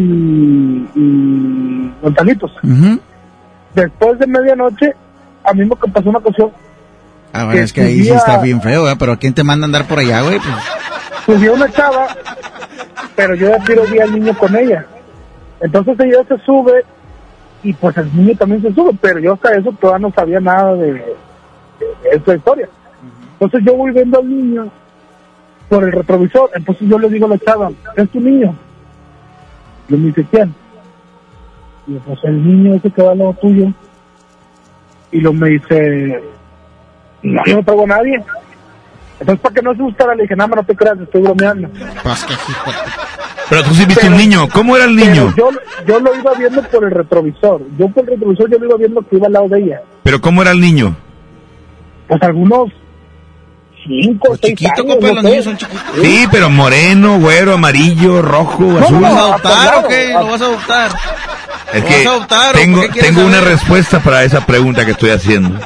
y 0.95 1.93
Gonzalitos. 2.03 2.53
Ujú. 2.63 3.01
Después 3.75 4.19
de 4.19 4.27
medianoche, 4.27 4.95
a 5.45 5.53
mí 5.53 5.65
me 5.65 5.77
pasó 5.77 6.09
una 6.11 6.19
ocasión, 6.19 6.51
Ah, 7.33 7.45
bueno, 7.45 7.53
Que 7.59 7.61
es 7.63 7.73
que 7.73 7.83
ahí 7.83 8.03
sí 8.05 8.11
está 8.11 8.41
bien 8.41 8.61
feo, 8.63 8.85
¿verdad? 8.85 8.97
Pero 8.99 9.19
¿quién 9.19 9.35
te 9.35 9.45
manda 9.45 9.65
a 9.65 9.67
andar 9.67 9.87
por 9.87 9.99
allá, 9.99 10.23
güey? 10.23 10.39
Pues, 10.39 10.57
subió 11.27 11.55
una 11.55 11.71
chava, 11.71 12.07
pero 13.15 13.35
yo 13.35 13.51
ya 13.51 13.59
tiro 13.65 13.85
vi 13.85 13.99
al 13.99 14.13
niño 14.13 14.37
con 14.37 14.57
ella. 14.57 14.87
Entonces 15.61 15.95
ella 16.01 16.25
se 16.27 16.39
sube 16.39 16.85
y 17.63 17.73
pues 17.75 17.97
el 17.99 18.17
niño 18.17 18.35
también 18.37 18.63
se 18.63 18.73
sube, 18.73 18.93
pero 19.01 19.19
yo 19.19 19.35
hasta 19.35 19.55
eso 19.55 19.73
todavía 19.73 20.09
no 20.09 20.15
sabía 20.15 20.41
nada 20.41 20.75
de, 20.75 20.93
de 20.95 21.15
esa 22.13 22.35
historia. 22.35 22.69
Entonces 23.33 23.61
yo 23.65 23.77
voy 23.77 23.93
viendo 23.93 24.19
al 24.19 24.29
niño 24.29 24.71
por 25.69 25.85
el 25.85 25.93
retrovisor, 25.93 26.51
entonces 26.55 26.89
yo 26.89 26.99
le 26.99 27.09
digo 27.09 27.27
a 27.27 27.31
la 27.31 27.39
chava, 27.39 27.71
¿es 27.97 28.09
tu 28.11 28.21
niño? 28.21 28.55
Y 29.89 29.95
me 29.95 30.07
dice, 30.09 30.27
¿quién? 30.31 30.55
Y 31.87 31.95
yo, 31.95 32.01
pues 32.01 32.19
el 32.25 32.45
niño 32.45 32.75
ese 32.75 32.91
que 32.91 33.03
va 33.03 33.13
al 33.13 33.19
lado 33.19 33.35
tuyo. 33.41 33.73
Y 35.11 35.21
lo 35.21 35.33
me 35.33 35.49
dice, 35.51 36.23
no, 37.23 37.43
yo 37.47 37.57
no 37.57 37.63
traigo 37.63 37.85
a 37.85 37.87
nadie. 37.87 38.23
Entonces, 39.21 39.41
para 39.43 39.55
que 39.55 39.63
no 39.63 39.75
se 39.75 39.83
gustara, 39.83 40.15
le 40.15 40.23
dije, 40.23 40.37
nada, 40.37 40.57
no 40.57 40.63
te 40.63 40.77
creas, 40.77 41.01
estoy 41.01 41.23
bromeando. 41.23 41.69
pues, 42.03 42.27
Pero 43.49 43.63
tú 43.65 43.75
sí 43.75 43.85
viste 43.87 44.07
un 44.07 44.17
niño. 44.17 44.49
¿Cómo 44.53 44.77
era 44.77 44.85
el 44.85 44.95
niño? 44.95 45.33
Pero 45.35 45.51
yo, 45.51 45.59
yo 45.87 46.01
lo 46.01 46.15
iba 46.15 46.35
viendo 46.35 46.63
por 46.63 46.85
el 46.85 46.91
retrovisor. 46.91 47.63
Yo 47.79 47.89
por 47.89 48.05
el 48.05 48.11
retrovisor 48.11 48.51
yo 48.51 48.59
lo 48.59 48.67
iba 48.67 48.77
viendo 48.77 49.03
que 49.03 49.17
iba 49.17 49.27
al 49.27 49.33
lado 49.33 49.49
de 49.49 49.59
ella. 49.61 49.81
Pero 50.03 50.21
¿cómo 50.21 50.43
era 50.43 50.53
el 50.53 50.61
niño? 50.61 50.95
Pues 52.07 52.23
algunos 52.23 52.71
cinco, 53.89 54.37
seis 54.41 54.55
chiquito, 54.55 54.83
años, 54.83 54.95
compa, 54.95 55.09
no 55.09 55.15
los 55.15 55.25
niños 55.25 55.45
son 55.45 55.57
chiquitos. 55.57 55.83
Sí, 56.01 56.29
pero 56.31 56.51
moreno, 56.51 57.19
güero, 57.19 57.55
amarillo, 57.55 58.23
rojo, 58.23 58.63
No, 58.63 58.79
azul. 58.79 58.95
¿Lo 58.97 59.01
vas 59.01 59.13
a 59.13 59.19
adoptar 59.19 59.75
o 59.75 59.89
qué? 59.89 60.13
¿Lo 60.13 60.27
vas 60.27 60.41
a 60.41 60.45
adoptar? 60.45 60.91
Es 61.73 61.83
¿Lo 61.83 61.89
que 61.89 61.95
vas 61.97 62.07
a 62.07 62.11
adoptar 62.11 62.51
o 62.55 62.59
tengo, 62.59 62.83
tengo 62.89 63.25
una 63.25 63.41
respuesta 63.41 64.01
para 64.01 64.25
esa 64.25 64.47
pregunta 64.47 64.85
que 64.85 64.93
estoy 64.93 65.11
haciendo. 65.11 65.59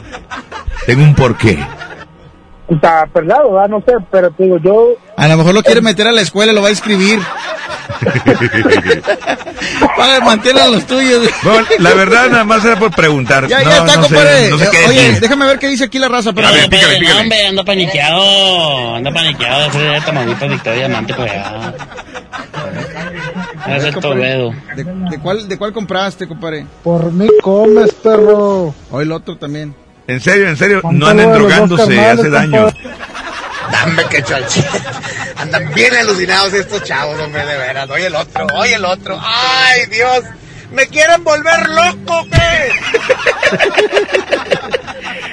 Tengo 0.86 1.02
un 1.02 1.14
porqué. 1.14 1.64
Sea, 2.80 3.06
perlado, 3.12 3.52
¿verdad? 3.52 3.68
No 3.68 3.80
sé, 3.86 3.92
pero 4.10 4.30
te 4.30 4.44
digo, 4.44 4.58
yo... 4.58 4.88
A 5.16 5.28
lo 5.28 5.36
mejor 5.36 5.54
lo 5.54 5.62
quiere 5.62 5.80
meter 5.82 6.06
a 6.06 6.12
la 6.12 6.20
escuela 6.22 6.52
y 6.52 6.54
lo 6.54 6.62
va 6.62 6.68
a 6.68 6.70
inscribir. 6.70 7.18
Para 9.96 10.20
mantener 10.20 10.62
a 10.62 10.68
los 10.68 10.86
tuyos. 10.86 11.28
Bueno, 11.42 11.66
la 11.78 11.94
verdad 11.94 12.28
nada 12.30 12.44
más 12.44 12.64
era 12.64 12.76
por 12.78 12.90
preguntar. 12.94 13.46
Ya, 13.48 13.58
No, 13.62 13.64
ya 13.70 13.76
está, 13.78 13.96
no 13.96 14.02
sé, 14.04 14.08
compadre. 14.14 14.50
no 14.50 14.58
sé 14.58 14.68
qué 14.70 14.76
Eh, 14.84 14.88
Oye, 14.88 15.02
decir. 15.02 15.20
déjame 15.20 15.46
ver 15.46 15.58
qué 15.58 15.68
dice 15.68 15.84
aquí 15.84 15.98
la 15.98 16.08
raza. 16.08 16.32
Pero 16.32 16.48
A 16.48 16.50
ver, 16.52 16.68
pícale, 16.68 16.94
No, 16.94 17.00
pícale. 17.00 17.20
hombre, 17.20 17.46
anda 17.46 17.64
paniqueado, 17.64 18.94
anda 18.96 19.12
paniqueado, 19.12 19.66
ese 19.68 19.78
de 19.78 20.00
Tamaulipas, 20.00 20.48
Victoria 20.48 20.78
Diamante, 20.88 21.14
pues 21.14 21.32
ya. 21.32 21.74
Ese 23.76 23.88
es 23.90 23.94
Toledo. 24.00 24.52
¿De, 24.74 24.84
de 24.84 25.18
cuál, 25.20 25.48
¿De 25.48 25.58
cuál 25.58 25.72
compraste, 25.72 26.26
compadre? 26.26 26.66
Por 26.82 27.12
mí 27.12 27.28
comes, 27.42 27.92
perro. 27.94 28.74
O 28.90 29.00
el 29.00 29.12
otro 29.12 29.36
también. 29.36 29.74
En 30.07 30.20
serio, 30.20 30.48
en 30.48 30.57
serio, 30.57 30.80
no 30.90 31.14
dos 31.14 31.32
drogándose, 31.34 32.00
hace 32.00 32.30
daño. 32.30 32.68
Dame 33.70 34.05
que 34.11 34.22
chalche. 34.22 34.64
Andan 35.36 35.72
bien 35.74 35.94
alucinados 35.94 36.53
estos 36.53 36.82
chavos, 36.84 37.18
hombre, 37.20 37.44
de 37.46 37.57
veras. 37.57 37.88
Oye 37.90 38.07
el 38.07 38.14
otro, 38.14 38.46
oye 38.57 38.74
el 38.74 38.84
otro. 38.84 39.18
¡Ay, 39.22 39.86
Dios! 39.90 40.24
¿Me 40.72 40.86
quieren 40.86 41.22
volver 41.22 41.68
loco, 41.68 42.26
qué? 42.30 42.72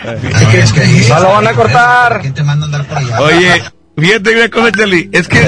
No 1.10 1.20
lo 1.20 1.30
van 1.30 1.48
a 1.48 1.54
cortar. 1.54 2.22
¿Quién 2.22 2.34
te 2.34 2.44
manda 2.44 2.66
a 2.66 2.68
andar 2.68 2.86
por 2.88 2.98
allá? 2.98 3.22
Oye, 3.22 3.64
fíjate 3.98 4.50
cosa, 4.50 4.72
Charlie, 4.72 5.10
es 5.12 5.28
que 5.28 5.38
hay, 5.40 5.46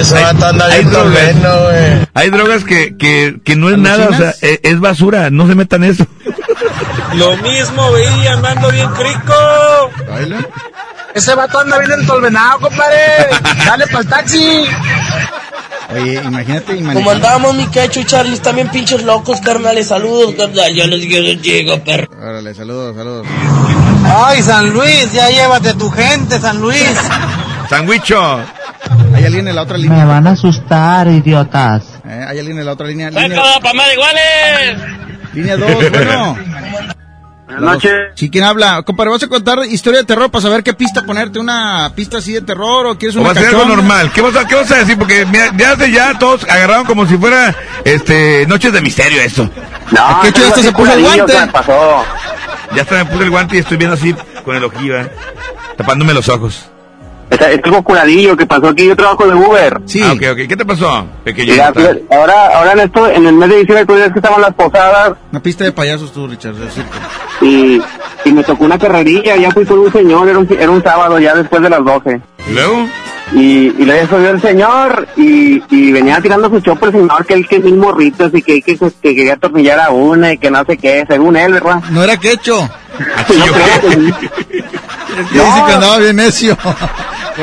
hay 0.72 0.84
bien 0.84 0.92
drogas, 0.92 1.36
hay 2.14 2.30
drogas 2.30 2.64
que, 2.64 2.96
que, 2.98 3.38
que 3.44 3.56
no 3.56 3.70
es 3.70 3.78
nada, 3.78 4.10
o 4.10 4.14
sea, 4.14 4.34
e- 4.42 4.60
es, 4.64 4.80
basura, 4.80 5.30
no 5.30 5.48
se 5.48 5.56
metan 5.56 5.84
eso. 5.84 6.06
Lo 7.14 7.36
mismo 7.38 7.92
veía 7.92 8.34
andando 8.34 8.70
bien 8.72 8.90
crico. 8.92 9.92
¿Baila? 10.10 10.40
Ese 11.14 11.36
vato 11.36 11.60
anda 11.60 11.78
bien 11.80 11.92
entolvenado, 12.00 12.60
compadre. 12.62 12.98
Dale 13.66 13.88
para 13.88 14.00
el 14.00 14.08
taxi. 14.08 14.66
Oye, 15.94 16.22
imagínate, 16.24 16.68
Como 16.68 16.80
imagínate. 16.80 17.12
andábamos, 17.12 17.54
mi 17.56 17.68
quecho 17.68 18.00
y 18.00 18.06
Charlie, 18.06 18.34
están 18.36 18.56
bien 18.56 18.70
pinches 18.70 19.04
locos, 19.04 19.42
carnales. 19.42 19.88
Saludos, 19.90 20.34
carnal. 20.38 20.74
Yo 20.74 20.88
les 20.88 21.06
quiero 21.06 21.42
chico, 21.42 21.84
perro. 21.84 22.08
Órale, 22.18 22.54
saludos, 22.54 22.96
saludos. 22.96 23.28
Ay, 24.06 24.42
San 24.42 24.70
Luis, 24.70 25.12
ya 25.12 25.30
llévate 25.30 25.74
tu 25.74 25.90
gente, 25.92 26.40
San 26.40 26.60
Luis. 26.62 26.96
Sandwicho. 27.70 28.40
Hay 29.14 29.26
alguien 29.26 29.48
en 29.50 29.56
la 29.56 29.64
otra 29.64 29.78
línea. 29.78 30.06
van 30.06 30.28
a 30.28 30.32
asustar, 30.32 31.08
idiotas. 31.08 31.84
Eh, 32.08 32.26
hay 32.28 32.40
alguien 32.40 32.58
en 32.60 32.66
la 32.66 32.72
otra 32.72 32.88
línea. 32.88 33.10
Línea, 33.10 33.28
¡Venga, 33.28 33.44
pa' 33.62 33.74
más 33.74 33.94
iguales! 33.94 34.78
Línea 35.34 35.58
2, 35.58 35.90
bueno. 35.92 36.38
Buenas 37.46 37.62
noches. 37.64 37.92
Sí, 38.16 38.30
¿quién 38.30 38.46
habla? 38.46 38.82
Compadre, 38.84 39.12
¿vas 39.12 39.24
a 39.24 39.28
contar 39.28 39.60
historia 39.66 40.00
de 40.00 40.06
terror 40.06 40.32
para 40.32 40.42
saber 40.42 40.64
qué 40.64 40.74
pista 40.74 41.04
ponerte? 41.06 41.38
¿Una 41.38 41.92
pista 41.94 42.20
así 42.20 42.32
de 42.32 42.42
terror 42.42 42.86
o 42.86 42.98
quieres 42.98 43.18
O 43.18 43.20
una 43.20 43.34
va 43.34 43.40
a 43.40 43.44
ser 43.44 43.54
algo 43.54 43.66
normal. 43.66 44.12
¿Qué 44.14 44.22
vas, 44.22 44.36
a, 44.38 44.48
¿Qué 44.48 44.56
vas 44.56 44.72
a 44.72 44.78
decir? 44.78 44.98
Porque 44.98 45.26
mira, 45.26 45.52
ya 45.58 45.72
hace 45.72 45.92
ya 45.92 46.18
todos 46.18 46.46
agarraron 46.46 46.86
como 46.86 47.06
si 47.06 47.18
fuera 47.18 47.54
este 47.84 48.46
noches 48.48 48.72
de 48.72 48.82
misterio 48.82 49.22
eso. 49.22 49.50
No, 49.92 50.22
¿Qué 50.22 50.30
hecho 50.30 50.48
hasta 50.48 50.64
se 50.64 50.72
puso 50.72 50.94
el 50.94 51.02
guante? 51.02 51.34
Ya 52.74 52.82
hasta 52.84 52.96
me 52.96 53.06
puse 53.06 53.24
el 53.24 53.30
guante 53.30 53.58
y 53.58 53.60
estoy 53.60 53.76
viendo 53.76 53.96
así 53.96 54.16
con 54.46 54.56
el 54.56 54.64
ojillo, 54.64 54.98
¿eh? 54.98 55.12
tapándome 55.76 56.14
los 56.14 56.30
ojos. 56.30 56.71
Es, 57.32 57.40
es 57.42 57.60
algo 57.64 57.82
curadillo 57.84 58.36
que 58.38 58.46
pasó 58.46 58.68
aquí. 58.68 58.86
Yo 58.86 58.96
trabajo 58.96 59.26
de 59.26 59.34
Uber. 59.34 59.82
Sí. 59.86 60.02
Ah, 60.04 60.12
ok, 60.12 60.22
ok. 60.34 60.38
¿Qué 60.48 60.56
te 60.58 60.66
pasó, 60.66 61.06
pequeño? 61.24 61.54
Mira, 61.54 61.74
ahora, 62.12 62.58
ahora 62.58 62.74
en 62.74 62.80
esto, 62.82 63.10
en 63.10 63.26
el 63.26 63.34
mes 63.34 63.50
de 63.50 63.58
diciembre, 63.60 63.86
tú 63.86 63.94
ves 63.94 64.12
que 64.12 64.20
estaban 64.20 64.42
las 64.42 64.54
posadas 64.54 65.14
Una 65.32 65.42
pista 65.42 65.64
de 65.64 65.72
payasos 65.72 66.12
tú, 66.12 66.28
Richard. 66.28 66.56
circo. 66.72 66.90
y, 67.42 67.82
y 68.26 68.32
me 68.34 68.44
tocó 68.44 68.66
una 68.66 68.78
carrerilla. 68.78 69.36
Ya 69.38 69.50
fui 69.52 69.66
con 69.66 69.80
un 69.80 69.92
señor, 69.92 70.28
era 70.30 70.38
un, 70.40 70.48
era 70.60 70.70
un 70.70 70.84
sábado, 70.84 71.20
ya 71.20 71.34
después 71.34 71.62
de 71.62 71.70
las 71.70 71.84
12. 71.84 72.22
¿Y 72.50 72.54
luego? 72.54 72.88
Y, 73.34 73.68
y 73.82 73.86
le 73.86 74.06
subió 74.08 74.32
el 74.32 74.42
señor 74.42 75.08
y, 75.16 75.64
y 75.74 75.92
venía 75.94 76.20
tirando 76.20 76.50
su 76.50 76.60
chopo 76.60 76.88
el 76.88 76.92
señor 76.92 77.26
que 77.26 77.34
él 77.36 77.48
que 77.48 77.60
mil 77.60 77.78
morritos 77.78 78.30
y 78.34 78.42
que, 78.42 78.62
que, 78.62 78.78
que 78.78 79.16
quería 79.16 79.36
atornillar 79.36 79.80
a 79.80 79.90
una 79.92 80.34
y 80.34 80.38
que 80.38 80.52
no 80.52 80.66
sé 80.66 80.76
qué, 80.76 81.06
según 81.08 81.38
él, 81.38 81.54
¿verdad? 81.54 81.82
No 81.92 82.04
era 82.04 82.18
quecho. 82.18 82.58
Yo 83.30 83.54
creo 83.54 83.82
que 83.82 83.90
sí. 83.90 84.14
Es 85.12 85.28
que 85.28 85.40
dice 85.40 85.64
que 85.68 85.74
andaba 85.74 85.98
bien 85.98 86.16
necio. 86.16 86.58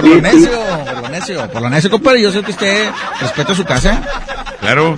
Por 0.01 0.09
lo 0.11 0.20
necio, 0.20 0.51
por 0.84 1.03
lo 1.03 1.09
necio, 1.09 1.49
por 1.51 1.62
lo 1.62 1.70
necio, 1.70 1.90
compadre. 1.90 2.22
Yo 2.22 2.30
sé 2.32 2.42
que 2.42 2.51
usted 2.51 2.90
respeta 3.20 3.55
su 3.55 3.64
casa. 3.64 4.01
Claro. 4.61 4.94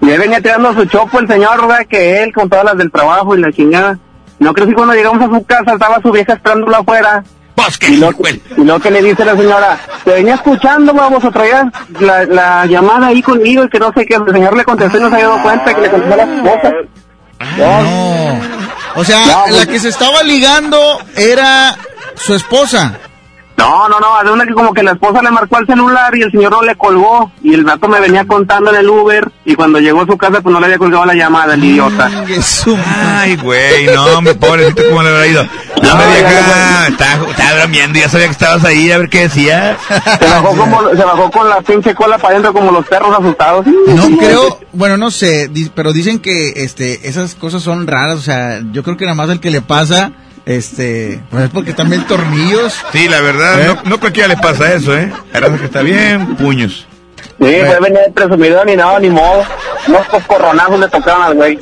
Y 0.00 0.10
él 0.10 0.20
venía 0.20 0.40
tirando 0.40 0.72
su 0.74 0.84
chopo 0.86 1.18
el 1.18 1.28
señor, 1.28 1.60
¿verdad? 1.66 1.86
Que 1.88 2.22
él 2.22 2.32
con 2.32 2.48
todas 2.48 2.64
las 2.64 2.76
del 2.78 2.90
trabajo 2.90 3.36
y 3.36 3.40
la 3.40 3.52
chingada. 3.52 3.98
No 4.38 4.52
creo 4.54 4.66
que 4.66 4.74
cuando 4.74 4.94
llegamos 4.94 5.20
a 5.22 5.26
su 5.34 5.44
casa 5.44 5.72
estaba 5.72 6.00
su 6.00 6.10
vieja 6.10 6.32
esperándolo 6.34 6.76
afuera. 6.76 7.22
Pues 7.54 7.78
Y 7.90 7.96
luego, 7.96 8.18
y 8.56 8.60
luego 8.62 8.80
que 8.80 8.90
le 8.90 9.02
dice 9.02 9.22
la 9.24 9.36
señora, 9.36 9.78
te 10.04 10.12
venía 10.12 10.34
escuchando, 10.36 10.94
vamos 10.94 11.22
a 11.22 11.30
traer 11.30 11.66
la, 11.98 12.24
la 12.24 12.64
llamada 12.64 13.08
ahí 13.08 13.20
conmigo 13.20 13.64
y 13.64 13.68
que 13.68 13.78
no 13.78 13.92
sé 13.92 14.06
qué. 14.06 14.14
El 14.14 14.32
señor 14.32 14.56
le 14.56 14.64
contestó 14.64 14.96
y 14.96 15.00
no 15.02 15.08
se 15.10 15.16
había 15.16 15.28
dado 15.28 15.42
cuenta 15.42 15.74
que 15.74 15.80
le 15.82 15.90
contestó 15.90 16.14
a 16.14 16.16
la 16.24 16.36
esposa. 16.36 16.72
No. 17.58 18.40
O 18.96 19.04
sea, 19.04 19.26
No, 19.26 19.56
la 19.56 19.66
que 19.66 19.78
se 19.78 19.88
estaba 19.88 20.22
ligando 20.22 20.78
era 21.16 21.76
su 22.14 22.34
esposa. 22.34 22.94
No, 23.60 23.88
no, 23.88 24.00
no, 24.00 24.24
de 24.24 24.30
una 24.30 24.46
que 24.46 24.54
como 24.54 24.72
que 24.72 24.82
la 24.82 24.92
esposa 24.92 25.22
le 25.22 25.30
marcó 25.30 25.56
al 25.56 25.66
celular 25.66 26.16
y 26.16 26.22
el 26.22 26.30
señor 26.30 26.52
no 26.52 26.62
le 26.62 26.74
colgó 26.76 27.30
y 27.42 27.52
el 27.52 27.66
rato 27.66 27.88
me 27.88 28.00
venía 28.00 28.24
contando 28.26 28.70
en 28.70 28.76
el 28.76 28.88
Uber 28.88 29.30
y 29.44 29.54
cuando 29.54 29.78
llegó 29.78 30.00
a 30.02 30.06
su 30.06 30.16
casa 30.16 30.40
pues 30.40 30.52
no 30.52 30.60
le 30.60 30.66
había 30.66 30.78
colgado 30.78 31.04
la 31.04 31.14
llamada, 31.14 31.54
el 31.54 31.64
idiota. 31.64 32.10
Ay, 32.86 33.36
güey, 33.36 33.86
no, 33.94 34.04
hombre, 34.18 34.34
pobrecito, 34.34 34.82
¿cómo 34.88 35.02
le 35.02 35.10
habrá 35.10 35.26
ido? 35.26 35.44
No, 35.82 35.96
me 35.96 36.06
vieja, 36.06 36.86
estaba, 36.88 37.30
estaba 37.30 37.54
bromeando, 37.56 37.98
ya 37.98 38.08
sabía 38.08 38.26
que 38.26 38.32
estabas 38.32 38.64
ahí, 38.64 38.90
a 38.90 38.98
ver 38.98 39.08
qué 39.08 39.22
decía. 39.22 39.76
Se 40.18 40.26
bajó 40.26 40.56
como, 40.56 40.88
se 40.90 41.04
bajó 41.04 41.30
con 41.30 41.48
la 41.48 41.60
pinche 41.60 41.94
cola 41.94 42.16
para 42.18 42.30
adentro 42.30 42.52
como 42.52 42.72
los 42.72 42.86
perros 42.86 43.14
asustados. 43.18 43.66
No 43.66 44.18
creo, 44.18 44.58
bueno, 44.72 44.96
no 44.96 45.10
sé, 45.10 45.50
pero 45.74 45.92
dicen 45.92 46.18
que 46.18 46.54
este 46.56 47.08
esas 47.08 47.34
cosas 47.34 47.62
son 47.62 47.86
raras, 47.86 48.16
o 48.16 48.22
sea, 48.22 48.60
yo 48.72 48.82
creo 48.82 48.96
que 48.96 49.04
nada 49.04 49.14
más 49.14 49.30
el 49.30 49.40
que 49.40 49.50
le 49.50 49.60
pasa, 49.60 50.12
este, 50.50 51.20
pues 51.30 51.44
es 51.44 51.50
porque 51.50 51.72
también 51.72 52.04
tornillos. 52.06 52.74
Sí, 52.92 53.08
la 53.08 53.20
verdad, 53.20 53.60
¿Eh? 53.60 53.66
no, 53.84 53.90
no 53.90 54.00
cualquiera 54.00 54.28
le 54.28 54.36
pasa 54.36 54.74
eso, 54.74 54.96
¿eh? 54.96 55.12
Verdad 55.32 55.56
que 55.58 55.66
está 55.66 55.82
bien, 55.82 56.34
puños. 56.36 56.86
Sí, 57.22 57.56
pues 57.64 57.80
venía 57.80 58.02
de 58.02 58.10
presumido 58.10 58.64
ni 58.64 58.74
nada, 58.76 58.98
ni 58.98 59.08
modo. 59.08 59.44
Unos 59.86 60.06
coscorronazos 60.08 60.80
le 60.80 60.88
tocaron 60.88 61.22
al 61.22 61.34
güey. 61.34 61.58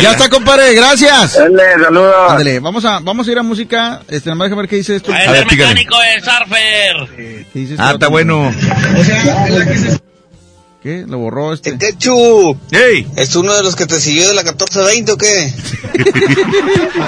Ya 0.00 0.12
está, 0.12 0.28
compadre, 0.28 0.74
gracias. 0.74 1.38
Dale, 1.38 1.84
saludos. 1.84 2.30
Ándale, 2.30 2.60
vamos 2.60 2.84
a, 2.84 2.98
vamos 3.00 3.28
a 3.28 3.32
ir 3.32 3.38
a 3.38 3.42
música, 3.42 4.00
este, 4.08 4.30
nada 4.30 4.36
más 4.36 4.46
déjame 4.46 4.62
ver 4.62 4.70
qué 4.70 4.76
dice 4.76 4.96
esto. 4.96 5.12
A 5.12 5.30
ver, 5.30 5.46
mecánico 5.46 5.96
de 5.98 6.20
Surfer. 6.20 7.16
¿Qué 7.16 7.46
dice 7.52 7.76
Ah, 7.78 7.92
está 7.92 8.08
bueno. 8.08 8.48
O 8.48 9.04
sea, 9.04 9.48
la 9.50 9.66
que 9.66 9.76
se... 9.76 10.07
¿Qué? 10.80 11.04
Lo 11.08 11.18
borró 11.18 11.52
este. 11.52 11.76
Quechu, 11.76 12.56
¡Ey! 12.70 13.10
¿es 13.16 13.34
uno 13.34 13.52
de 13.52 13.64
los 13.64 13.74
que 13.74 13.86
te 13.86 13.98
siguió 13.98 14.28
de 14.28 14.34
la 14.34 14.44
1420 14.44 15.10
o 15.12 15.16
qué? 15.16 15.52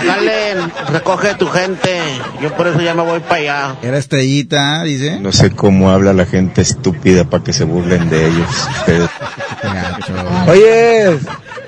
Dale, 0.07 0.57
recoge 0.89 1.35
tu 1.37 1.47
gente. 1.47 2.01
Yo 2.43 2.53
por 2.57 2.67
eso 2.67 2.81
ya 2.81 2.95
me 2.95 3.03
voy 3.03 3.21
para 3.21 3.35
allá. 3.37 3.77
Era 3.83 3.99
estrellita, 3.99 4.83
dice. 4.83 5.21
No 5.21 5.31
sé 5.31 5.53
cómo 5.53 5.91
habla 5.91 6.13
la 6.13 6.27
gente 6.27 6.63
estúpida 6.63 7.23
para 7.31 7.45
que 7.45 7.53
se 7.53 7.63
burlen 7.63 8.11
de 8.11 8.27
ellos. 8.27 8.49
Oye, 10.49 11.21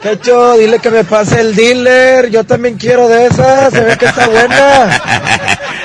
Quecho, 0.03 0.59
dile 0.59 0.81
que 0.81 0.91
me 0.91 1.05
pase 1.05 1.41
el 1.41 1.55
dealer. 1.55 2.29
Yo 2.31 2.43
también 2.43 2.77
quiero 2.79 3.09
de 3.09 3.27
esa. 3.27 3.71
Se 3.71 3.81
ve 3.81 3.97
que 3.97 4.07
está 4.07 4.27
buena. 4.27 5.01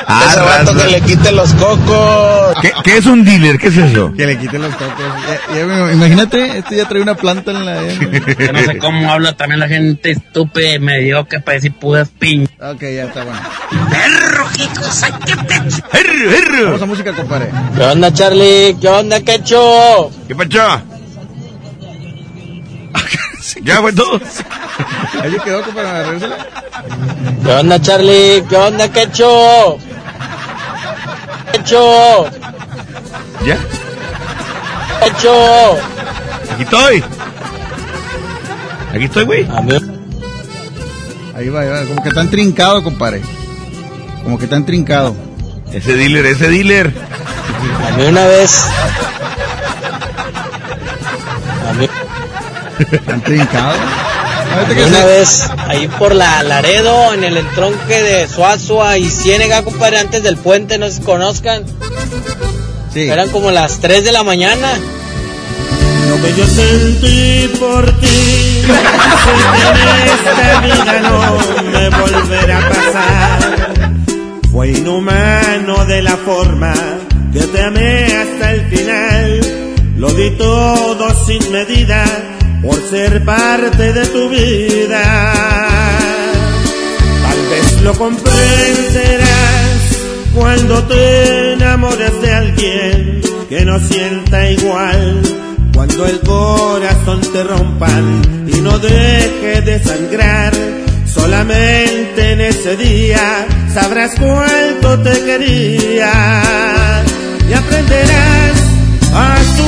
Ah, 0.09 0.23
Ese 0.29 0.39
vato 0.39 0.73
raza. 0.73 0.85
que 0.85 0.91
le 0.91 1.01
quite 1.01 1.31
los 1.33 1.53
cocos. 1.55 2.55
¿Qué, 2.61 2.71
qué 2.83 2.97
es 2.97 3.05
un 3.05 3.25
dealer? 3.25 3.57
¿Qué 3.59 3.67
es 3.67 3.75
eso? 3.77 4.13
Que 4.15 4.25
le 4.25 4.37
quiten 4.37 4.61
los 4.61 4.73
cocos. 4.75 5.03
Ya- 5.51 5.55
ya 5.59 5.65
me- 5.65 5.93
imagínate, 5.93 6.59
este 6.59 6.77
ya 6.77 6.87
trae 6.87 7.01
una 7.01 7.15
planta 7.15 7.51
en 7.51 7.65
la... 7.65 7.85
Yo 7.85 8.53
no 8.53 8.59
sé 8.59 8.77
cómo 8.77 9.11
habla 9.11 9.33
también 9.35 9.59
la 9.59 9.67
gente 9.67 10.11
estúpida 10.11 10.75
y 10.75 10.79
mediocre 10.79 11.41
para 11.41 11.55
decir 11.55 11.73
puras 11.73 12.07
piñas. 12.17 12.49
Ok, 12.61 12.81
ya 12.83 13.03
está 13.03 13.23
bueno. 13.25 13.39
¡Perro, 13.89 14.45
qué 14.55 14.67
cosa 14.79 15.19
que 15.19 15.35
te... 15.35 16.63
Vamos 16.63 16.81
a 16.81 16.85
música, 16.85 17.11
compadre. 17.13 17.49
¿Qué 17.75 17.83
onda, 17.83 18.13
Charlie? 18.13 18.77
¿Qué 18.79 18.87
onda, 18.87 19.19
Quecho? 19.19 20.09
¿Qué 20.27 20.35
pacho? 20.35 20.81
ya 23.63 23.81
fue 23.81 23.93
todo. 23.93 24.19
Ahí 25.21 25.35
quedó, 25.43 25.61
compadre. 25.63 26.19
¿Qué 27.43 27.51
onda, 27.51 27.81
Charlie? 27.81 28.43
¿Qué 28.49 28.55
onda, 28.55 28.89
Quecho? 28.91 29.77
Quecho, 31.51 32.25
¿Ya? 33.45 33.57
Quecho. 35.03 35.73
Aquí 36.53 36.63
estoy. 36.63 37.03
Aquí 38.93 39.03
estoy, 39.05 39.25
güey. 39.25 39.47
Ahí 41.35 41.49
va, 41.49 41.61
ahí 41.61 41.69
va. 41.69 41.85
Como 41.85 42.01
que 42.01 42.09
está 42.09 42.25
trincado, 42.29 42.83
compadre. 42.83 43.21
Como 44.23 44.37
que 44.37 44.45
está 44.45 44.63
trincado. 44.65 45.15
Ese 45.71 45.95
dealer, 45.95 46.25
ese 46.25 46.49
dealer. 46.49 46.93
A 47.87 47.97
mí 47.97 48.05
una 48.05 48.25
vez. 48.25 48.65
A 51.69 51.73
mí, 51.73 51.89
¿Están 52.91 53.21
trincados? 53.21 53.77
Una 54.87 55.05
vez, 55.05 55.49
ahí 55.67 55.87
por 55.87 56.15
la 56.15 56.43
Laredo, 56.43 57.13
en 57.13 57.23
el 57.23 57.37
entronque 57.37 58.01
de 58.01 58.27
Suazua 58.27 58.97
y 58.97 59.09
Ciénega, 59.09 59.63
compadre, 59.63 59.99
antes 59.99 60.23
del 60.23 60.37
puente, 60.37 60.77
no 60.77 60.89
se 60.89 61.01
conozcan. 61.01 61.63
Sí. 62.93 63.09
Eran 63.09 63.29
como 63.29 63.51
las 63.51 63.79
3 63.79 64.03
de 64.03 64.11
la 64.11 64.23
mañana. 64.23 64.73
Lo 66.09 66.21
que 66.21 66.33
yo 66.35 66.47
sentí 66.47 67.49
por 67.59 67.99
ti, 67.99 68.63
en 68.63 70.07
esta 70.07 70.61
vida 70.61 70.99
no 71.01 71.71
me 71.71 71.89
volverá 71.89 72.57
a 72.59 72.69
pasar. 72.69 73.67
Fue 74.51 74.69
inhumano 74.69 75.85
de 75.85 76.01
la 76.01 76.17
forma 76.17 76.73
que 77.33 77.41
te 77.41 77.61
amé 77.61 78.05
hasta 78.05 78.51
el 78.53 78.69
final. 78.69 79.75
Lo 79.97 80.09
di 80.13 80.31
todo 80.31 81.25
sin 81.25 81.51
medida 81.51 82.05
por 82.61 82.79
ser 82.89 83.23
parte 83.23 83.93
de 83.93 84.05
tu 84.07 84.29
vida. 84.29 85.01
Tal 87.23 87.49
vez 87.49 87.81
lo 87.81 87.93
comprenderás 87.93 89.57
cuando 90.33 90.83
te 90.83 91.53
enamores 91.53 92.21
de 92.21 92.31
alguien 92.31 93.21
que 93.49 93.65
no 93.65 93.79
sienta 93.79 94.49
igual. 94.49 95.21
Cuando 95.73 96.07
el 96.07 96.19
corazón 96.21 97.21
te 97.21 97.43
rompan 97.43 98.47
y 98.47 98.61
no 98.61 98.79
deje 98.79 99.61
de 99.61 99.79
sangrar. 99.79 100.53
Solamente 101.05 102.31
en 102.33 102.41
ese 102.41 102.75
día 102.75 103.45
sabrás 103.73 104.13
cuánto 104.19 104.99
te 105.01 105.23
quería 105.23 106.11
y 107.49 107.53
aprenderás 107.53 108.57
a 109.13 109.37
sufrir. 109.55 109.66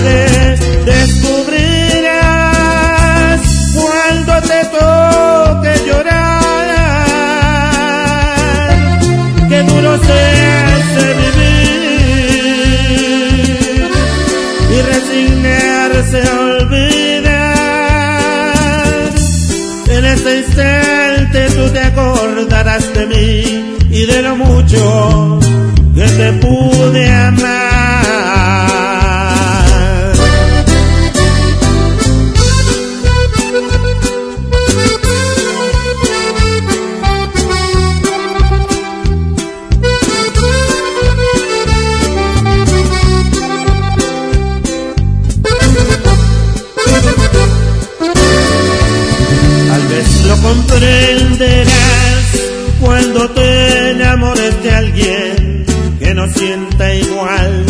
descubrirás 0.00 1.72
cuando 3.74 4.32
te 4.42 4.64
toque 4.76 5.72
llorar. 5.86 6.66
Que 9.48 9.62
duro 9.62 9.92
se 9.98 10.20
hace 10.64 11.06
vivir 11.22 11.56
y 14.70 14.76
resignarse 14.82 16.18
a 16.22 16.32
olvidar. 16.40 17.46
En 19.88 20.04
este 20.04 20.30
instante 20.38 21.38
tú 21.56 21.64
te 21.72 21.80
acordarás 21.80 22.92
de 22.94 23.06
mí 23.06 23.76
y 23.90 24.04
de 24.06 24.22
lo 24.22 24.36
mucho 24.36 25.40
que 25.94 26.06
te 26.06 26.32
pude 26.34 27.10
amar. 27.10 27.65
Sienta 56.36 56.94
igual. 56.94 57.64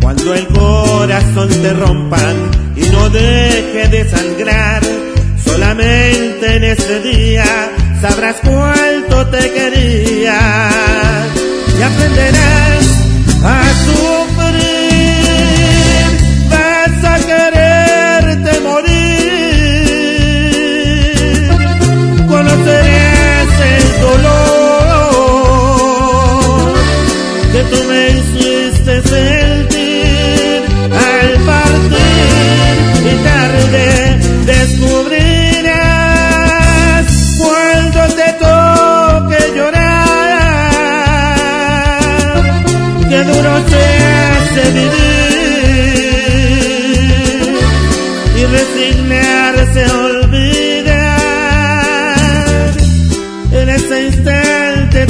Cuando 0.00 0.34
el 0.34 0.46
corazón 0.48 1.48
te 1.48 1.72
rompan 1.72 2.36
y 2.76 2.82
no 2.82 3.10
deje 3.10 3.88
de 3.88 4.08
sangrar. 4.08 4.82
Solamente 5.44 6.56
en 6.56 6.64
ese 6.64 7.00
día 7.00 7.44
sabrás 8.00 8.36
cuánto 8.42 9.26
te 9.28 9.50
quería 9.52 10.70
y 11.78 11.82
aprenderás 11.82 12.84
a 13.44 13.62
sufrir. 13.84 14.09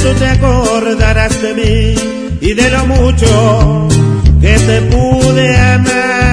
Tú 0.02 0.12
te 0.18 0.26
acordarás 0.26 1.42
de 1.42 1.54
mí 1.54 1.94
y 2.40 2.54
de 2.54 2.70
lo 2.70 2.86
mucho 2.86 3.88
que 4.40 4.58
te 4.58 4.82
pude 4.82 5.56
amar. 5.56 6.29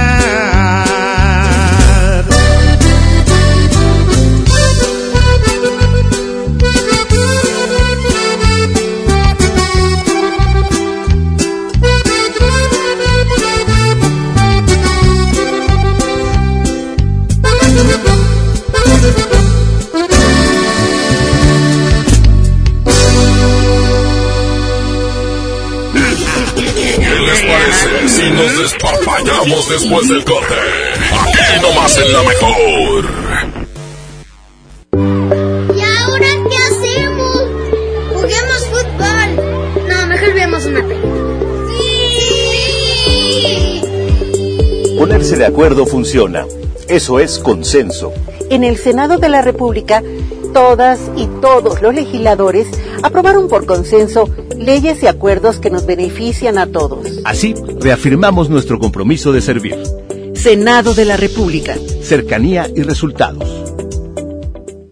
Después 29.70 30.08
del 30.10 30.24
corte? 30.24 30.54
Aquí 31.12 31.60
nomás 31.62 31.98
en 31.98 32.14
la 32.14 32.24
mejor. 32.24 33.06
¿Y 35.76 35.82
ahora 35.82 36.28
qué 36.50 36.58
hacemos? 36.58 37.42
Juguemos 38.14 38.66
fútbol. 38.68 39.30
No, 39.88 40.08
mejor 40.08 40.34
veamos 40.34 40.66
una 40.66 40.82
película. 40.88 41.14
¡Sí! 41.78 43.82
Ponerse 44.98 45.36
de 45.38 45.46
acuerdo 45.46 45.86
funciona. 45.86 46.46
Eso 46.88 47.20
es 47.20 47.38
consenso. 47.40 48.14
En 48.50 48.64
el 48.64 48.78
Senado 48.78 49.18
de 49.18 49.28
la 49.30 49.42
República, 49.42 50.02
todas 50.54 51.00
y 51.18 51.28
todos 51.42 51.82
los 51.82 51.94
legisladores 51.94 52.68
aprobaron 53.04 53.50
por 53.50 53.66
consenso 53.66 54.30
leyes 54.56 55.04
y 55.04 55.08
acuerdos 55.08 55.60
que 55.60 55.70
nos 55.70 55.86
benefician 55.86 56.58
a 56.58 56.68
todos. 56.68 57.07
Así, 57.28 57.54
reafirmamos 57.82 58.50
nuestro 58.50 58.80
compromiso 58.80 59.34
de 59.34 59.42
servir. 59.42 59.76
Senado 60.34 60.94
de 60.94 61.04
la 61.04 61.18
República. 61.18 61.76
Cercanía 62.02 62.70
y 62.74 62.84
resultados. 62.84 63.44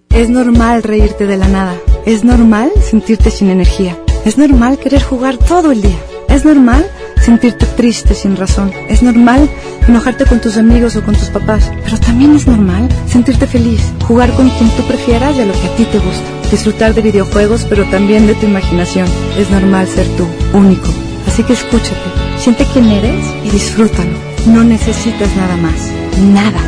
Es 0.09 0.29
normal 0.29 0.83
reírte 0.83 1.27
de 1.27 1.37
la 1.37 1.47
nada. 1.47 1.77
Es 2.05 2.25
normal 2.25 2.73
sentirte 2.83 3.31
sin 3.31 3.49
energía. 3.51 3.97
Es 4.25 4.37
normal 4.37 4.77
querer 4.79 5.01
jugar 5.01 5.37
todo 5.37 5.71
el 5.71 5.81
día. 5.81 5.97
Es 6.27 6.43
normal 6.43 6.85
sentirte 7.21 7.65
triste 7.67 8.13
sin 8.13 8.35
razón. 8.35 8.69
Es 8.89 9.01
normal 9.01 9.49
enojarte 9.87 10.25
con 10.25 10.41
tus 10.41 10.57
amigos 10.57 10.97
o 10.97 11.03
con 11.05 11.15
tus 11.15 11.29
papás. 11.29 11.71
Pero 11.85 11.97
también 11.99 12.35
es 12.35 12.47
normal 12.47 12.89
sentirte 13.07 13.47
feliz, 13.47 13.79
jugar 14.05 14.29
con 14.33 14.49
quien 14.49 14.69
tú 14.71 14.83
prefieras 14.83 15.37
y 15.37 15.39
a 15.39 15.45
lo 15.45 15.53
que 15.53 15.67
a 15.67 15.75
ti 15.77 15.85
te 15.85 15.99
gusta. 15.99 16.51
Disfrutar 16.51 16.93
de 16.93 17.01
videojuegos, 17.01 17.65
pero 17.69 17.85
también 17.85 18.27
de 18.27 18.35
tu 18.35 18.45
imaginación. 18.45 19.07
Es 19.39 19.49
normal 19.51 19.87
ser 19.87 20.05
tú, 20.17 20.27
único. 20.53 20.89
Así 21.27 21.43
que 21.43 21.53
escúchate, 21.53 22.24
siente 22.37 22.65
quién 22.71 22.89
eres 22.89 23.25
y 23.43 23.49
disfrútalo. 23.49 24.17
No 24.47 24.63
necesitas 24.63 25.35
nada 25.35 25.57
más. 25.57 25.91
Nada. 26.33 26.59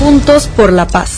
Juntos 0.00 0.48
por 0.48 0.72
la 0.72 0.86
paz. 0.86 1.17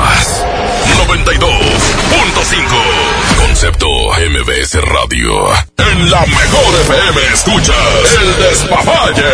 92.5. 1.07 3.39
Concepto 3.39 3.87
MBS 4.29 4.75
Radio. 4.83 5.49
En 5.77 6.11
la 6.11 6.21
mejor 6.21 6.75
FM 6.81 7.21
escuchas 7.33 8.17
el 8.21 8.37
despapalle. 8.43 9.33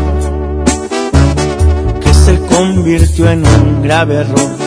grave 3.91 4.11
error. 4.11 4.60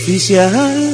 Oficial? 0.00 0.89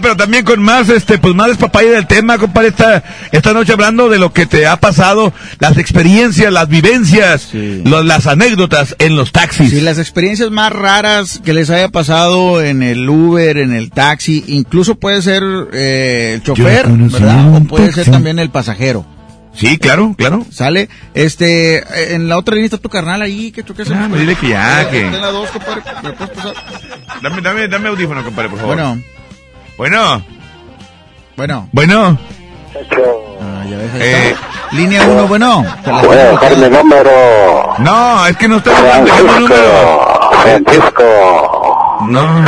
Pero 0.00 0.16
también 0.16 0.44
con 0.44 0.62
más, 0.62 0.88
este, 0.88 1.18
pues 1.18 1.34
más 1.34 1.48
despapaya 1.48 1.90
del 1.90 2.06
tema, 2.06 2.38
compadre, 2.38 2.68
esta, 2.68 3.02
esta 3.32 3.52
noche 3.52 3.72
hablando 3.72 4.08
de 4.08 4.18
lo 4.18 4.32
que 4.32 4.46
te 4.46 4.66
ha 4.66 4.76
pasado, 4.76 5.32
las 5.58 5.76
experiencias, 5.78 6.52
las 6.52 6.68
vivencias, 6.68 7.48
lo- 7.52 8.02
las 8.02 8.26
anécdotas 8.26 8.96
en 8.98 9.16
los 9.16 9.32
taxis. 9.32 9.70
Sí, 9.70 9.80
las 9.80 9.98
experiencias 9.98 10.50
más 10.50 10.72
raras 10.72 11.40
que 11.44 11.52
les 11.54 11.70
haya 11.70 11.88
pasado 11.88 12.62
en 12.62 12.82
el 12.82 13.08
Uber, 13.08 13.58
en 13.58 13.72
el 13.74 13.90
taxi, 13.90 14.44
incluso 14.48 14.94
puede 14.96 15.22
ser 15.22 15.42
eh, 15.72 16.32
el 16.34 16.42
chofer, 16.42 16.86
¿verdad? 16.88 17.56
O 17.56 17.60
puede 17.64 17.92
ser 17.92 18.10
también 18.10 18.38
el 18.38 18.50
pasajero. 18.50 19.06
Sí, 19.52 19.78
claro, 19.78 20.14
claro. 20.16 20.46
¿Sale? 20.50 20.88
Este, 21.12 21.78
eh, 21.78 22.14
en 22.14 22.28
la 22.28 22.38
otra 22.38 22.54
línea 22.54 22.66
está 22.66 22.78
tu 22.78 22.88
carnal 22.88 23.20
ahí, 23.20 23.50
que 23.50 23.64
choques. 23.64 23.90
Ah, 23.90 24.08
dile 24.16 24.36
que 24.36 24.48
ya, 24.50 24.88
que- 24.88 25.04
¿me 25.04 26.12
puedes 26.12 26.30
pasar? 26.36 26.54
Dame, 27.20 27.42
dame, 27.42 27.68
dame 27.68 27.88
audífono, 27.88 28.24
compadre, 28.24 28.48
por 28.48 28.60
favor. 28.60 28.76
Bueno. 28.76 29.02
Bueno. 29.80 30.22
Bueno. 31.38 31.66
Bueno. 31.72 32.18
Ah, 33.40 33.64
ya 33.66 33.76
ves, 33.78 33.94
ahí 33.94 34.00
Eh, 34.02 34.30
está. 34.32 34.76
Línea 34.76 35.02
uno, 35.04 35.26
bueno. 35.26 35.64
Te 35.82 35.90
la- 35.90 36.02
Voy 36.02 36.18
a 36.18 36.24
dejar 36.32 36.56
mi 36.58 36.68
número. 36.68 37.10
No, 37.78 38.26
es 38.26 38.36
que 38.36 38.46
no 38.46 38.58
está 38.58 38.72
dejando 38.82 39.16
el 39.16 39.26
número. 39.40 40.20
Francisco. 40.42 41.96
No. 42.08 42.44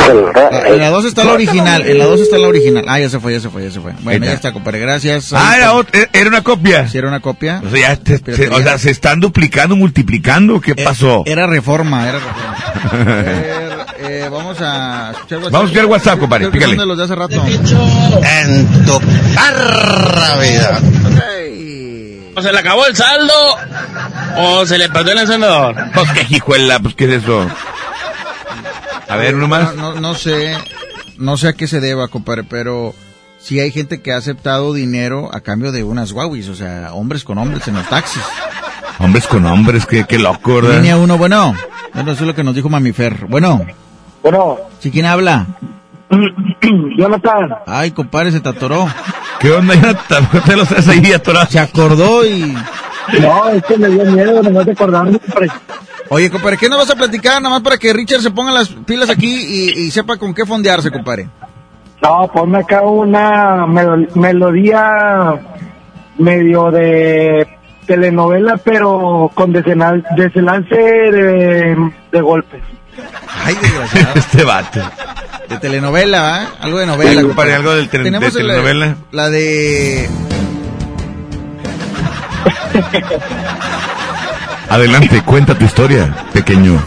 En 0.67 0.77
la 0.79 0.89
2 0.91 1.05
está 1.05 1.23
la 1.23 1.33
original, 1.33 1.81
en 1.87 1.97
la 1.97 2.05
2 2.05 2.21
está 2.21 2.37
la 2.37 2.47
original. 2.49 2.85
Ah, 2.87 2.99
ya 2.99 3.09
se 3.09 3.19
fue, 3.19 3.33
ya 3.33 3.39
se 3.39 3.49
fue, 3.49 3.63
ya 3.63 3.71
se 3.71 3.79
fue. 3.81 3.93
Bueno, 4.01 4.25
ya 4.27 4.33
está. 4.33 4.53
compadre, 4.53 4.77
gracias. 4.79 5.33
Ah, 5.33 5.53
era, 5.57 5.71
está. 5.79 5.99
ot- 6.01 6.09
era 6.13 6.29
una 6.29 6.43
copia. 6.43 6.87
Sí, 6.87 6.99
era 6.99 7.07
una 7.07 7.19
copia. 7.19 7.63
O 7.65 7.69
sea, 7.71 7.79
ya 7.79 7.95
te- 7.95 8.35
se, 8.35 8.47
o 8.49 8.59
sea, 8.61 8.77
se 8.77 8.91
están 8.91 9.19
duplicando, 9.19 9.75
multiplicando. 9.75 10.61
¿Qué 10.61 10.75
pasó? 10.75 11.23
Era 11.25 11.47
reforma, 11.47 12.07
era 12.07 12.19
reforma. 12.19 12.57
A 12.91 13.05
ver, 13.23 13.72
eh, 13.97 14.27
vamos 14.31 14.57
a 14.59 15.11
escuchar 15.11 15.37
WhatsApp. 15.39 15.51
Vamos 15.51 15.61
a 15.61 15.71
escuchar 15.71 15.85
WhatsApp, 15.85 16.19
compadre, 16.19 16.49
pícale. 16.49 16.85
los 16.85 16.97
de 16.97 17.03
hace 17.03 17.15
rato. 17.15 17.45
En 17.45 18.85
tu 18.85 18.99
perra 18.99 20.35
vida. 20.39 20.79
¿O 22.35 22.41
se 22.41 22.51
le 22.51 22.59
acabó 22.59 22.87
el 22.87 22.95
saldo 22.95 23.33
o 24.37 24.65
se 24.65 24.77
le 24.77 24.89
perdió 24.89 25.13
el 25.13 25.19
encendedor? 25.19 25.75
Pues 25.93 26.11
qué 26.13 26.35
hijuela, 26.35 26.79
pues 26.79 26.95
qué 26.95 27.05
es 27.05 27.23
eso. 27.23 27.47
A 29.07 29.15
ver, 29.17 29.35
uno 29.35 29.47
más. 29.47 29.75
No, 29.75 29.93
no, 29.93 30.01
no 30.01 30.15
sé, 30.15 30.57
no 31.17 31.37
sé 31.37 31.49
a 31.49 31.53
qué 31.53 31.67
se 31.67 31.79
deba, 31.79 32.07
compadre, 32.07 32.43
pero 32.43 32.95
sí 33.39 33.59
hay 33.59 33.71
gente 33.71 34.01
que 34.01 34.13
ha 34.13 34.17
aceptado 34.17 34.73
dinero 34.73 35.29
a 35.33 35.41
cambio 35.41 35.71
de 35.71 35.83
unas 35.83 36.11
guauis, 36.11 36.47
o 36.49 36.55
sea, 36.55 36.93
hombres 36.93 37.23
con 37.23 37.37
hombres 37.37 37.67
en 37.67 37.75
los 37.75 37.87
taxis. 37.87 38.23
Hombres 38.99 39.27
con 39.27 39.45
hombres, 39.45 39.85
qué, 39.85 40.05
qué 40.05 40.17
loco, 40.17 40.55
¿verdad? 40.55 40.77
Línea 40.77 40.97
uno, 40.97 41.17
bueno. 41.17 41.55
Bueno, 41.93 42.11
eso 42.11 42.21
es 42.23 42.27
lo 42.27 42.35
que 42.35 42.43
nos 42.43 42.55
dijo 42.55 42.69
Mamifer. 42.69 43.25
Bueno. 43.27 43.65
Bueno. 44.21 44.57
¿Sí 44.79 44.89
quién 44.91 45.05
habla? 45.05 45.45
Jonathan. 46.97 47.55
Ay, 47.65 47.91
compadre, 47.91 48.31
se 48.31 48.39
te 48.39 48.49
atoró. 48.49 48.87
¿Qué 49.39 49.51
onda, 49.51 49.75
Jonathan? 49.75 50.25
¿Por 50.27 50.41
qué 50.41 50.49
te 50.51 50.55
lo 50.55 50.63
estás 50.63 50.87
ahí 50.87 51.11
atorado? 51.11 51.45
Se 51.49 51.59
acordó 51.59 52.25
y... 52.25 52.55
No, 53.19 53.49
es 53.49 53.63
que 53.65 53.77
me 53.77 53.89
dio 53.89 54.05
miedo, 54.05 54.41
nomás 54.41 54.65
de 54.65 54.71
acordarme. 54.71 55.19
compadre. 55.19 55.47
Oye, 56.09 56.29
compadre, 56.29 56.57
¿qué 56.57 56.69
nos 56.69 56.79
vas 56.79 56.89
a 56.91 56.95
platicar? 56.95 57.41
Nada 57.41 57.55
más 57.55 57.61
para 57.63 57.77
que 57.77 57.91
Richard 57.91 58.21
se 58.21 58.31
ponga 58.31 58.51
las 58.51 58.69
pilas 58.69 59.09
aquí 59.09 59.27
y, 59.33 59.81
y 59.83 59.91
sepa 59.91 60.17
con 60.17 60.33
qué 60.33 60.45
fondearse, 60.45 60.91
compadre. 60.91 61.27
No, 62.01 62.27
ponme 62.33 62.59
acá 62.59 62.81
una 62.81 63.65
melo- 63.65 64.07
melodía 64.15 65.33
medio 66.17 66.69
de 66.71 67.47
telenovela, 67.85 68.57
pero 68.57 69.29
con 69.33 69.51
desenlace 69.53 70.75
de, 70.75 71.91
de 72.11 72.21
golpes. 72.21 72.61
Ay, 73.45 73.55
desgraciado. 73.61 74.13
este 74.15 74.43
vato. 74.43 74.79
De 75.49 75.57
telenovela, 75.57 76.43
¿eh? 76.43 76.47
Algo 76.61 76.79
de 76.79 76.85
novela. 76.85 77.21
Sí, 77.21 77.27
compadre, 77.27 77.53
algo 77.55 77.71
del 77.75 77.89
de 77.89 77.97
el- 77.97 78.31
telenovela. 78.31 78.95
La 79.11 79.29
de... 79.29 80.09
Adelante, 84.69 85.21
cuenta 85.23 85.55
tu 85.57 85.65
historia, 85.65 86.13
pequeño 86.33 86.79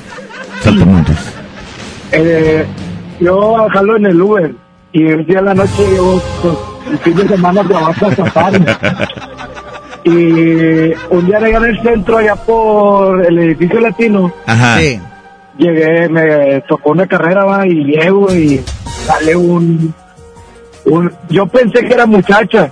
saltamontes. 0.62 1.16
Eh, 2.12 2.66
yo 3.20 3.68
jalo 3.72 3.96
en 3.96 4.06
el 4.06 4.20
Uber 4.20 4.54
y 4.92 5.06
el 5.06 5.26
día 5.26 5.36
de 5.36 5.42
la 5.42 5.54
noche 5.54 5.84
yo 5.94 6.20
pues, 6.42 6.56
el 6.90 6.98
fin 6.98 7.16
de 7.16 7.28
semana 7.28 7.62
trabajo 7.64 8.06
hasta 8.06 8.24
tarde. 8.30 8.76
Y 10.06 10.94
un 11.10 11.26
día 11.26 11.40
llegué 11.40 11.56
en 11.56 11.64
el 11.64 11.82
centro 11.82 12.18
allá 12.18 12.36
por 12.36 13.26
el 13.26 13.38
edificio 13.38 13.80
latino. 13.80 14.32
Ajá. 14.46 14.78
Sí. 14.78 15.00
Llegué, 15.58 16.08
me 16.08 16.60
tocó 16.68 16.90
una 16.90 17.08
carrera 17.08 17.44
va, 17.44 17.66
y 17.66 17.84
llego 17.84 18.32
y 18.32 18.62
sale 19.04 19.34
un, 19.34 19.92
un... 20.84 21.12
Yo 21.28 21.48
pensé 21.48 21.84
que 21.84 21.94
era 21.94 22.06
muchacha. 22.06 22.70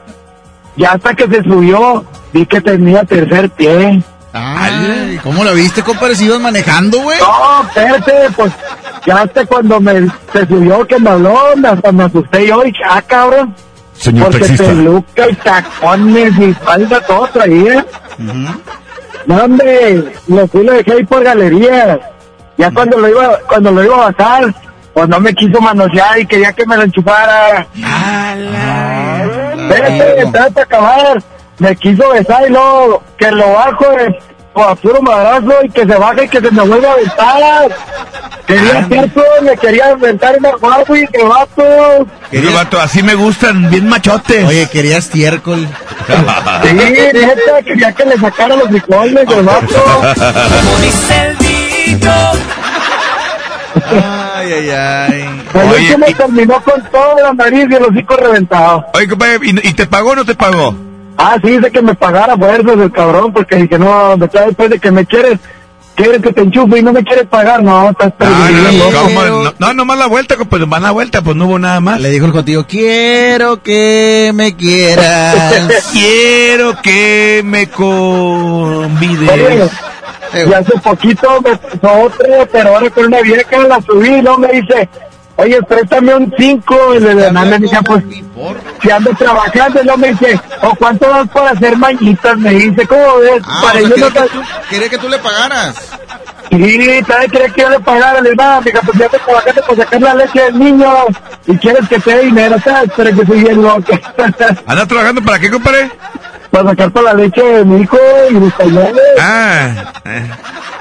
Ya 0.77 0.93
hasta 0.93 1.15
que 1.15 1.27
se 1.27 1.43
subió, 1.43 2.05
vi 2.33 2.47
que 2.47 2.61
tenía 2.61 3.03
tercer 3.05 3.51
pie. 3.51 4.01
Ay, 4.33 5.19
¿Cómo 5.25 5.43
lo 5.43 5.55
viste, 5.55 5.83
compadre? 5.83 6.15
Si 6.15 6.27
ibas 6.27 6.41
manejando, 6.41 7.01
güey. 7.01 7.19
No, 7.19 7.63
espérate, 7.67 8.13
pues 8.37 8.53
ya 9.05 9.23
hasta 9.23 9.45
cuando 9.45 9.81
me 9.81 10.09
se 10.33 10.47
subió 10.47 10.87
que 10.87 11.01
me 11.01 11.11
habló, 11.11 11.37
hasta 11.67 11.91
me 11.91 12.05
asusté 12.05 12.47
yo 12.47 12.65
y 12.65 12.73
ah, 12.89 13.03
cabrón. 13.03 13.55
Señor 13.97 14.25
porque 14.25 14.39
taxista. 14.41 14.65
peluca 14.67 15.29
y 15.31 15.35
tacones 15.37 16.39
y 16.39 16.55
falda 16.55 17.01
todo 17.01 17.29
traía. 17.29 17.87
No, 19.27 19.37
hombre, 19.37 20.13
lo 20.29 20.47
fui 20.49 20.61
y 20.63 20.65
lo 20.65 20.73
dejé 20.75 20.93
ahí 20.93 21.05
por 21.05 21.25
galerías. 21.25 21.99
Ya 22.57 22.71
cuando 22.71 22.99
lo 22.99 23.09
iba, 23.09 23.39
cuando 23.49 23.71
lo 23.71 23.85
iba 23.85 23.95
a 23.97 24.13
bajar, 24.13 24.55
pues 24.93 25.09
no 25.09 25.19
me 25.21 25.35
quiso 25.35 25.61
manosear 25.61 26.19
y 26.19 26.27
quería 26.27 26.53
que 26.53 26.67
me 26.67 26.77
lo 26.77 26.83
enchufara. 26.83 27.67
Espérate, 29.57 30.23
espérate 30.23 30.53
para 30.53 30.65
acabar. 30.65 31.23
Me 31.59 31.77
quiso 31.77 32.11
besar 32.11 32.45
y 32.47 32.51
luego 32.51 33.03
que 33.17 33.31
lo 33.31 33.53
bajo 33.53 33.87
a 34.63 34.75
puro 34.75 35.01
madrazo 35.03 35.53
y 35.65 35.69
que 35.71 35.81
se 35.81 35.95
baje 35.97 36.25
y 36.25 36.29
que 36.29 36.41
se 36.41 36.51
me 36.51 36.63
vuelva 36.63 36.89
a 36.89 36.93
aventar. 36.93 37.77
Quería 38.47 38.79
hacer 38.81 39.11
todo, 39.13 39.25
me 39.43 39.57
quería 39.57 39.87
aventar 39.91 40.37
una 40.39 40.51
guapo 40.57 40.95
y 40.97 41.07
que 41.09 41.23
vato. 41.25 42.07
Pero, 42.31 42.53
vato, 42.53 42.79
así 42.81 43.03
me 43.03 43.15
gustan, 43.15 43.71
bien 43.71 43.89
machotes. 43.89 44.45
Oye, 44.47 44.69
querías 44.71 45.09
tiércol. 45.09 45.67
Sí, 46.07 46.73
neta, 46.75 47.63
quería 47.65 47.93
que 47.93 48.05
le 48.05 48.19
sacara 48.19 48.57
los 48.57 48.69
frijoles 48.69 49.27
del 49.27 49.43
vato. 49.45 49.83
Como 49.83 50.79
dice 50.83 51.27
el 51.27 51.39
dicho. 51.39 52.11
Ay, 54.37 54.53
ay, 54.53 54.71
ay. 54.71 55.43
Pero 55.53 55.69
Oye, 55.71 55.97
me 55.99 56.11
y- 56.11 56.15
terminó 56.15 56.61
con 56.63 56.83
toda 56.91 57.23
la 57.23 57.33
nariz 57.33 57.67
y 57.71 57.75
el 57.75 57.83
hocico 57.85 58.17
reventado. 58.17 58.85
Oye, 58.95 59.09
compadre, 59.09 59.39
¿y, 59.43 59.69
y 59.69 59.73
te 59.73 59.87
pagó 59.87 60.11
o 60.11 60.17
no 60.17 60.25
te 60.25 60.35
pagó? 60.35 60.77
Ah, 61.17 61.37
sí, 61.43 61.51
dice 61.51 61.71
que 61.71 61.83
me 61.83 61.95
pagara 61.95 62.37
fuerzas 62.37 62.79
el 62.79 62.93
cabrón, 62.93 63.33
porque 63.33 63.57
dije, 63.57 63.79
no, 63.79 64.17
después 64.17 64.71
de 64.71 64.79
que 64.81 64.91
me 64.91 65.07
quieres, 65.07 65.39
quieres 65.95 66.21
que 66.23 66.33
te 66.33 66.41
enchufe 66.43 66.79
y 66.79 66.83
no 66.83 66.93
me 66.93 67.05
quieres 67.05 67.27
pagar, 67.27 67.63
no, 67.63 67.91
estás 67.91 68.13
Ah, 68.19 68.49
no, 68.51 68.91
perdiendo. 68.91 68.91
no, 68.91 69.45
no, 69.45 69.53
no, 69.59 69.75
nomás 69.75 69.99
la 69.99 70.07
vuelta, 70.07 70.37
compadre, 70.37 70.65
van 70.67 70.85
a 70.85 70.91
vuelta, 70.91 71.23
pues 71.23 71.37
no 71.37 71.47
hubo 71.47 71.59
nada 71.59 71.81
más. 71.81 72.01
Le 72.01 72.11
dijo 72.11 72.27
el 72.27 72.33
jotillo, 72.33 72.67
quiero 72.67 73.63
que 73.63 74.33
me 74.35 74.57
quieras. 74.57 75.85
Quiero 75.93 76.81
que 76.83 77.43
me 77.45 77.69
convides. 77.69 79.71
y 80.35 80.53
hace 80.53 80.73
poquito 80.83 81.41
me 81.43 81.57
pasó 81.57 82.01
otra, 82.03 82.47
pero 82.51 82.75
ahora 82.75 82.91
con 82.91 83.07
una 83.07 83.21
vieja 83.21 83.59
la 83.69 83.81
subí 83.83 84.09
y 84.17 84.23
no 84.23 84.37
me 84.39 84.49
dice, 84.49 84.89
oye, 85.37 85.63
préstame 85.63 86.15
un 86.15 86.33
5, 86.37 86.95
y 86.95 87.01
le 87.01 87.15
de 87.15 87.31
me 87.31 87.59
dice, 87.59 87.79
pues, 87.85 88.05
si 88.83 88.91
ando 88.91 89.11
trabajando, 89.15 89.83
no 89.85 89.97
me 89.97 90.09
dice, 90.13 90.41
o 90.63 90.75
cuánto 90.75 91.09
vas 91.09 91.29
para 91.29 91.51
hacer 91.51 91.77
mañitas, 91.77 92.37
me 92.39 92.51
dice, 92.51 92.87
¿cómo 92.87 93.19
ves? 93.19 93.43
Ah, 93.47 93.61
para 93.63 93.79
o 93.79 93.81
sea, 93.81 93.89
no 93.89 93.95
quería, 93.95 94.11
te- 94.13 94.21
que 94.21 94.29
tú, 94.29 94.43
quería 94.71 94.89
que 94.89 94.99
tú 94.99 95.09
le 95.09 95.19
pagaras. 95.19 95.77
Sí, 96.51 97.01
¿sabes? 97.09 97.33
Quería 97.33 97.49
que 97.49 97.61
yo 97.63 97.69
le 97.71 97.81
pagara, 97.81 98.21
le 98.21 98.31
digo, 98.31 98.45
mija, 98.65 98.81
pues 98.83 98.99
ya 98.99 99.07
estoy 99.07 99.21
trabajando 99.21 99.63
para 99.63 99.77
sacar 99.77 100.01
la 100.03 100.15
leche 100.15 100.41
del 100.43 100.59
niño, 100.59 100.93
y 101.47 101.57
quieres 101.59 101.89
que 101.89 101.99
te 101.99 102.15
dé 102.17 102.23
dinero, 102.25 102.57
¿sabes? 102.63 102.91
Pero 102.97 103.17
que 103.17 103.27
soy 103.27 103.43
bien 103.43 103.63
loca. 103.63 104.01
¿Anda 104.67 104.87
trabajando 104.87 105.23
para 105.23 105.39
qué, 105.39 105.51
compadre? 105.51 105.91
para 106.51 106.71
sacar 106.71 106.93
para 106.93 107.07
la 107.07 107.15
leche 107.15 107.43
de 107.43 107.65
mi 107.65 107.81
hijo 107.83 107.99
y 108.31 108.35
mis 108.35 108.53
pañales. 108.53 109.03
Ah, 109.19 109.93
eh, 110.05 110.31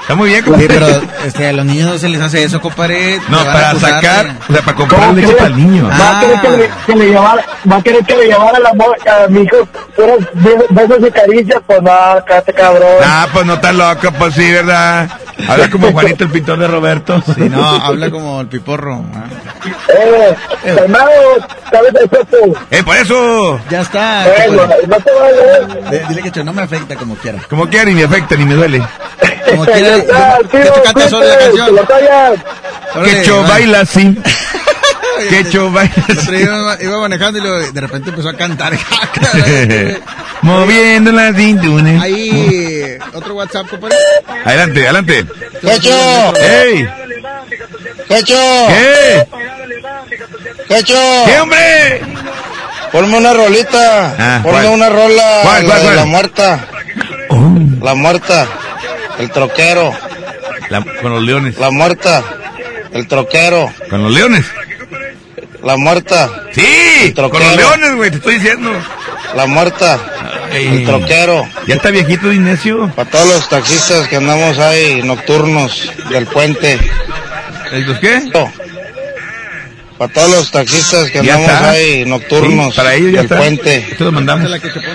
está 0.04 0.14
muy 0.14 0.28
bien, 0.28 0.44
Sí, 0.44 0.50
compadre. 0.50 0.68
pero 0.68 0.86
este, 1.24 1.48
a 1.48 1.52
los 1.52 1.64
niños 1.64 1.88
no 1.90 1.98
se 1.98 2.08
les 2.08 2.20
hace 2.20 2.44
eso, 2.44 2.60
compadre. 2.60 3.18
No, 3.28 3.38
para 3.44 3.70
acusar 3.70 3.90
sacar, 3.90 4.26
o 4.48 4.52
sea, 4.52 4.62
para 4.62 4.76
comprar 4.76 5.00
¿Cómo 5.00 5.12
leche 5.14 5.32
para 5.34 5.46
el 5.46 5.56
niño. 5.56 5.88
Va 5.88 6.18
a 6.18 6.20
querer 6.20 6.40
que 6.40 6.48
le, 6.50 6.70
que 6.86 6.94
le 6.96 7.06
llevara, 7.10 7.44
va 7.70 7.76
a 7.76 7.82
querer 7.82 8.04
que 8.04 8.16
le 8.16 8.26
llevara 8.26 8.58
la 8.58 8.70
a 8.70 9.28
mi 9.28 9.42
hijo 9.42 9.56
puros 9.96 10.18
be- 10.34 10.66
besos 10.70 10.98
y 11.06 11.10
caricias, 11.10 11.60
pues 11.66 11.82
no, 11.82 11.90
cállate 12.26 12.52
cabrón. 12.52 12.88
Ah, 13.04 13.26
pues 13.32 13.46
no 13.46 13.54
está 13.54 13.72
loco, 13.72 14.12
pues 14.18 14.34
sí, 14.34 14.50
¿verdad? 14.52 15.08
Habla 15.48 15.68
como 15.70 15.90
Juanito 15.92 16.24
el 16.24 16.30
pintor 16.30 16.58
de 16.58 16.68
Roberto. 16.68 17.22
Sí, 17.34 17.48
no, 17.50 17.64
habla 17.68 18.10
como 18.10 18.40
el 18.40 18.46
piporro. 18.46 19.04
ah. 19.14 19.24
Eh, 19.88 20.34
hermano, 20.64 21.10
¿sabes 21.70 21.92
eso? 21.94 22.60
¡Eh, 22.70 22.82
por 22.82 22.96
eso! 22.96 23.60
Ya 23.70 23.80
está. 23.82 24.26
Eh, 24.28 24.50
no, 24.50 24.96
te. 24.96 25.90
De- 25.90 26.04
Dile 26.08 26.30
que 26.30 26.44
no 26.44 26.52
me 26.52 26.62
afecta 26.62 26.94
como 26.96 27.14
quiera. 27.16 27.38
Como 27.48 27.68
quiera, 27.68 27.84
ni 27.86 27.94
me 27.94 28.04
afecta, 28.04 28.36
ni 28.36 28.44
me 28.44 28.54
duele. 28.54 28.82
Como 29.50 29.64
quiera. 29.66 29.80
Ya 29.80 29.96
está, 29.96 30.38
¿Qué 30.50 30.58
tío, 30.60 31.08
solo 31.08 31.26
la 31.26 31.38
canción? 31.38 32.42
que 33.24 33.30
baila 33.48 33.80
así. 33.80 34.16
Día 35.28 35.40
así. 35.40 36.34
iba, 36.36 36.82
iba 36.82 37.00
manejando 37.00 37.38
y 37.38 37.42
luego 37.42 37.72
de 37.72 37.80
repente 37.80 38.10
empezó 38.10 38.28
a 38.28 38.36
cantar. 38.36 38.72
Moviendo 40.42 41.12
las 41.12 41.34
cinturas. 41.36 42.02
Ahí, 42.02 42.98
otro 43.14 43.34
WhatsApp, 43.34 43.66
compadre. 43.68 43.96
Adelante, 44.44 44.84
adelante. 44.84 45.26
¡Quecho! 45.60 46.32
¡Ey! 46.36 46.88
¡Quecho! 48.08 48.36
¿Qué? 48.68 49.26
¡Quecho! 50.68 50.94
¿Qué, 51.26 51.40
hombre? 51.40 52.00
Ponme 52.92 53.16
una 53.18 53.32
rolita. 53.32 54.14
Ah, 54.18 54.40
Ponme 54.42 54.60
¿cuál? 54.62 54.74
una 54.74 54.88
rola. 54.88 55.40
¿Cuál, 55.42 55.62
la 55.62 55.68
cuál, 55.68 55.78
de 55.80 55.84
cuál? 55.84 55.96
La 55.96 56.04
muerta. 56.04 56.68
La 57.82 57.94
muerta. 57.94 58.46
El 59.18 59.30
troquero. 59.30 59.92
La- 60.68 60.84
con 61.02 61.12
los 61.12 61.22
leones. 61.22 61.58
La 61.58 61.70
muerta. 61.70 62.22
El 62.92 63.08
troquero. 63.08 63.72
¿Con 63.90 64.02
los 64.04 64.12
leones? 64.12 64.44
La 65.64 65.76
muerta. 65.76 66.30
Sí, 66.52 67.12
con 67.14 67.30
los 67.32 67.56
leones, 67.56 67.94
güey, 67.96 68.10
te 68.10 68.16
estoy 68.18 68.34
diciendo. 68.34 68.70
La 69.34 69.46
muerta. 69.46 69.98
El 70.52 70.84
troquero. 70.84 71.48
Ya 71.66 71.74
está 71.76 71.90
viejito 71.90 72.28
de 72.28 72.34
Ignacio. 72.36 72.90
Para 72.94 73.10
todos 73.10 73.26
los 73.28 73.48
taxistas 73.48 74.06
que 74.08 74.16
andamos 74.16 74.58
ahí 74.58 75.02
nocturnos 75.02 75.90
del 76.10 76.26
puente. 76.26 76.78
¿Los 77.72 77.98
qué? 77.98 78.30
Para 79.98 80.12
todos 80.12 80.30
los 80.30 80.50
taxistas 80.50 81.10
que 81.10 81.20
andamos 81.20 81.50
ahí 81.50 82.04
nocturnos 82.04 82.74
Sí, 82.74 82.76
para 82.76 82.94
ellos 82.94 83.12
ya 83.12 83.16
del 83.18 83.24
está. 83.26 83.36
puente. 83.38 83.86
Esto 83.90 84.04
lo 84.04 84.12
mandamos. 84.12 84.48
Pónsela, 84.48 84.72
que 84.72 84.80
te. 84.80 84.86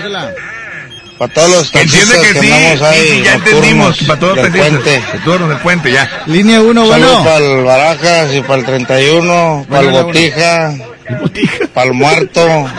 Para 1.20 1.34
todos 1.34 1.50
los 1.50 1.70
Que 1.70 1.82
entiende 1.82 2.14
que 2.18 2.32
que, 2.32 2.40
sí, 2.40 2.50
ahí 2.50 2.78
sí, 3.02 3.08
sí, 3.10 3.22
ya 3.24 3.34
entendimos. 3.34 3.88
nocturnos 3.88 4.08
Para 4.08 4.18
todos 4.20 4.36
los 4.38 4.48
puente. 4.48 5.02
Los 5.26 5.48
del 5.50 5.58
puente, 5.58 5.92
ya. 5.92 6.22
Línea 6.24 6.62
1, 6.62 6.88
Saludos 6.88 7.10
bueno. 7.10 7.24
para 7.24 7.36
el 7.44 7.62
Barajas 7.64 8.34
y 8.34 8.40
para 8.40 8.54
el 8.60 8.64
31, 8.64 9.66
para 9.68 9.82
el 9.82 9.90
Botija, 9.90 10.74
Botija. 11.20 11.66
para 11.74 11.86
el 11.88 11.92
Muerto. 11.92 12.70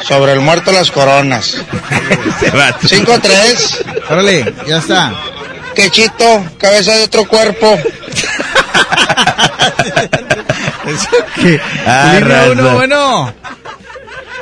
Sobre 0.00 0.32
el 0.32 0.40
muerto 0.40 0.72
las 0.72 0.90
coronas. 0.90 1.58
Se 2.40 2.50
va. 2.52 2.74
5-3, 2.80 3.84
Órale, 4.08 4.54
ya 4.66 4.78
está. 4.78 5.12
quechito, 5.74 6.42
cabeza 6.56 6.94
de 6.96 7.04
otro 7.04 7.26
cuerpo. 7.28 7.78
Eso 10.86 11.08
que. 11.36 11.60
Ah, 11.86 12.14
Línea 12.18 12.38
raza. 12.38 12.50
1, 12.52 12.70
bueno. 12.74 13.34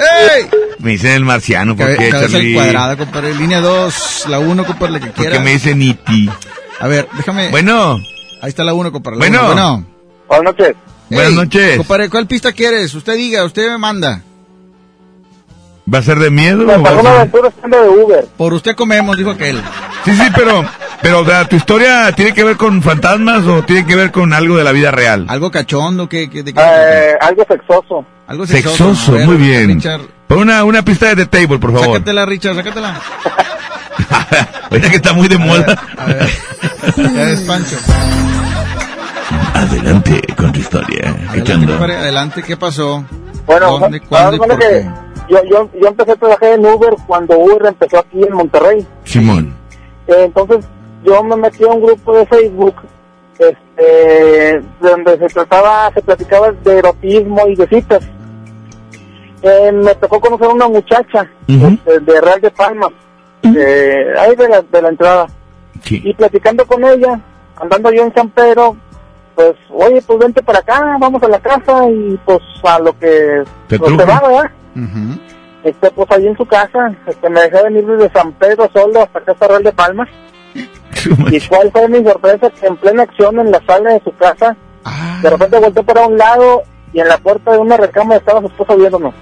¡Ey! 0.00 0.46
Me 0.78 0.92
dicen 0.92 1.12
el 1.12 1.24
marciano, 1.24 1.76
¿por 1.76 1.94
qué, 1.96 2.08
cabeza 2.10 2.32
Charlie? 2.32 2.54
cuadrada, 2.54 2.96
compadre. 2.96 3.34
Línea 3.34 3.60
2, 3.60 4.24
la 4.28 4.38
1, 4.38 4.64
compadre, 4.64 4.92
la 4.94 5.00
que 5.00 5.06
¿Por 5.06 5.14
quiera. 5.16 5.32
qué 5.36 5.40
me 5.44 5.50
dicen 5.52 5.82
Iti? 5.82 6.30
A 6.80 6.86
ver, 6.88 7.06
déjame. 7.16 7.50
Bueno. 7.50 7.98
Ahí 8.42 8.48
está 8.48 8.64
la 8.64 8.72
1, 8.72 8.90
compadre. 8.92 9.18
la 9.18 9.20
Bueno. 9.28 9.38
uno, 9.52 9.54
bueno. 9.54 9.86
Buenas 10.28 10.44
noches. 10.56 10.76
Buenas 11.10 11.32
noches. 11.32 11.76
Compadre, 11.76 12.08
¿cuál 12.08 12.26
pista 12.26 12.52
quieres? 12.52 12.94
Usted 12.94 13.14
diga, 13.16 13.44
usted 13.44 13.68
me 13.68 13.78
manda. 13.78 14.22
¿Va 15.92 15.98
a 15.98 16.02
ser 16.02 16.18
de 16.18 16.30
miedo? 16.30 16.62
o 16.62 16.66
va 16.66 16.74
a 16.74 16.78
Una 16.78 17.02
ser- 17.02 17.06
aventura 17.08 17.48
estando 17.48 17.82
de 17.82 17.88
Uber. 17.88 18.26
Por 18.36 18.54
usted 18.54 18.74
comemos, 18.76 19.16
dijo 19.16 19.30
aquel. 19.30 19.60
Sí, 20.04 20.12
sí, 20.14 20.22
pero, 20.34 20.64
pero, 21.02 21.20
o 21.20 21.24
sea, 21.24 21.46
¿tu 21.48 21.56
historia 21.56 22.12
tiene 22.12 22.32
que 22.34 22.44
ver 22.44 22.56
con 22.56 22.82
fantasmas 22.82 23.44
o 23.46 23.62
tiene 23.62 23.86
que 23.86 23.96
ver 23.96 24.10
con 24.10 24.32
algo 24.32 24.56
de 24.56 24.64
la 24.64 24.72
vida 24.72 24.90
real? 24.90 25.26
Algo 25.28 25.50
cachondo, 25.50 26.08
¿qué? 26.08 26.28
qué- 26.30 26.42
de 26.42 26.52
qué- 26.52 26.60
Eh, 26.60 27.14
algo 27.20 27.44
sexoso. 27.48 28.04
Algo 28.26 28.46
Sexoso, 28.46 29.12
A 29.12 29.14
ver, 29.16 29.26
muy 29.26 29.36
bien. 29.36 29.68
Richard, 29.74 30.02
Pon 30.28 30.38
una, 30.38 30.62
una 30.62 30.82
pista 30.84 31.06
de 31.12 31.16
The 31.16 31.26
Table, 31.26 31.58
por 31.58 31.72
favor. 31.72 31.86
sácatela, 31.96 32.24
Richard, 32.26 32.54
sácatela. 32.54 32.94
Ahorita 34.70 34.88
que 34.90 34.96
está 34.96 35.12
muy 35.12 35.26
de 35.26 35.36
moda. 35.38 35.76
A 35.98 36.04
ver. 36.06 36.28
Ya 36.96 37.24
ves, 37.24 37.40
Pancho. 37.40 37.76
Adelante 39.54 40.20
con 40.36 40.52
tu 40.52 40.60
historia. 40.60 41.14
Adelante, 41.28 41.72
adelante, 41.96 42.42
¿qué 42.42 42.56
pasó? 42.56 43.04
Bueno, 43.46 43.78
¿Dónde, 43.78 44.00
cuándo 44.00 44.36
y 44.36 44.38
por 44.38 44.58
qué? 44.58 44.88
yo, 45.28 45.38
yo, 45.50 45.70
yo 45.80 45.88
empecé 45.88 46.12
a 46.12 46.16
trabajar 46.16 46.52
en 46.52 46.64
Uber 46.66 46.94
cuando 47.06 47.36
Uber 47.38 47.66
empezó 47.66 47.98
aquí 47.98 48.22
en 48.22 48.32
Monterrey. 48.32 48.86
Simón. 49.04 49.54
Eh, 50.06 50.14
entonces 50.26 50.64
yo 51.04 51.22
me 51.22 51.36
metí 51.36 51.64
a 51.64 51.68
un 51.68 51.82
grupo 51.82 52.16
de 52.16 52.26
Facebook 52.26 52.74
este, 53.38 54.62
donde 54.80 55.18
se 55.18 55.26
trataba, 55.28 55.90
se 55.94 56.02
platicaba 56.02 56.52
de 56.52 56.78
erotismo 56.78 57.46
y 57.48 57.56
de 57.56 57.66
citas. 57.68 58.04
Eh, 59.42 59.72
me 59.72 59.94
tocó 59.94 60.20
conocer 60.20 60.48
a 60.48 60.50
una 60.50 60.68
muchacha 60.68 61.26
este, 61.48 62.00
de 62.00 62.20
Real 62.20 62.40
de 62.42 62.50
Palmas, 62.50 62.90
de, 63.42 64.14
ahí 64.18 64.36
de 64.36 64.48
la, 64.48 64.60
de 64.60 64.82
la 64.82 64.88
entrada. 64.88 65.26
Y 65.88 66.12
platicando 66.12 66.66
con 66.66 66.84
ella, 66.84 67.18
andando 67.56 67.90
yo 67.90 68.02
en 68.02 68.14
San 68.14 68.28
Pedro, 68.28 68.76
pues, 69.34 69.54
oye, 69.70 70.02
pues 70.02 70.18
vente 70.18 70.42
para 70.42 70.58
acá, 70.58 70.98
vamos 71.00 71.22
a 71.22 71.28
la 71.28 71.40
casa 71.40 71.88
y 71.88 72.18
pues 72.26 72.40
a 72.62 72.78
lo 72.78 72.98
que 72.98 73.42
Te 73.68 73.78
se 73.78 74.04
va, 74.04 74.20
¿verdad? 74.20 74.50
Este, 75.64 75.90
pues 75.90 76.10
ahí 76.10 76.26
en 76.26 76.36
su 76.36 76.44
casa, 76.44 76.94
este, 77.06 77.30
me 77.30 77.40
dejé 77.40 77.62
venir 77.62 77.86
desde 77.86 78.12
San 78.12 78.32
Pedro 78.32 78.68
solo 78.72 79.02
hasta 79.02 79.18
acá 79.18 79.32
hasta 79.32 79.48
Real 79.48 79.62
de 79.62 79.72
Palmas. 79.72 80.08
¿Y 81.30 81.40
cuál 81.48 81.70
fue 81.72 81.88
mi 81.88 82.04
sorpresa? 82.04 82.50
Que 82.50 82.66
en 82.66 82.76
plena 82.76 83.02
acción 83.02 83.38
en 83.40 83.50
la 83.50 83.60
sala 83.66 83.92
de 83.92 84.02
su 84.02 84.14
casa, 84.16 84.56
de 85.22 85.30
repente 85.30 85.58
volteé 85.58 85.82
para 85.82 86.06
un 86.06 86.16
lado 86.16 86.62
y 86.92 87.00
en 87.00 87.08
la 87.08 87.18
puerta 87.18 87.52
de 87.52 87.58
una 87.58 87.76
recámara 87.76 88.18
estaba 88.18 88.40
su 88.40 88.46
esposa 88.46 88.74
viéndonos. 88.74 89.14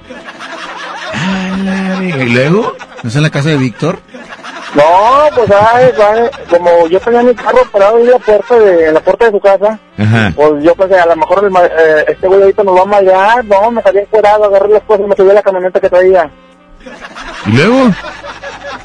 ¿Y 2.00 2.28
luego? 2.30 2.74
¿No 3.02 3.08
es 3.08 3.16
en 3.16 3.22
la 3.22 3.30
casa 3.30 3.48
de 3.50 3.56
Víctor? 3.56 3.98
No, 4.74 4.82
pues 5.34 5.50
ay, 5.50 5.90
ay, 5.98 6.30
como 6.50 6.86
yo 6.88 7.00
tenía 7.00 7.22
mi 7.22 7.34
carro 7.34 7.64
parado 7.72 7.98
en 7.98 8.10
la 8.10 8.18
puerta 8.18 8.58
de, 8.58 8.88
en 8.88 8.94
la 8.94 9.00
puerta 9.00 9.24
de 9.24 9.30
su 9.30 9.40
casa, 9.40 9.78
Ajá. 9.96 10.32
pues 10.36 10.62
yo 10.62 10.74
pensé, 10.74 10.98
a 10.98 11.06
lo 11.06 11.16
mejor 11.16 11.44
el 11.44 11.56
eh, 11.56 12.04
este 12.08 12.28
güey 12.28 12.42
ahorita 12.42 12.64
nos 12.64 12.76
va 12.76 12.82
a 12.82 12.84
mallar, 12.84 13.44
no, 13.46 13.70
me 13.70 13.82
salí 13.82 14.00
encuerado, 14.00 14.44
agarré 14.44 14.68
las 14.68 14.82
cosas 14.82 15.06
y 15.06 15.08
me 15.08 15.16
subí 15.16 15.30
a 15.30 15.34
la 15.34 15.42
camioneta 15.42 15.80
que 15.80 15.88
traía. 15.88 16.30
¿Y 17.46 17.50
luego? 17.52 17.90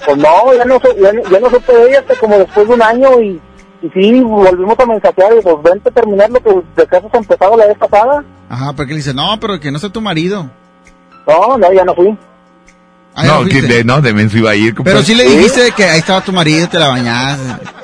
Pues 0.06 0.18
no, 0.18 0.54
ya 0.54 0.66
no, 0.66 0.80
ya, 1.02 1.14
no- 1.14 1.30
ya 1.30 1.40
no 1.40 1.50
supe 1.50 1.74
de 1.74 1.90
ella 1.90 2.00
hasta 2.00 2.16
como 2.16 2.38
después 2.38 2.68
de 2.68 2.74
un 2.74 2.82
año 2.82 3.22
y, 3.22 3.42
y 3.82 3.90
sí, 3.90 4.22
volvimos 4.22 4.78
a 4.80 4.86
mensajear 4.86 5.34
y 5.38 5.42
pues 5.42 5.56
vente 5.64 5.90
a 5.90 5.92
terminar 5.94 6.30
lo 6.30 6.40
que 6.42 6.62
de 6.76 6.88
casos 6.88 7.10
ha 7.14 7.18
empezado 7.18 7.58
la 7.58 7.68
vez 7.68 7.78
pasada. 7.78 8.24
Ajá, 8.50 8.74
porque 8.74 8.92
le 8.92 8.98
dice, 8.98 9.14
no, 9.14 9.40
pero 9.40 9.60
que 9.60 9.72
no 9.72 9.78
está 9.78 9.90
tu 9.90 10.02
marido. 10.02 10.50
No, 11.28 11.58
no, 11.58 11.74
ya 11.74 11.84
no 11.86 11.96
fui. 11.96 12.18
Ah, 13.16 13.24
no, 13.26 13.46
que 13.46 13.62
de, 13.62 13.84
no, 13.84 14.02
de 14.02 14.12
menso 14.14 14.38
iba 14.40 14.52
a 14.52 14.56
ir. 14.56 14.74
Pero 14.84 15.04
sí 15.04 15.14
le 15.14 15.24
dijiste 15.26 15.72
que 15.72 15.86
ahí 15.86 16.00
estaba 16.00 16.22
tu 16.22 16.32
marido, 16.34 16.68
te 16.68 16.80
la 16.80 16.88
bañaste. 16.90 17.44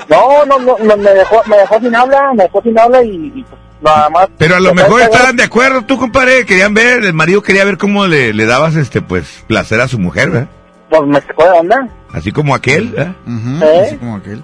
No, 0.09 0.43
no, 0.45 0.57
no, 0.59 0.75
no, 0.79 0.97
me 0.97 1.11
dejó, 1.11 1.41
me 1.45 1.55
dejó 1.57 1.79
sin 1.79 1.95
habla, 1.95 2.33
me 2.33 2.43
dejó 2.43 2.61
sin 2.63 2.77
habla 2.79 3.03
y, 3.03 3.31
y, 3.35 3.43
pues 3.43 3.61
nada 3.81 4.09
más. 4.09 4.27
Pero 4.37 4.55
a 4.55 4.59
lo 4.59 4.73
mejor 4.73 5.01
estaban 5.01 5.35
de 5.35 5.43
acuerdo, 5.43 5.81
tú, 5.83 5.97
compadre, 5.97 6.45
querían 6.45 6.73
ver, 6.73 7.03
el 7.05 7.13
marido 7.13 7.41
quería 7.41 7.65
ver 7.65 7.77
cómo 7.77 8.07
le, 8.07 8.33
le 8.33 8.45
dabas, 8.45 8.75
este, 8.75 9.01
pues, 9.01 9.43
placer 9.47 9.81
a 9.81 9.87
su 9.87 9.99
mujer, 9.99 10.29
¿verdad? 10.31 10.49
Pues 10.89 11.01
me 11.05 11.21
sacó 11.21 11.43
de 11.43 11.51
onda. 11.51 11.87
Así 12.11 12.31
como 12.31 12.55
aquel, 12.55 12.89
¿verdad? 12.89 13.15
¿Eh? 13.27 13.83
así 13.87 13.97
como 13.97 14.15
aquel. 14.15 14.43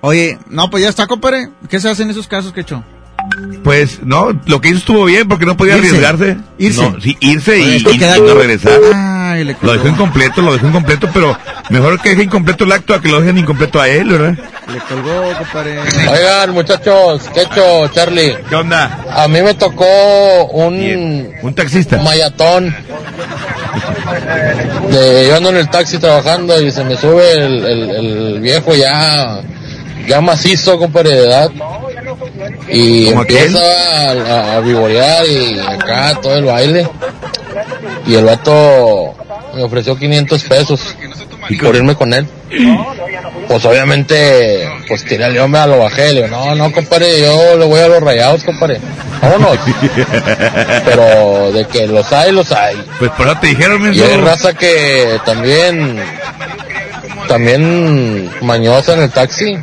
Oye, 0.00 0.38
no, 0.50 0.68
pues 0.70 0.82
ya 0.82 0.88
está, 0.90 1.06
compadre. 1.06 1.48
¿Qué 1.68 1.80
se 1.80 1.88
hace 1.88 2.02
en 2.02 2.10
esos 2.10 2.26
casos, 2.28 2.52
Quecho? 2.52 2.82
Pues, 3.62 4.02
no, 4.02 4.38
lo 4.46 4.60
que 4.60 4.68
hizo 4.68 4.78
estuvo 4.78 5.04
bien 5.06 5.26
porque 5.28 5.46
no 5.46 5.56
podía 5.56 5.76
Irse. 5.78 5.88
arriesgarse. 5.88 6.36
Irse. 6.58 6.82
No, 6.90 7.00
sí, 7.00 7.16
irse 7.20 7.58
y, 7.58 7.76
y- 7.76 7.98
queda- 7.98 8.18
y 8.18 8.20
no 8.20 8.34
le 9.42 9.56
Lo 9.60 9.72
dejó 9.72 9.88
incompleto, 9.88 10.42
lo 10.42 10.52
dejó 10.52 10.66
incompleto, 10.68 11.08
pero 11.12 11.36
mejor 11.70 12.00
que 12.00 12.10
deje 12.10 12.22
incompleto 12.24 12.64
el 12.64 12.72
acto 12.72 12.94
a 12.94 13.00
que 13.00 13.08
lo 13.08 13.20
dejen 13.20 13.38
incompleto 13.38 13.80
a 13.80 13.88
él, 13.88 14.10
¿verdad? 14.10 14.34
Le 14.72 14.78
colgó, 14.80 15.32
compadre. 15.38 15.78
Oigan, 15.80 16.50
muchachos, 16.52 17.22
Quecho, 17.34 17.88
Charlie. 17.88 18.36
¿Qué 18.48 18.54
onda? 18.54 19.04
A 19.10 19.26
mí 19.28 19.42
me 19.42 19.54
tocó 19.54 20.44
un... 20.52 21.28
Un 21.42 21.54
taxista. 21.54 21.96
Mayatón. 22.02 22.74
De, 24.90 25.26
yo 25.28 25.36
ando 25.36 25.50
en 25.50 25.56
el 25.56 25.68
taxi 25.70 25.98
trabajando 25.98 26.60
y 26.60 26.70
se 26.70 26.84
me 26.84 26.96
sube 26.96 27.32
el, 27.32 27.64
el- 27.66 27.90
el 27.90 28.40
viejo 28.40 28.74
ya... 28.74 29.40
Ya 30.06 30.20
macizo, 30.20 30.78
compadre, 30.78 31.10
de 31.16 31.24
edad. 31.28 31.50
Y 32.68 33.06
¿Como 33.08 33.22
empieza 33.22 33.58
a, 33.58 34.10
a, 34.10 34.56
a 34.56 34.60
vivorear 34.60 35.24
y 35.26 35.58
acá 35.58 36.18
todo 36.20 36.36
el 36.36 36.44
baile. 36.44 36.86
Y 38.06 38.14
el 38.14 38.24
vato 38.26 39.14
me 39.54 39.62
ofreció 39.62 39.96
500 39.96 40.42
pesos 40.44 40.96
por 41.62 41.76
irme 41.76 41.94
con 41.94 42.12
él. 42.12 42.26
Pues 43.48 43.64
obviamente, 43.64 44.68
pues 44.88 45.04
tiré 45.04 45.24
al 45.24 45.34
león, 45.34 45.50
me 45.50 45.66
lo 45.66 45.78
bajé. 45.78 46.12
Le 46.12 46.22
digo, 46.22 46.36
no, 46.36 46.54
no, 46.54 46.72
compadre, 46.72 47.20
yo 47.20 47.56
le 47.56 47.64
voy 47.66 47.80
a 47.80 47.88
los 47.88 48.02
rayados, 48.02 48.44
compadre. 48.44 48.80
Vámonos. 49.20 49.58
Pero 50.84 51.52
de 51.52 51.66
que 51.66 51.86
los 51.86 52.12
hay, 52.12 52.32
los 52.32 52.50
hay. 52.52 52.82
Pues 52.98 53.10
por 53.12 53.26
eso 53.26 53.36
te 53.40 53.48
dijeron, 53.48 53.94
Y 53.94 54.00
hay 54.00 54.16
raza 54.16 54.54
que 54.54 55.18
también, 55.24 56.02
también 57.28 58.30
mañosa 58.42 58.94
en 58.94 59.02
el 59.02 59.10
taxi. 59.10 59.58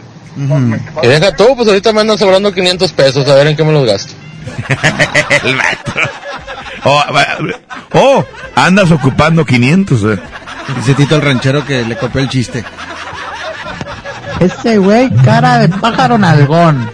Y 1.03 1.07
deja 1.07 1.35
tú, 1.35 1.55
pues 1.55 1.67
ahorita 1.67 1.91
me 1.91 2.01
andan 2.01 2.17
sobrando 2.17 2.53
500 2.53 2.91
pesos, 2.93 3.27
a 3.27 3.35
ver 3.35 3.47
en 3.47 3.55
qué 3.55 3.63
me 3.63 3.73
los 3.73 3.85
gasto. 3.85 4.13
el 5.43 5.55
vato. 5.55 5.93
Oh, 6.83 7.03
oh, 7.93 8.23
andas 8.55 8.91
ocupando 8.91 9.45
500, 9.45 10.03
eh. 10.03 10.19
Dice 10.77 10.93
Tito 10.93 11.15
el 11.15 11.21
ranchero 11.21 11.65
que 11.65 11.83
le 11.85 11.97
copió 11.97 12.21
el 12.21 12.29
chiste. 12.29 12.63
Ese 14.39 14.77
güey, 14.77 15.09
cara 15.23 15.59
de 15.59 15.69
pájaro 15.69 16.17
nalgón. 16.17 16.89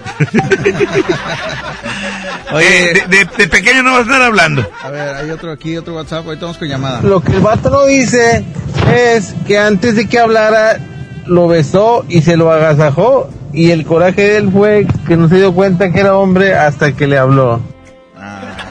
Oye, 2.54 2.94
de, 2.94 3.18
de- 3.18 3.30
de 3.38 3.48
pequeño 3.48 3.84
no 3.84 3.92
vas 3.92 4.00
a 4.00 4.04
estar 4.04 4.22
hablando. 4.22 4.66
A 4.84 4.90
ver, 4.90 5.16
hay 5.16 5.30
otro 5.32 5.52
aquí, 5.52 5.76
otro 5.78 5.96
WhatsApp. 5.96 6.26
Ahorita 6.26 6.46
vamos 6.46 6.58
con 6.58 6.68
llamada. 6.68 7.02
Lo 7.02 7.22
que 7.22 7.34
el 7.34 7.40
vato 7.42 7.70
no 7.70 7.86
dice 7.86 8.46
es 8.94 9.36
que 9.46 9.58
antes 9.60 9.96
de 9.96 10.08
que 10.08 10.20
hablara 10.20 10.78
lo 11.26 11.48
besó 11.48 12.06
y 12.08 12.22
se 12.22 12.38
lo 12.38 12.52
agasajó 12.52 13.30
y 13.52 13.72
el 13.72 13.86
coraje 13.86 14.22
de 14.22 14.38
él 14.38 14.50
fue 14.52 14.88
que 15.06 15.18
no 15.18 15.28
se 15.28 15.36
dio 15.36 15.54
cuenta 15.54 15.92
que 15.92 16.00
era 16.00 16.16
hombre 16.16 16.56
hasta 16.56 16.94
que 16.94 17.06
le 17.08 17.18
habló. 17.18 17.62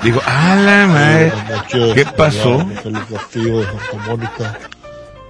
Digo, 0.02 0.20
ah, 0.24 0.56
la 0.56 0.86
madre. 0.86 1.32
¿Qué 1.94 2.04
pasó? 2.16 2.58
Castillo 3.12 3.60
de 3.60 3.64
Santa 3.64 4.06
Mónica. 4.06 4.58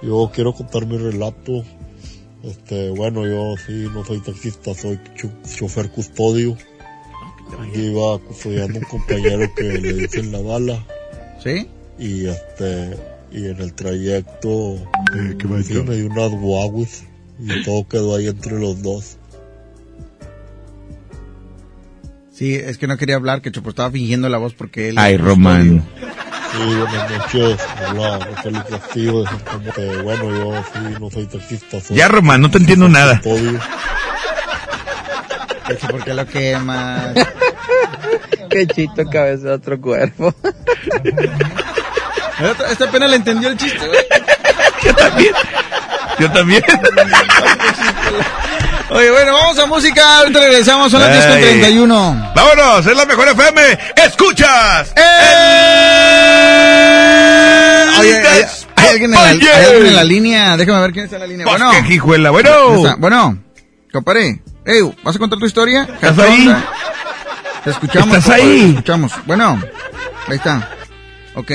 Yo 0.01 0.31
quiero 0.33 0.53
contar 0.53 0.85
mi 0.85 0.97
relato. 0.97 1.63
Este, 2.43 2.91
bueno, 2.91 3.25
yo 3.25 3.55
sí 3.65 3.87
no 3.93 4.05
soy 4.05 4.19
taxista, 4.21 4.73
soy 4.73 4.99
chofer 5.55 5.89
custodio. 5.89 6.55
Yo 7.73 7.81
iba 7.81 8.19
custodiando 8.19 8.79
a 8.79 8.81
un 8.81 8.87
compañero 8.87 9.53
que 9.55 9.63
le 9.63 9.93
dicen 9.93 10.31
la 10.31 10.41
bala. 10.41 10.83
¿Sí? 11.43 11.67
Y 11.97 12.27
este, 12.27 12.97
y 13.31 13.47
en 13.47 13.59
el 13.59 13.73
trayecto 13.73 14.77
sí, 15.63 15.73
me 15.81 15.95
dio 15.95 16.07
unas 16.07 16.31
guaguis 16.31 17.03
y 17.39 17.63
todo 17.63 17.87
quedó 17.87 18.15
ahí 18.15 18.27
entre 18.27 18.59
los 18.59 18.81
dos. 18.81 19.16
Sí, 22.37 22.53
es 22.53 22.77
que 22.77 22.85
no 22.87 22.97
quería 22.97 23.15
hablar, 23.15 23.41
que 23.41 23.51
Chopo 23.51 23.69
estaba 23.71 23.89
fingiendo 23.89 24.29
la 24.29 24.37
voz 24.37 24.53
porque 24.53 24.89
él... 24.89 24.97
Ay, 24.99 25.17
Román. 25.17 25.83
Sí, 26.51 26.57
buenas 26.75 27.09
noches. 27.11 27.57
Hola, 27.91 28.19
Félix 28.43 28.65
Castillo. 28.69 29.23
Eh, 29.77 30.01
bueno, 30.03 30.29
yo 30.29 30.63
sí 30.71 30.79
no 30.99 31.09
soy 31.09 31.25
taxista, 31.25 31.81
soy 31.81 31.97
Ya, 31.97 32.07
Román, 32.07 32.41
no 32.41 32.51
te 32.51 32.59
entiendo 32.59 32.87
nada. 32.87 33.19
¿por 35.89 36.03
qué 36.03 36.13
lo 36.13 36.25
quemas? 36.27 37.13
Qué 38.49 38.67
chito 38.67 39.03
cabeza 39.11 39.47
de 39.47 39.53
otro 39.53 39.81
cuerpo. 39.81 40.33
Esta- 42.39 42.71
Esta 42.71 42.91
pena 42.91 43.07
le 43.07 43.15
entendió 43.17 43.49
el 43.49 43.57
chiste, 43.57 43.85
güey. 43.87 43.99
Yo 44.83 44.93
también. 44.95 45.33
Yo 46.19 46.31
también. 46.31 46.61
Oye, 48.89 49.11
bueno, 49.11 49.33
vamos 49.33 49.59
a 49.59 49.65
música. 49.65 50.19
Ahorita 50.19 50.39
regresamos, 50.39 50.91
son 50.91 51.01
las 51.01 51.11
10 51.11 51.25
con 51.25 51.35
Ay. 51.35 51.43
31. 51.43 52.31
Vámonos, 52.33 52.85
es 52.85 52.95
la 52.95 53.05
mejor 53.05 53.27
FM. 53.27 53.61
¡Escuchas! 53.97 54.93
Oye, 57.99 58.17
hay, 58.17 58.25
hay 58.25 58.43
Hay 58.75 58.87
alguien, 58.89 59.13
en 59.13 59.19
la, 59.19 59.27
hay 59.27 59.65
alguien 59.65 59.87
en 59.87 59.95
la 59.95 60.03
línea. 60.03 60.57
Déjame 60.57 60.79
ver 60.79 60.91
quién 60.93 61.05
está 61.05 61.17
en 61.17 61.21
la 61.21 61.27
línea. 61.27 61.45
Bueno. 61.45 61.71
hijuela, 61.89 62.29
bueno. 62.29 62.95
Bueno, 62.97 63.37
compadre. 63.91 64.41
Ey, 64.65 64.81
¿vas 65.03 65.15
a 65.15 65.19
contar 65.19 65.39
tu 65.39 65.45
historia? 65.45 65.85
¿Qué 65.85 66.07
¿Estás 66.07 66.19
ahí? 66.19 66.55
Te 67.63 67.69
escuchamos. 67.71 68.17
¿Estás 68.17 68.29
ahí? 68.35 68.61
Te 68.61 68.69
escuchamos. 68.69 69.11
Bueno, 69.25 69.61
ahí 70.27 70.35
está. 70.35 70.69
Ok, 71.35 71.51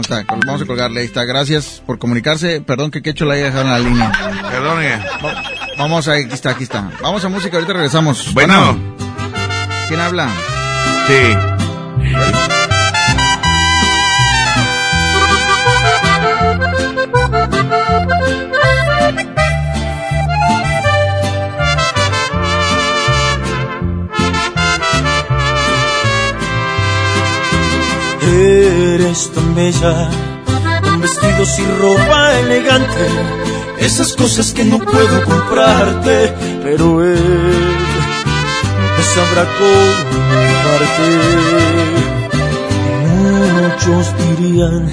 está. 0.00 0.24
Vamos 0.46 0.62
a 0.62 0.66
colgarle. 0.66 1.00
Ahí 1.00 1.06
está. 1.06 1.24
Gracias 1.24 1.82
por 1.84 1.98
comunicarse. 1.98 2.60
Perdón 2.60 2.90
que 2.90 3.02
Quecho 3.02 3.24
la 3.24 3.34
haya 3.34 3.46
dejado 3.46 3.64
en 3.64 3.70
la 3.70 3.78
línea. 3.78 4.12
Perdón, 4.50 4.82
eh. 4.82 4.98
Vamos 5.78 6.08
a, 6.08 6.12
aquí 6.12 6.32
está, 6.32 6.50
aquí 6.50 6.64
está. 6.64 6.90
Vamos 7.02 7.24
a 7.24 7.28
música, 7.28 7.56
ahorita 7.56 7.72
regresamos. 7.74 8.32
Bueno. 8.32 8.78
¿Quién 9.88 10.00
habla? 10.00 10.30
Sí. 11.06 11.36
Eres 28.28 29.30
tan 29.32 29.54
bella, 29.54 30.10
con 30.82 31.00
vestidos 31.00 31.58
y 31.58 31.66
ropa 31.80 32.38
elegante, 32.40 33.06
esas 33.80 34.14
cosas 34.14 34.52
que 34.52 34.64
no 34.64 34.78
puedo 34.78 35.24
comprarte, 35.24 36.32
pero 36.62 37.02
él 37.04 37.18
te 38.96 39.02
sabrá 39.02 39.44
comprarte. 39.58 41.08
Muchos 43.62 44.14
dirían 44.18 44.90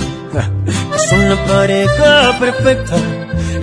que 0.91 0.99
son 1.09 1.29
la 1.29 1.45
pareja 1.45 2.39
perfecta, 2.39 2.95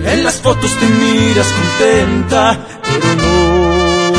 en 0.05 0.23
las 0.23 0.35
fotos 0.35 0.71
te 0.79 0.85
miras 0.85 1.47
contenta, 1.47 2.59
pero 2.83 3.15
no, 3.15 4.11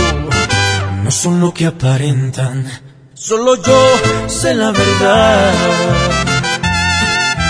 no 1.04 1.10
son 1.10 1.40
lo 1.40 1.52
que 1.52 1.66
aparentan. 1.66 2.66
Solo 3.14 3.54
yo 3.54 3.98
sé 4.26 4.54
la 4.54 4.72
verdad. 4.72 6.41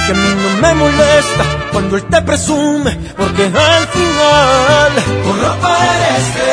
Que 0.05 0.11
a 0.11 0.15
mí 0.17 0.35
no 0.35 0.51
me 0.61 0.75
molesta 0.75 1.45
cuando 1.71 1.97
él 1.97 2.03
te 2.05 2.21
presume, 2.23 2.99
porque 3.17 3.45
al 3.45 3.87
final 3.87 4.93
con 5.25 5.41
ropa 5.41 5.79
eres 5.95 6.35
de 6.35 6.53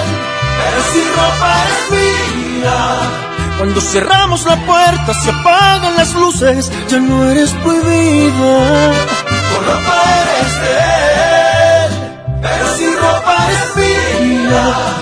él, 0.00 0.06
pero 0.58 0.78
si 0.92 1.00
ropa 1.18 1.48
eres 1.62 1.82
mía. 1.92 2.78
Cuando 3.58 3.80
cerramos 3.80 4.44
la 4.44 4.56
puerta, 4.66 5.14
se 5.14 5.30
apagan 5.30 5.96
las 5.96 6.14
luces, 6.14 6.72
ya 6.88 6.98
no 6.98 7.30
eres 7.30 7.50
prohibida. 7.62 8.92
Con 9.52 9.64
ropa 9.64 10.02
eres 10.22 10.52
de 10.62 10.74
él, 11.84 11.90
pero 12.42 12.76
si 12.76 12.86
ropa 12.96 13.36
eres 13.46 13.76
mía. 13.76 15.01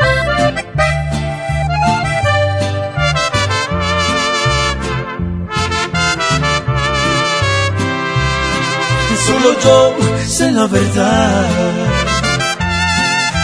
Solo 9.25 9.59
yo 9.63 9.95
sé 10.27 10.51
la 10.51 10.67
verdad. 10.67 11.45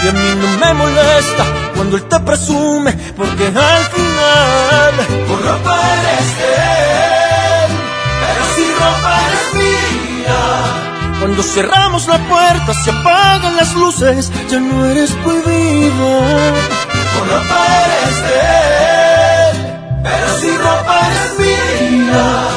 Y 0.03 0.07
a 0.07 0.11
mí 0.11 0.29
no 0.41 0.47
me 0.59 0.73
molesta 0.73 1.43
cuando 1.75 1.97
él 1.97 2.03
te 2.03 2.19
presume, 2.19 2.93
porque 3.15 3.45
al 3.47 3.83
final 3.95 4.93
por 5.27 5.41
ropa 5.41 5.75
eres 5.93 6.37
de 6.39 6.53
él, 7.65 7.71
pero 8.21 8.43
si 8.55 8.63
ropa 8.81 9.11
eres 9.27 9.47
mía. 9.61 10.41
Cuando 11.19 11.43
cerramos 11.43 12.07
la 12.07 12.17
puerta, 12.29 12.73
se 12.73 12.91
apagan 12.91 13.55
las 13.55 13.73
luces, 13.73 14.31
ya 14.49 14.59
no 14.59 14.85
eres 14.85 15.11
prohibida. 15.23 16.11
Por 17.13 17.27
ropa 17.27 17.59
eres 17.85 18.17
de 18.27 18.39
él, 19.49 19.55
pero 20.03 20.27
si 20.39 20.57
ropa 20.57 20.95
eres 21.07 21.39
mía. 21.39 22.56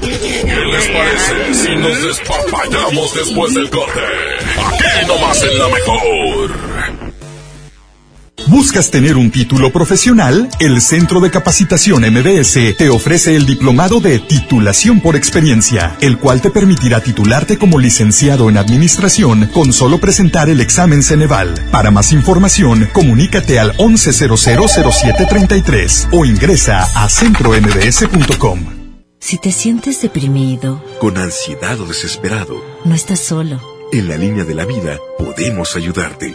¿Qué 0.00 0.56
les 0.66 0.88
parece 0.88 1.54
si 1.54 1.76
nos 1.76 2.02
despapallamos 2.02 3.14
después 3.14 3.54
del 3.54 3.70
corte? 3.70 4.00
Aquí 4.58 5.06
nomás 5.06 5.42
en 5.42 5.58
la 5.58 5.68
mejor. 5.68 6.50
¿Buscas 8.48 8.90
tener 8.90 9.16
un 9.16 9.30
título 9.30 9.72
profesional? 9.72 10.48
El 10.58 10.80
Centro 10.82 11.20
de 11.20 11.30
Capacitación 11.30 12.02
MBS 12.02 12.76
te 12.76 12.88
ofrece 12.90 13.34
el 13.36 13.46
diplomado 13.46 14.00
de 14.00 14.18
titulación 14.18 15.00
por 15.00 15.14
experiencia, 15.16 15.96
el 16.00 16.18
cual 16.18 16.40
te 16.42 16.50
permitirá 16.50 17.00
titularte 17.00 17.56
como 17.56 17.78
licenciado 17.78 18.50
en 18.50 18.58
administración 18.58 19.48
con 19.52 19.72
solo 19.72 19.98
presentar 19.98 20.50
el 20.50 20.60
examen 20.60 21.02
Ceneval. 21.02 21.54
Para 21.70 21.90
más 21.90 22.12
información, 22.12 22.88
comunícate 22.92 23.58
al 23.58 23.72
11000733 23.78 26.08
o 26.12 26.24
ingresa 26.26 26.82
a 26.94 27.08
centrombs.com. 27.08 28.58
Si 29.20 29.38
te 29.38 29.52
sientes 29.52 30.02
deprimido, 30.02 30.84
Con 31.00 31.16
ansiedad 31.16 31.80
o 31.80 31.86
desesperado, 31.86 32.62
no 32.84 32.94
estás 32.94 33.20
solo. 33.20 33.62
en 33.92 34.08
la 34.08 34.16
línea 34.16 34.42
de 34.44 34.54
la 34.54 34.64
vida 34.64 34.96
podemos 35.18 35.76
ayudarte. 35.76 36.34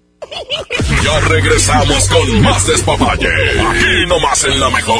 Ya 1.03 1.19
regresamos 1.21 2.07
con 2.09 2.41
más 2.41 2.67
despapalle. 2.67 3.27
Aquí 3.27 4.05
nomás 4.07 4.43
en 4.43 4.59
la 4.59 4.69
mejor. 4.69 4.99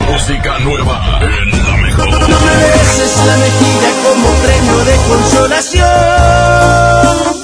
Música 0.00 0.58
nueva 0.60 1.20
en 1.22 1.64
la 1.64 1.76
mejor. 1.76 2.28
No 2.28 2.40
mereces 2.40 3.16
la 3.26 3.36
mejilla 3.36 3.90
como 4.02 4.28
premio 4.42 4.84
de 4.84 4.96
consolación. 5.08 7.43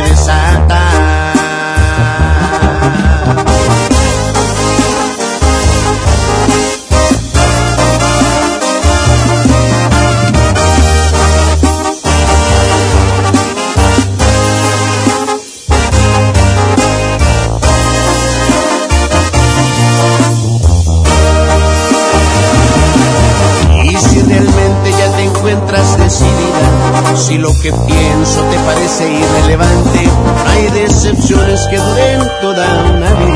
que 27.61 27.71
pienso 27.71 28.41
te 28.45 28.57
parece 28.59 29.07
irrelevante, 29.13 29.99
hay 30.47 30.69
decepciones 30.71 31.59
que 31.69 31.77
duren 31.77 32.27
toda 32.41 32.65
una 32.91 33.13
vida. 33.13 33.30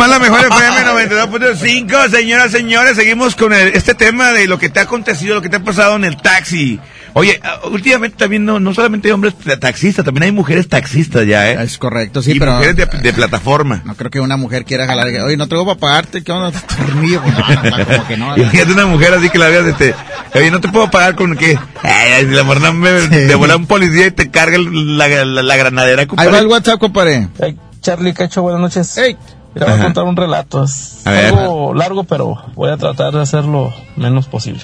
Nomás 0.00 0.18
la 0.18 0.18
mejor 0.30 0.40
FM 0.46 0.82
92.5, 1.08 2.08
señoras, 2.10 2.50
señores, 2.52 2.96
seguimos 2.96 3.36
con 3.36 3.52
el- 3.52 3.68
este 3.76 3.94
tema 3.94 4.32
de 4.32 4.46
lo 4.46 4.58
que 4.58 4.70
te 4.70 4.80
ha 4.80 4.84
acontecido, 4.84 5.34
lo 5.34 5.42
que 5.42 5.50
te 5.50 5.56
ha 5.56 5.62
pasado 5.62 5.96
en 5.96 6.04
el 6.06 6.16
taxi. 6.16 6.80
Oye, 7.12 7.38
ah, 7.42 7.60
últimamente 7.70 8.16
también 8.16 8.46
no, 8.46 8.58
no 8.60 8.72
solamente 8.72 9.08
hay 9.08 9.12
hombres 9.12 9.34
taxistas, 9.60 10.02
también 10.04 10.22
hay 10.22 10.32
mujeres 10.32 10.68
taxistas 10.68 11.26
ya, 11.26 11.50
¿eh? 11.50 11.62
Es 11.62 11.76
correcto, 11.76 12.22
sí, 12.22 12.32
y 12.32 12.38
pero... 12.38 12.52
mujeres 12.54 12.76
de, 12.76 12.86
de 12.86 13.12
plataforma. 13.12 13.82
No 13.84 13.94
creo 13.94 14.10
que 14.10 14.20
una 14.20 14.38
mujer 14.38 14.64
quiera 14.64 14.86
jalar. 14.86 15.08
que, 15.10 15.20
Oye, 15.20 15.36
no 15.36 15.48
traigo 15.48 15.66
para 15.66 15.78
pagarte, 15.80 16.22
¿qué 16.24 16.32
onda? 16.32 16.58
Tornillo. 16.60 17.20
Pues, 17.20 17.34
no, 17.36 17.76
no, 17.78 17.84
como 17.86 18.08
que 18.08 18.16
no. 18.16 18.36
Y 18.38 18.44
fíjate 18.44 18.72
una 18.72 18.86
mujer 18.86 19.12
así 19.12 19.28
que 19.28 19.38
la 19.38 19.48
veas, 19.48 19.66
este, 19.66 19.94
oye, 20.34 20.50
no 20.50 20.60
te 20.62 20.68
puedo 20.68 20.90
pagar 20.90 21.14
con 21.14 21.36
qué. 21.36 21.58
Ay, 21.82 22.12
ay, 22.12 22.26
la 22.26 22.42
verdad 22.44 22.72
me 22.72 22.90
de 22.90 23.34
volar 23.34 23.58
un 23.58 23.66
policía 23.66 24.06
y 24.06 24.10
te 24.12 24.30
carga 24.30 24.56
el- 24.56 24.96
la, 24.96 25.08
la, 25.08 25.42
la 25.42 25.56
granadera, 25.56 26.02
Ahí 26.02 26.06
compadre. 26.06 26.30
va 26.32 26.38
el 26.38 26.46
WhatsApp, 26.46 26.78
compadre. 26.80 27.28
Hey, 27.38 27.58
Charlie 27.82 28.14
Cacho, 28.14 28.40
buenas 28.40 28.62
noches. 28.62 28.94
Hey. 28.96 29.18
Mira, 29.54 29.66
voy 29.66 29.80
a 29.80 29.82
contar 29.82 30.04
un 30.04 30.16
relato. 30.16 30.62
Es 30.64 31.06
A 31.06 31.10
ver. 31.10 31.34
algo 31.34 31.74
largo, 31.74 32.04
pero 32.04 32.36
voy 32.54 32.70
a 32.70 32.76
tratar 32.76 33.12
de 33.12 33.20
hacerlo 33.20 33.72
menos 33.96 34.26
posible. 34.26 34.62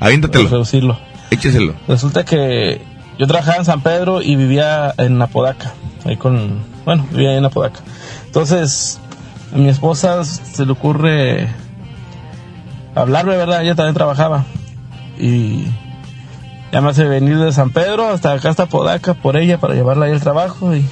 Aviéntatelo. 0.00 0.48
Reducirlo. 0.48 0.98
Écheselo. 1.30 1.74
Resulta 1.88 2.24
que 2.24 2.80
yo 3.18 3.26
trabajaba 3.26 3.58
en 3.58 3.64
San 3.64 3.80
Pedro 3.80 4.22
y 4.22 4.36
vivía 4.36 4.94
en 4.98 5.20
Apodaca. 5.20 5.72
Ahí 6.04 6.16
con. 6.16 6.62
Bueno, 6.84 7.06
vivía 7.10 7.30
ahí 7.30 7.36
en 7.36 7.44
Apodaca. 7.44 7.80
Entonces, 8.26 9.00
a 9.52 9.56
mi 9.58 9.68
esposa 9.68 10.24
se 10.24 10.64
le 10.64 10.72
ocurre 10.72 11.48
hablarme, 12.94 13.36
¿verdad? 13.36 13.62
Ella 13.62 13.74
también 13.74 13.94
trabajaba. 13.94 14.44
Y 15.18 15.64
ya 16.72 16.80
me 16.80 16.90
hace 16.90 17.04
venir 17.04 17.38
de 17.38 17.52
San 17.52 17.70
Pedro 17.70 18.08
hasta 18.08 18.32
acá, 18.32 18.50
hasta 18.50 18.64
Apodaca, 18.64 19.14
por 19.14 19.36
ella, 19.36 19.58
para 19.58 19.74
llevarla 19.74 20.06
ahí 20.06 20.12
al 20.12 20.20
trabajo. 20.20 20.74
Y 20.74 20.86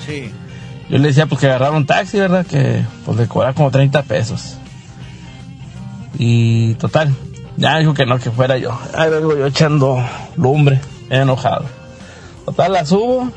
yo 0.88 0.98
le 0.98 1.08
decía, 1.08 1.26
pues 1.26 1.40
que 1.40 1.46
agarrara 1.46 1.72
un 1.72 1.86
taxi, 1.86 2.18
¿verdad? 2.18 2.46
Que 2.46 2.84
pues 3.04 3.18
le 3.18 3.26
cobraba 3.26 3.54
como 3.54 3.70
30 3.70 4.02
pesos. 4.04 4.56
Y 6.18 6.74
total, 6.74 7.14
ya 7.56 7.78
dijo 7.78 7.94
que 7.94 8.06
no, 8.06 8.18
que 8.18 8.30
fuera 8.30 8.56
yo. 8.56 8.78
Ahí 8.94 9.10
vengo 9.10 9.36
yo 9.36 9.46
echando 9.46 9.98
lumbre, 10.36 10.80
enojado. 11.10 11.64
Total, 12.44 12.72
la 12.72 12.86
subo, 12.86 13.30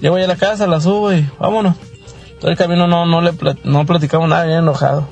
llego 0.00 0.18
ya 0.18 0.24
a 0.24 0.28
la 0.28 0.36
casa, 0.36 0.66
la 0.66 0.80
subo 0.80 1.12
y 1.12 1.28
vámonos. 1.38 1.76
Todo 2.40 2.50
el 2.50 2.56
camino 2.56 2.86
no, 2.86 3.06
no 3.06 3.20
le 3.20 3.32
no 3.64 3.86
platicamos 3.86 4.28
nada, 4.28 4.44
bien 4.44 4.58
enojado. 4.58 5.08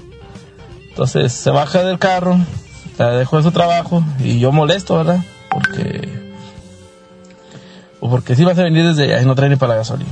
Entonces 0.91 1.33
se 1.33 1.51
baja 1.51 1.85
del 1.85 1.99
carro, 1.99 2.39
la 2.99 3.11
dejó 3.11 3.39
de 3.39 3.45
su 3.45 3.53
trabajo 3.53 4.03
y 4.19 4.39
yo 4.39 4.53
molesto, 4.53 4.97
¿verdad? 4.97 5.21
Porque. 5.51 6.29
Porque 8.01 8.35
si 8.37 8.45
vas 8.45 8.59
a 8.59 8.63
venir 8.63 8.87
desde 8.87 9.05
allá 9.05 9.23
y 9.23 9.27
no 9.27 9.35
trae 9.35 9.49
ni 9.49 9.57
para 9.57 9.73
la 9.73 9.79
gasolina. 9.79 10.11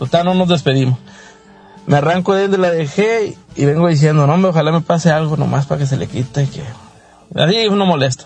Total, 0.00 0.24
no 0.24 0.34
nos 0.34 0.48
despedimos. 0.48 0.98
Me 1.86 1.98
arranco 1.98 2.34
de 2.34 2.42
donde 2.42 2.58
la 2.58 2.70
dejé 2.70 3.36
y 3.54 3.64
vengo 3.66 3.86
diciendo, 3.86 4.26
no, 4.26 4.32
hombre, 4.34 4.50
ojalá 4.50 4.72
me 4.72 4.80
pase 4.80 5.10
algo 5.10 5.36
nomás 5.36 5.66
para 5.66 5.78
que 5.78 5.86
se 5.86 5.96
le 5.96 6.06
quite. 6.08 6.48
Que... 6.48 6.62
Así 7.40 7.68
uno 7.68 7.84
molesta. 7.86 8.24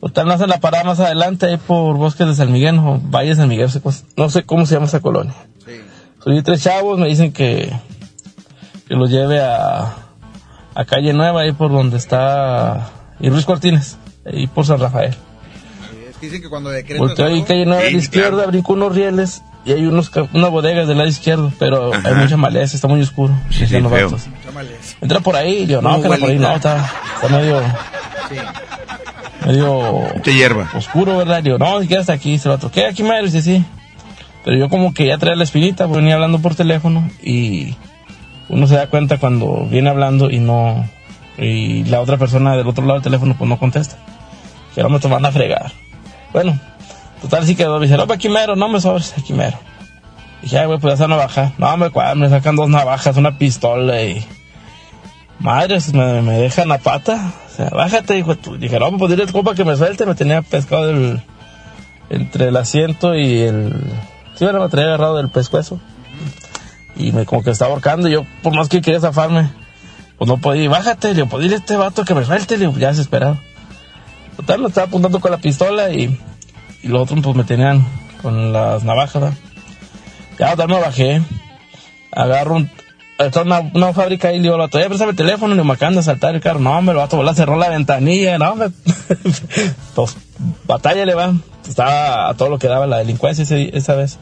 Total, 0.00 0.26
no 0.26 0.32
hacen 0.34 0.48
la 0.50 0.58
parada 0.58 0.82
más 0.84 0.98
adelante 1.00 1.46
ahí 1.46 1.56
por 1.56 1.96
Bosques 1.96 2.26
de 2.26 2.34
San 2.34 2.50
Miguel, 2.52 2.76
o 2.80 2.98
Valle 3.00 3.30
de 3.30 3.36
San 3.36 3.48
Miguel, 3.48 3.70
no 4.16 4.28
sé 4.28 4.42
cómo- 4.44 4.66
se 4.66 4.74
llama 4.74 4.86
esa 4.86 4.98
colonia. 5.00 5.34
Subí 6.22 6.42
tres 6.42 6.62
chavos, 6.62 6.98
me 6.98 7.06
dicen 7.06 7.32
que, 7.32 7.72
que 8.88 8.94
los 8.96 9.10
lleve 9.10 9.40
a, 9.40 9.94
a 10.74 10.84
Calle 10.84 11.12
Nueva, 11.12 11.42
ahí 11.42 11.52
por 11.52 11.70
donde 11.70 11.96
está 11.98 12.90
y 13.20 13.30
Ruiz 13.30 13.44
Cortines, 13.44 13.96
ahí 14.26 14.48
por 14.48 14.66
San 14.66 14.80
Rafael. 14.80 15.14
Dicen 16.20 16.42
que 16.42 16.48
cuando 16.48 16.70
decretas 16.70 16.98
Volteo 16.98 17.26
ahí 17.26 17.42
calle 17.42 17.66
nueva 17.66 17.80
a 17.82 17.84
la 17.84 17.90
Sí, 17.90 17.96
izquierda, 17.96 18.30
claro. 18.30 18.48
brinco 18.50 18.72
unos 18.74 18.94
rieles 18.94 19.42
y 19.64 19.72
hay 19.72 19.86
unos 19.86 20.10
unas 20.32 20.50
bodegas 20.50 20.88
del 20.88 20.98
lado 20.98 21.08
izquierdo, 21.08 21.52
pero 21.58 21.94
Ajá. 21.94 22.08
hay 22.08 22.14
mucha 22.14 22.36
maleza, 22.36 22.74
está 22.76 22.88
muy 22.88 23.00
oscuro. 23.00 23.34
Sí, 23.50 23.66
sí, 23.66 23.80
los 23.80 23.92
feo. 23.92 24.10
vatos. 24.10 24.26
Entra 25.00 25.20
por 25.20 25.36
ahí, 25.36 25.62
y 25.62 25.66
yo, 25.66 25.80
no, 25.82 26.00
que 26.02 26.08
no 26.08 26.16
por 26.18 26.28
ahí, 26.30 26.38
no, 26.38 26.54
está, 26.54 26.90
está 27.22 27.28
medio, 27.28 27.62
medio 29.46 30.04
Mucha 30.14 30.30
hierba. 30.30 30.70
oscuro, 30.74 31.16
¿verdad? 31.18 31.42
Digo, 31.42 31.58
no, 31.58 31.80
si 31.80 31.86
quieres 31.86 32.02
hasta 32.02 32.12
aquí, 32.14 32.38
se 32.38 32.48
lo 32.48 32.54
otro, 32.54 32.70
¿qué? 32.70 32.86
Aquí 32.86 33.02
mero, 33.02 33.24
dice, 33.24 33.42
sí. 33.42 33.64
Pero 34.44 34.56
yo 34.56 34.68
como 34.68 34.92
que 34.92 35.06
ya 35.06 35.18
traía 35.18 35.36
la 35.36 35.44
espinita, 35.44 35.86
porque 35.86 36.00
venía 36.00 36.14
hablando 36.14 36.40
por 36.40 36.54
teléfono 36.54 37.08
y 37.22 37.76
uno 38.48 38.66
se 38.66 38.74
da 38.74 38.88
cuenta 38.88 39.18
cuando 39.18 39.66
viene 39.70 39.88
hablando 39.90 40.30
y 40.30 40.40
no, 40.40 40.84
y 41.38 41.84
la 41.84 42.00
otra 42.00 42.16
persona 42.16 42.56
del 42.56 42.66
otro 42.66 42.84
lado 42.84 42.94
del 42.94 43.04
teléfono 43.04 43.36
pues 43.38 43.48
no 43.48 43.58
contesta. 43.58 43.96
Que 44.74 44.82
no 44.82 44.88
me 44.88 44.98
van 44.98 45.26
a 45.26 45.30
fregar. 45.30 45.70
Bueno, 46.32 46.58
Total, 47.22 47.46
sí 47.46 47.54
quedó. 47.54 47.78
Me 47.78 47.86
dice, 47.86 47.96
no, 47.96 48.06
pues 48.06 48.16
aquí 48.18 48.28
mero, 48.28 48.56
no 48.56 48.68
me 48.68 48.80
sobres, 48.80 49.14
aquí 49.16 49.32
mero. 49.32 49.58
Dije, 50.42 50.58
ay, 50.58 50.66
güey, 50.66 50.78
pues 50.80 50.94
esa 50.94 51.06
navaja. 51.06 51.52
No, 51.56 51.74
me, 51.76 51.90
me 52.16 52.28
sacan 52.28 52.56
dos 52.56 52.68
navajas, 52.68 53.16
una 53.16 53.38
pistola 53.38 54.02
y... 54.02 54.26
Madres, 55.38 55.92
me, 55.94 56.20
me 56.22 56.38
dejan 56.38 56.68
la 56.68 56.78
pata. 56.78 57.32
O 57.46 57.56
sea, 57.56 57.68
bájate, 57.70 58.18
hijo. 58.18 58.36
tú. 58.36 58.56
Dije, 58.56 58.78
no, 58.78 58.96
pues 58.96 59.10
dile 59.10 59.26
compa 59.26 59.54
que 59.54 59.64
me 59.64 59.76
suelte. 59.76 60.06
Me 60.06 60.14
tenía 60.14 60.42
pescado 60.42 60.92
entre 62.10 62.48
el 62.48 62.56
asiento 62.56 63.14
y 63.14 63.40
el... 63.40 63.72
Sí, 64.34 64.44
bueno, 64.44 64.60
me 64.60 64.68
traía 64.68 64.88
agarrado 64.88 65.16
del 65.16 65.30
pescuezo. 65.30 65.80
Y 66.96 67.12
me 67.12 67.24
como 67.24 67.42
que 67.42 67.50
estaba 67.50 67.72
ahorcando. 67.72 68.08
Y 68.08 68.12
yo, 68.12 68.26
por 68.42 68.54
más 68.54 68.68
que 68.68 68.80
quería 68.80 69.00
zafarme, 69.00 69.50
pues 70.18 70.28
no 70.28 70.38
podía. 70.38 70.68
Bájate, 70.68 71.08
le 71.08 71.14
digo, 71.14 71.26
pues 71.28 71.42
dile 71.42 71.56
a 71.56 71.58
este 71.58 71.76
vato 71.76 72.04
que 72.04 72.14
me 72.14 72.24
suelte. 72.24 72.56
Le 72.56 72.66
digo, 72.66 72.78
ya 72.78 72.88
desesperado. 72.88 73.38
Total, 74.36 74.60
me 74.60 74.68
estaba 74.68 74.86
apuntando 74.86 75.20
con 75.20 75.30
la 75.30 75.38
pistola 75.38 75.90
y, 75.90 76.18
y 76.82 76.88
los 76.88 77.02
otros 77.02 77.20
pues 77.22 77.36
me 77.36 77.44
tenían 77.44 77.86
con 78.20 78.52
las 78.52 78.84
navajas. 78.84 79.22
¿verdad? 79.22 79.38
Ya, 80.38 80.50
total, 80.50 80.68
me 80.68 80.80
bajé. 80.80 81.22
Agarro 82.12 82.56
un... 82.56 82.70
Está 83.18 83.42
una, 83.42 83.60
una 83.74 83.92
fábrica 83.92 84.28
ahí, 84.28 84.38
le 84.38 84.44
digo, 84.44 84.56
todavía 84.68 84.88
préstame 84.88 85.10
el 85.12 85.16
teléfono, 85.16 85.54
digo, 85.54 85.64
me 85.64 85.74
acaban 85.74 85.94
de 85.94 86.00
asaltar 86.00 86.34
el 86.34 86.40
carro. 86.40 86.58
No, 86.58 86.80
me 86.82 86.92
lo 86.92 86.98
va 86.98 87.04
a 87.04 87.08
volar, 87.08 87.34
cerró 87.36 87.56
la 87.56 87.68
ventanilla, 87.68 88.36
no, 88.38 88.56
me... 88.56 88.70
pues, 89.94 90.16
batalla 90.66 91.04
le 91.06 91.14
va. 91.14 91.32
Estaba 91.68 92.28
a 92.28 92.34
todo 92.34 92.48
lo 92.48 92.58
que 92.58 92.66
daba 92.66 92.86
la 92.88 92.98
delincuencia 92.98 93.44
ese- 93.44 93.76
esa 93.76 93.94
vez. 93.94 94.18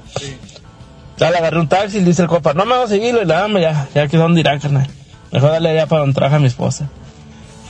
Ya 1.17 1.31
le 1.31 1.39
agarré 1.39 1.59
un 1.61 1.69
taxi 1.69 1.97
y 1.97 2.01
le 2.01 2.07
dice 2.09 2.23
el 2.23 2.29
copa, 2.29 2.53
no 2.53 2.67
me 2.67 2.75
vas 2.77 2.85
a 2.87 2.89
seguirlo, 2.89 3.23
y 3.23 3.25
le 3.25 3.33
dame 3.33 3.63
ya, 3.63 3.89
ya 3.95 4.07
que 4.09 4.19
dónde 4.19 4.41
irán, 4.41 4.59
carnal. 4.59 4.87
Mejor 5.33 5.51
dale 5.51 5.71
allá 5.71 5.87
para 5.87 6.01
donde 6.01 6.15
trabaja 6.15 6.39
mi 6.39 6.47
esposa. 6.49 6.91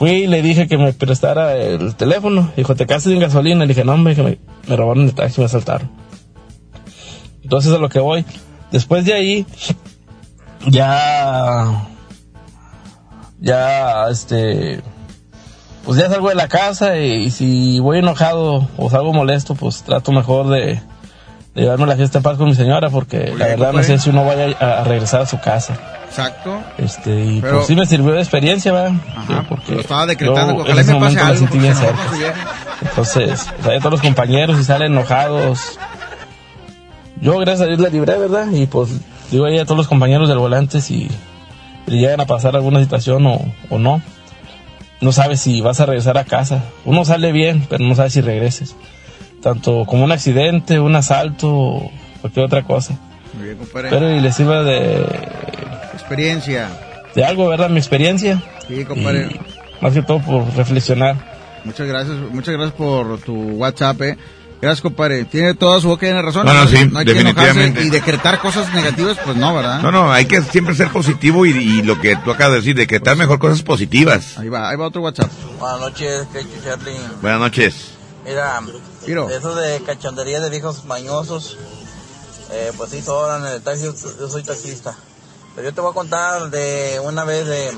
Fui 0.00 0.12
y 0.12 0.26
le 0.28 0.40
dije 0.40 0.66
que 0.66 0.78
me 0.78 0.94
prestara 0.94 1.54
el 1.54 1.94
teléfono. 1.94 2.50
Dijo, 2.56 2.74
¿te 2.74 2.86
quedaste 2.86 3.10
sin 3.10 3.20
gasolina? 3.20 3.66
Le 3.66 3.74
dije, 3.74 3.84
no, 3.84 3.92
hombre, 3.92 4.16
que 4.16 4.22
me, 4.22 4.38
robaron 4.74 5.04
el 5.04 5.14
taxi 5.14 5.42
me 5.42 5.44
asaltaron. 5.44 5.90
Entonces 7.42 7.70
a 7.70 7.76
lo 7.76 7.90
que 7.90 8.00
voy. 8.00 8.24
Después 8.72 9.04
de 9.04 9.12
ahí, 9.12 9.46
ya, 10.66 11.86
ya, 13.40 14.08
este, 14.08 14.80
pues 15.84 15.98
ya 15.98 16.08
salgo 16.08 16.30
de 16.30 16.34
la 16.34 16.48
casa 16.48 16.96
y, 16.96 17.30
si 17.30 17.78
voy 17.80 17.98
enojado 17.98 18.70
o 18.78 18.88
salgo 18.88 19.12
molesto, 19.12 19.54
pues 19.54 19.82
trato 19.82 20.12
mejor 20.12 20.48
de 20.48 20.80
llevarme 21.54 21.86
la 21.86 21.96
fiesta 21.96 22.18
en 22.18 22.22
paz 22.22 22.36
con 22.38 22.48
mi 22.48 22.54
señora 22.54 22.90
porque 22.90 23.32
la 23.36 23.46
verdad 23.48 23.72
no 23.72 23.82
sé 23.82 23.98
si 23.98 24.10
uno 24.10 24.24
vaya 24.24 24.56
a, 24.60 24.80
a 24.80 24.84
regresar 24.84 25.20
a 25.22 25.26
su 25.26 25.40
casa. 25.40 25.74
Exacto. 26.08 26.60
Este, 26.78 27.24
y 27.24 27.40
Pero- 27.40 27.56
pues 27.56 27.66
sí 27.66 27.76
me 27.76 27.86
sirvió 27.86 28.12
de 28.12 28.20
experiencia, 28.20 28.72
¿verdad? 28.72 28.92
Sí, 29.26 29.34
porque 29.48 29.74
Lo 29.74 29.80
estaba 29.80 30.06
decretando, 30.06 30.54
yo 30.56 30.60
ojalá 30.62 30.74
en 30.74 30.78
ese 30.80 30.94
me 30.94 31.00
pase 31.00 31.20
algo. 31.20 31.38
sentí 31.38 31.58
bien 31.58 31.74
cerca. 31.76 32.00
Entonces, 32.82 33.46
pues, 33.56 33.68
ahí 33.68 33.78
todos 33.78 33.92
los 33.92 34.00
compañeros 34.00 34.58
y 34.58 34.64
salen 34.64 34.92
enojados. 34.92 35.78
Yo, 37.20 37.36
gracias 37.38 37.60
a 37.62 37.66
Dios, 37.66 37.78
la 37.80 37.88
libré, 37.90 38.16
¿verdad? 38.18 38.46
Y 38.50 38.66
pues, 38.66 38.90
digo 39.30 39.44
ahí 39.44 39.58
a 39.58 39.64
todos 39.64 39.76
los 39.76 39.88
compañeros 39.88 40.28
del 40.28 40.38
volante 40.38 40.80
si 40.80 41.08
le 41.86 41.98
llegan 41.98 42.20
a 42.20 42.26
pasar 42.26 42.56
alguna 42.56 42.80
situación 42.80 43.26
o, 43.26 43.40
o 43.68 43.78
no. 43.78 44.00
No 45.00 45.12
sabes 45.12 45.40
si 45.40 45.60
vas 45.60 45.80
a 45.80 45.86
regresar 45.86 46.18
a 46.18 46.24
casa. 46.24 46.62
Uno 46.84 47.04
sale 47.04 47.32
bien, 47.32 47.66
pero 47.68 47.84
no 47.84 47.94
sabe 47.94 48.10
si 48.10 48.20
regreses. 48.20 48.74
Tanto 49.42 49.84
como 49.86 50.04
un 50.04 50.12
accidente, 50.12 50.78
un 50.78 50.94
asalto 50.94 51.48
o 51.50 51.92
cualquier 52.20 52.46
otra 52.46 52.62
cosa. 52.62 52.98
Muy 53.34 53.46
bien, 53.46 53.58
compadre. 53.58 53.88
Pero 53.90 54.10
y 54.14 54.20
le 54.20 54.32
sirva 54.32 54.62
de, 54.62 55.06
Experiencia. 55.94 56.68
de 57.14 57.24
algo, 57.24 57.48
¿verdad? 57.48 57.70
Mi 57.70 57.78
experiencia. 57.78 58.42
Sí, 58.68 58.84
compadre. 58.84 59.28
Y 59.30 59.40
más 59.82 59.92
que 59.94 60.02
todo 60.02 60.20
por 60.20 60.54
reflexionar. 60.56 61.16
Muchas 61.64 61.86
gracias, 61.86 62.16
muchas 62.32 62.54
gracias 62.54 62.74
por 62.76 63.18
tu 63.20 63.34
WhatsApp, 63.34 64.00
eh. 64.02 64.18
Gracias, 64.60 64.82
compadre. 64.82 65.24
Tiene 65.24 65.54
toda 65.54 65.80
su 65.80 65.88
boca 65.88 66.04
llena 66.04 66.18
de 66.18 66.22
razón. 66.24 66.44
No, 66.44 66.52
no, 66.52 66.66
sí, 66.66 66.76
hay 66.76 67.04
que 67.06 67.12
enojarse 67.12 67.20
definitivamente. 67.20 67.82
y 67.84 67.90
decretar 67.90 68.40
cosas 68.40 68.72
negativas, 68.74 69.16
pues 69.24 69.36
no, 69.36 69.54
¿verdad? 69.54 69.80
No, 69.80 69.90
no, 69.90 70.12
hay 70.12 70.26
que 70.26 70.42
siempre 70.42 70.74
ser 70.74 70.88
positivo 70.88 71.46
y, 71.46 71.50
y 71.50 71.82
lo 71.82 71.98
que 71.98 72.14
tú 72.16 72.30
acabas 72.30 72.52
de 72.52 72.56
decir, 72.58 72.76
decretar 72.76 73.16
mejor 73.16 73.38
cosas 73.38 73.62
positivas. 73.62 74.36
Ahí 74.38 74.50
va, 74.50 74.68
ahí 74.68 74.76
va 74.76 74.88
otro 74.88 75.00
WhatsApp. 75.00 75.30
Buenas 75.58 75.80
noches, 75.80 76.26
Charlie. 76.62 76.92
Buenas 77.22 77.40
noches. 77.40 77.99
Mira, 78.30 78.62
eso 79.30 79.54
de 79.54 79.82
cachondería 79.82 80.40
de 80.40 80.50
viejos 80.50 80.84
mañosos, 80.84 81.58
eh, 82.52 82.72
pues 82.76 82.90
sí 82.90 83.02
sobran 83.02 83.46
en 83.46 83.52
el 83.54 83.62
taxi, 83.62 83.84
yo, 83.84 84.28
soy 84.28 84.42
taxista. 84.42 84.96
Pero 85.54 85.68
yo 85.68 85.74
te 85.74 85.80
voy 85.80 85.90
a 85.90 85.94
contar 85.94 86.50
de 86.50 87.00
una 87.02 87.24
vez 87.24 87.46
de, 87.46 87.72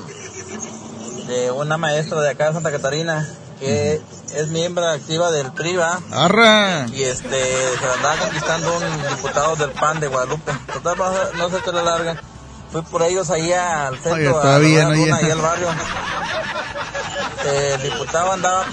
de 1.26 1.50
una 1.50 1.78
maestra 1.78 2.20
de 2.20 2.30
acá 2.30 2.48
de 2.48 2.54
Santa 2.54 2.70
Catarina 2.70 3.28
que 3.58 4.00
es 4.34 4.48
miembro 4.48 4.86
activa 4.88 5.30
del 5.30 5.52
PRIVA 5.52 6.00
¡Arra! 6.10 6.86
y 6.88 7.04
este 7.04 7.44
se 7.78 7.86
andaba 7.96 8.16
conquistando 8.16 8.76
un 8.76 9.16
diputado 9.16 9.56
del 9.56 9.70
PAN 9.70 10.00
de 10.00 10.08
Guadalupe. 10.08 10.52
Total, 10.72 10.96
no 11.36 11.48
se 11.48 11.60
te 11.60 11.72
la 11.72 11.82
larga. 11.82 12.20
Fui 12.72 12.82
por 12.82 13.02
ellos 13.02 13.28
ahí 13.30 13.52
al 13.52 13.94
centro, 13.98 14.12
Oye, 14.40 14.80
a 14.82 15.16
ahí 15.16 15.30
al 15.30 15.40
barrio. 15.40 15.68
Eh, 17.44 17.72
el 17.74 17.82
diputado 17.82 18.32
andaba, 18.32 18.64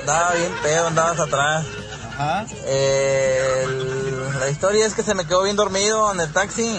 andaba 0.00 0.32
bien 0.34 0.52
pedo, 0.62 0.86
andaba 0.86 1.10
hasta 1.10 1.22
atrás. 1.24 1.64
Eh, 2.64 3.64
el- 3.64 4.40
la 4.40 4.48
historia 4.50 4.86
es 4.86 4.94
que 4.94 5.02
se 5.02 5.14
me 5.14 5.26
quedó 5.26 5.42
bien 5.42 5.56
dormido 5.56 6.12
en 6.12 6.20
el 6.20 6.32
taxi. 6.32 6.78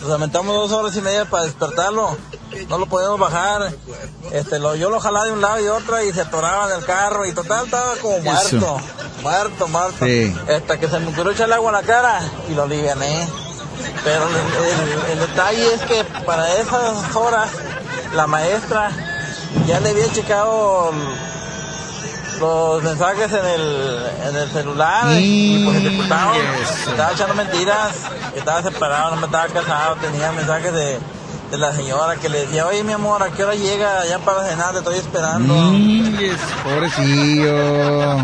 Nos 0.00 0.10
lamentamos 0.10 0.54
dos 0.54 0.72
horas 0.72 0.94
y 0.96 1.00
media 1.00 1.24
para 1.24 1.44
despertarlo. 1.44 2.16
No 2.68 2.78
lo 2.78 2.86
podíamos 2.86 3.18
bajar. 3.18 3.72
Este, 4.32 4.58
lo, 4.58 4.74
yo 4.74 4.90
lo 4.90 4.98
jalaba 5.00 5.24
de 5.26 5.32
un 5.32 5.40
lado 5.40 5.60
y 5.60 5.64
de 5.64 5.70
otro 5.70 6.02
y 6.02 6.12
se 6.12 6.22
atoraba 6.22 6.70
en 6.72 6.78
el 6.80 6.84
carro 6.84 7.24
y 7.24 7.32
total 7.32 7.64
estaba 7.66 7.94
como 8.02 8.18
muerto. 8.20 8.56
Eso. 8.56 8.80
Muerto, 9.22 9.68
muerto. 9.68 10.04
Sí. 10.04 10.34
Hasta 10.54 10.78
que 10.78 10.88
se 10.88 10.98
me 10.98 11.08
ocurrió 11.12 11.32
echarle 11.32 11.54
agua 11.54 11.70
a 11.70 11.80
la 11.80 11.82
cara 11.82 12.20
y 12.48 12.54
lo 12.54 12.64
aliviané. 12.64 13.28
Pero 14.04 14.26
el, 14.28 14.34
el- 14.34 15.10
el 15.12 15.18
detalle 15.20 15.74
es 15.74 15.80
que 15.82 16.04
para 16.24 16.52
esas 16.54 17.14
horas 17.14 17.50
la 18.14 18.26
maestra 18.26 18.90
ya 19.66 19.80
le 19.80 19.90
había 19.90 20.10
checado 20.12 20.92
los 22.40 22.82
mensajes 22.82 23.30
en 23.32 23.44
el, 23.46 24.06
en 24.28 24.36
el 24.36 24.50
celular 24.50 25.06
y 25.20 25.64
pues 25.64 25.76
el 25.76 25.90
diputado 25.90 26.32
estaba 26.90 27.12
echando 27.12 27.34
mentiras, 27.34 27.92
estaba 28.34 28.62
separado, 28.62 29.10
no 29.14 29.16
me 29.20 29.26
estaba 29.26 29.46
casado, 29.48 29.96
tenía 29.96 30.32
mensajes 30.32 30.72
de, 30.72 30.98
de 31.52 31.58
la 31.58 31.70
señora 31.72 32.16
que 32.16 32.30
le 32.30 32.46
decía, 32.46 32.66
oye 32.66 32.82
mi 32.82 32.94
amor, 32.94 33.22
¿a 33.22 33.28
qué 33.30 33.42
hora 33.44 33.54
llega 33.54 34.06
ya 34.06 34.18
para 34.20 34.48
cenar? 34.48 34.72
Te 34.72 34.78
estoy 34.78 34.96
esperando. 34.98 35.54
Ingues, 35.74 36.38
pobrecillo. 36.64 38.16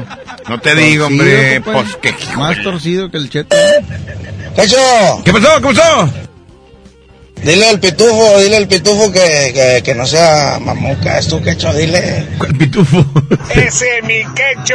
No 0.49 0.61
te 0.63 0.75
digo, 0.75 1.07
hombre, 1.09 1.61
pues 1.61 1.95
que... 1.97 2.15
Más 2.37 2.63
torcido 2.63 3.11
que 3.11 3.19
el 3.19 3.29
cheto. 3.29 3.55
¡Cacho! 4.57 4.77
¿Qué 5.27 5.33
pasó? 5.33 5.61
¿Qué 5.61 5.75
pasó? 5.75 6.09
Dile 7.43 7.69
al 7.69 7.79
pitufo, 7.79 8.39
dile 8.41 8.57
al 8.57 8.67
pitufo 8.67 9.13
que, 9.13 9.53
que, 9.55 9.83
que 9.85 9.95
no 9.95 10.05
sea 10.07 10.59
mamuca, 10.61 11.19
es 11.19 11.29
tu 11.29 11.41
quecho, 11.43 11.73
dile. 11.75 12.27
¿Cuál 12.39 12.55
pitufo? 12.57 13.05
Ese 13.55 14.03
mi 14.03 14.25
quecho, 14.35 14.75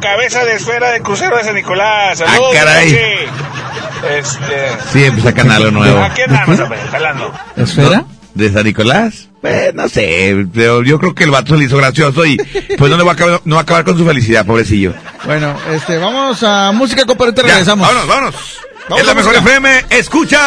cabeza 0.00 0.44
de 0.44 0.54
esfera 0.54 0.92
del 0.92 1.02
crucero 1.02 1.36
de 1.36 1.44
San 1.44 1.56
Nicolás. 1.56 2.18
Saludos, 2.18 2.52
Ah, 2.52 2.56
caray. 2.56 2.90
Peche. 2.90 3.26
Este, 4.10 4.68
Sí, 4.92 5.04
empieza 5.04 5.32
canal 5.34 5.62
algo 5.62 5.70
nuevo. 5.70 6.02
aquí 6.02 6.22
andamos, 6.22 6.60
hombre, 6.60 6.78
jalando. 6.90 7.32
¿Esfera? 7.56 8.04
¿De 8.34 8.52
San 8.52 8.64
Nicolás? 8.64 9.28
Pues, 9.40 9.74
no 9.74 9.88
sé, 9.88 10.46
pero 10.54 10.82
yo 10.82 10.98
creo 10.98 11.14
que 11.14 11.24
el 11.24 11.30
vato 11.30 11.54
se 11.54 11.58
le 11.60 11.64
hizo 11.66 11.76
gracioso 11.76 12.24
y 12.26 12.36
pues 12.76 12.90
no 12.90 12.96
le 12.96 13.04
va 13.04 13.12
a 13.12 13.14
acabar, 13.14 13.40
no 13.44 13.54
va 13.56 13.60
a 13.60 13.62
acabar 13.62 13.84
con 13.84 13.96
su 13.98 14.04
felicidad, 14.06 14.44
pobrecillo. 14.46 14.94
Bueno, 15.24 15.54
este, 15.72 15.96
vamos 15.98 16.42
a 16.42 16.72
música, 16.72 17.02
Ya, 17.06 17.42
regresamos. 17.42 17.86
vámonos, 17.86 18.08
vámonos. 18.08 18.34
Vamos 18.88 19.00
es 19.00 19.06
la 19.06 19.12
a 19.12 19.14
mejor 19.14 19.32
música. 19.34 19.50
FM, 19.50 19.84
escucha 19.90 20.40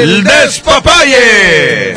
¡El 0.00 0.10
el 0.10 0.24
despapalle. 0.24 1.96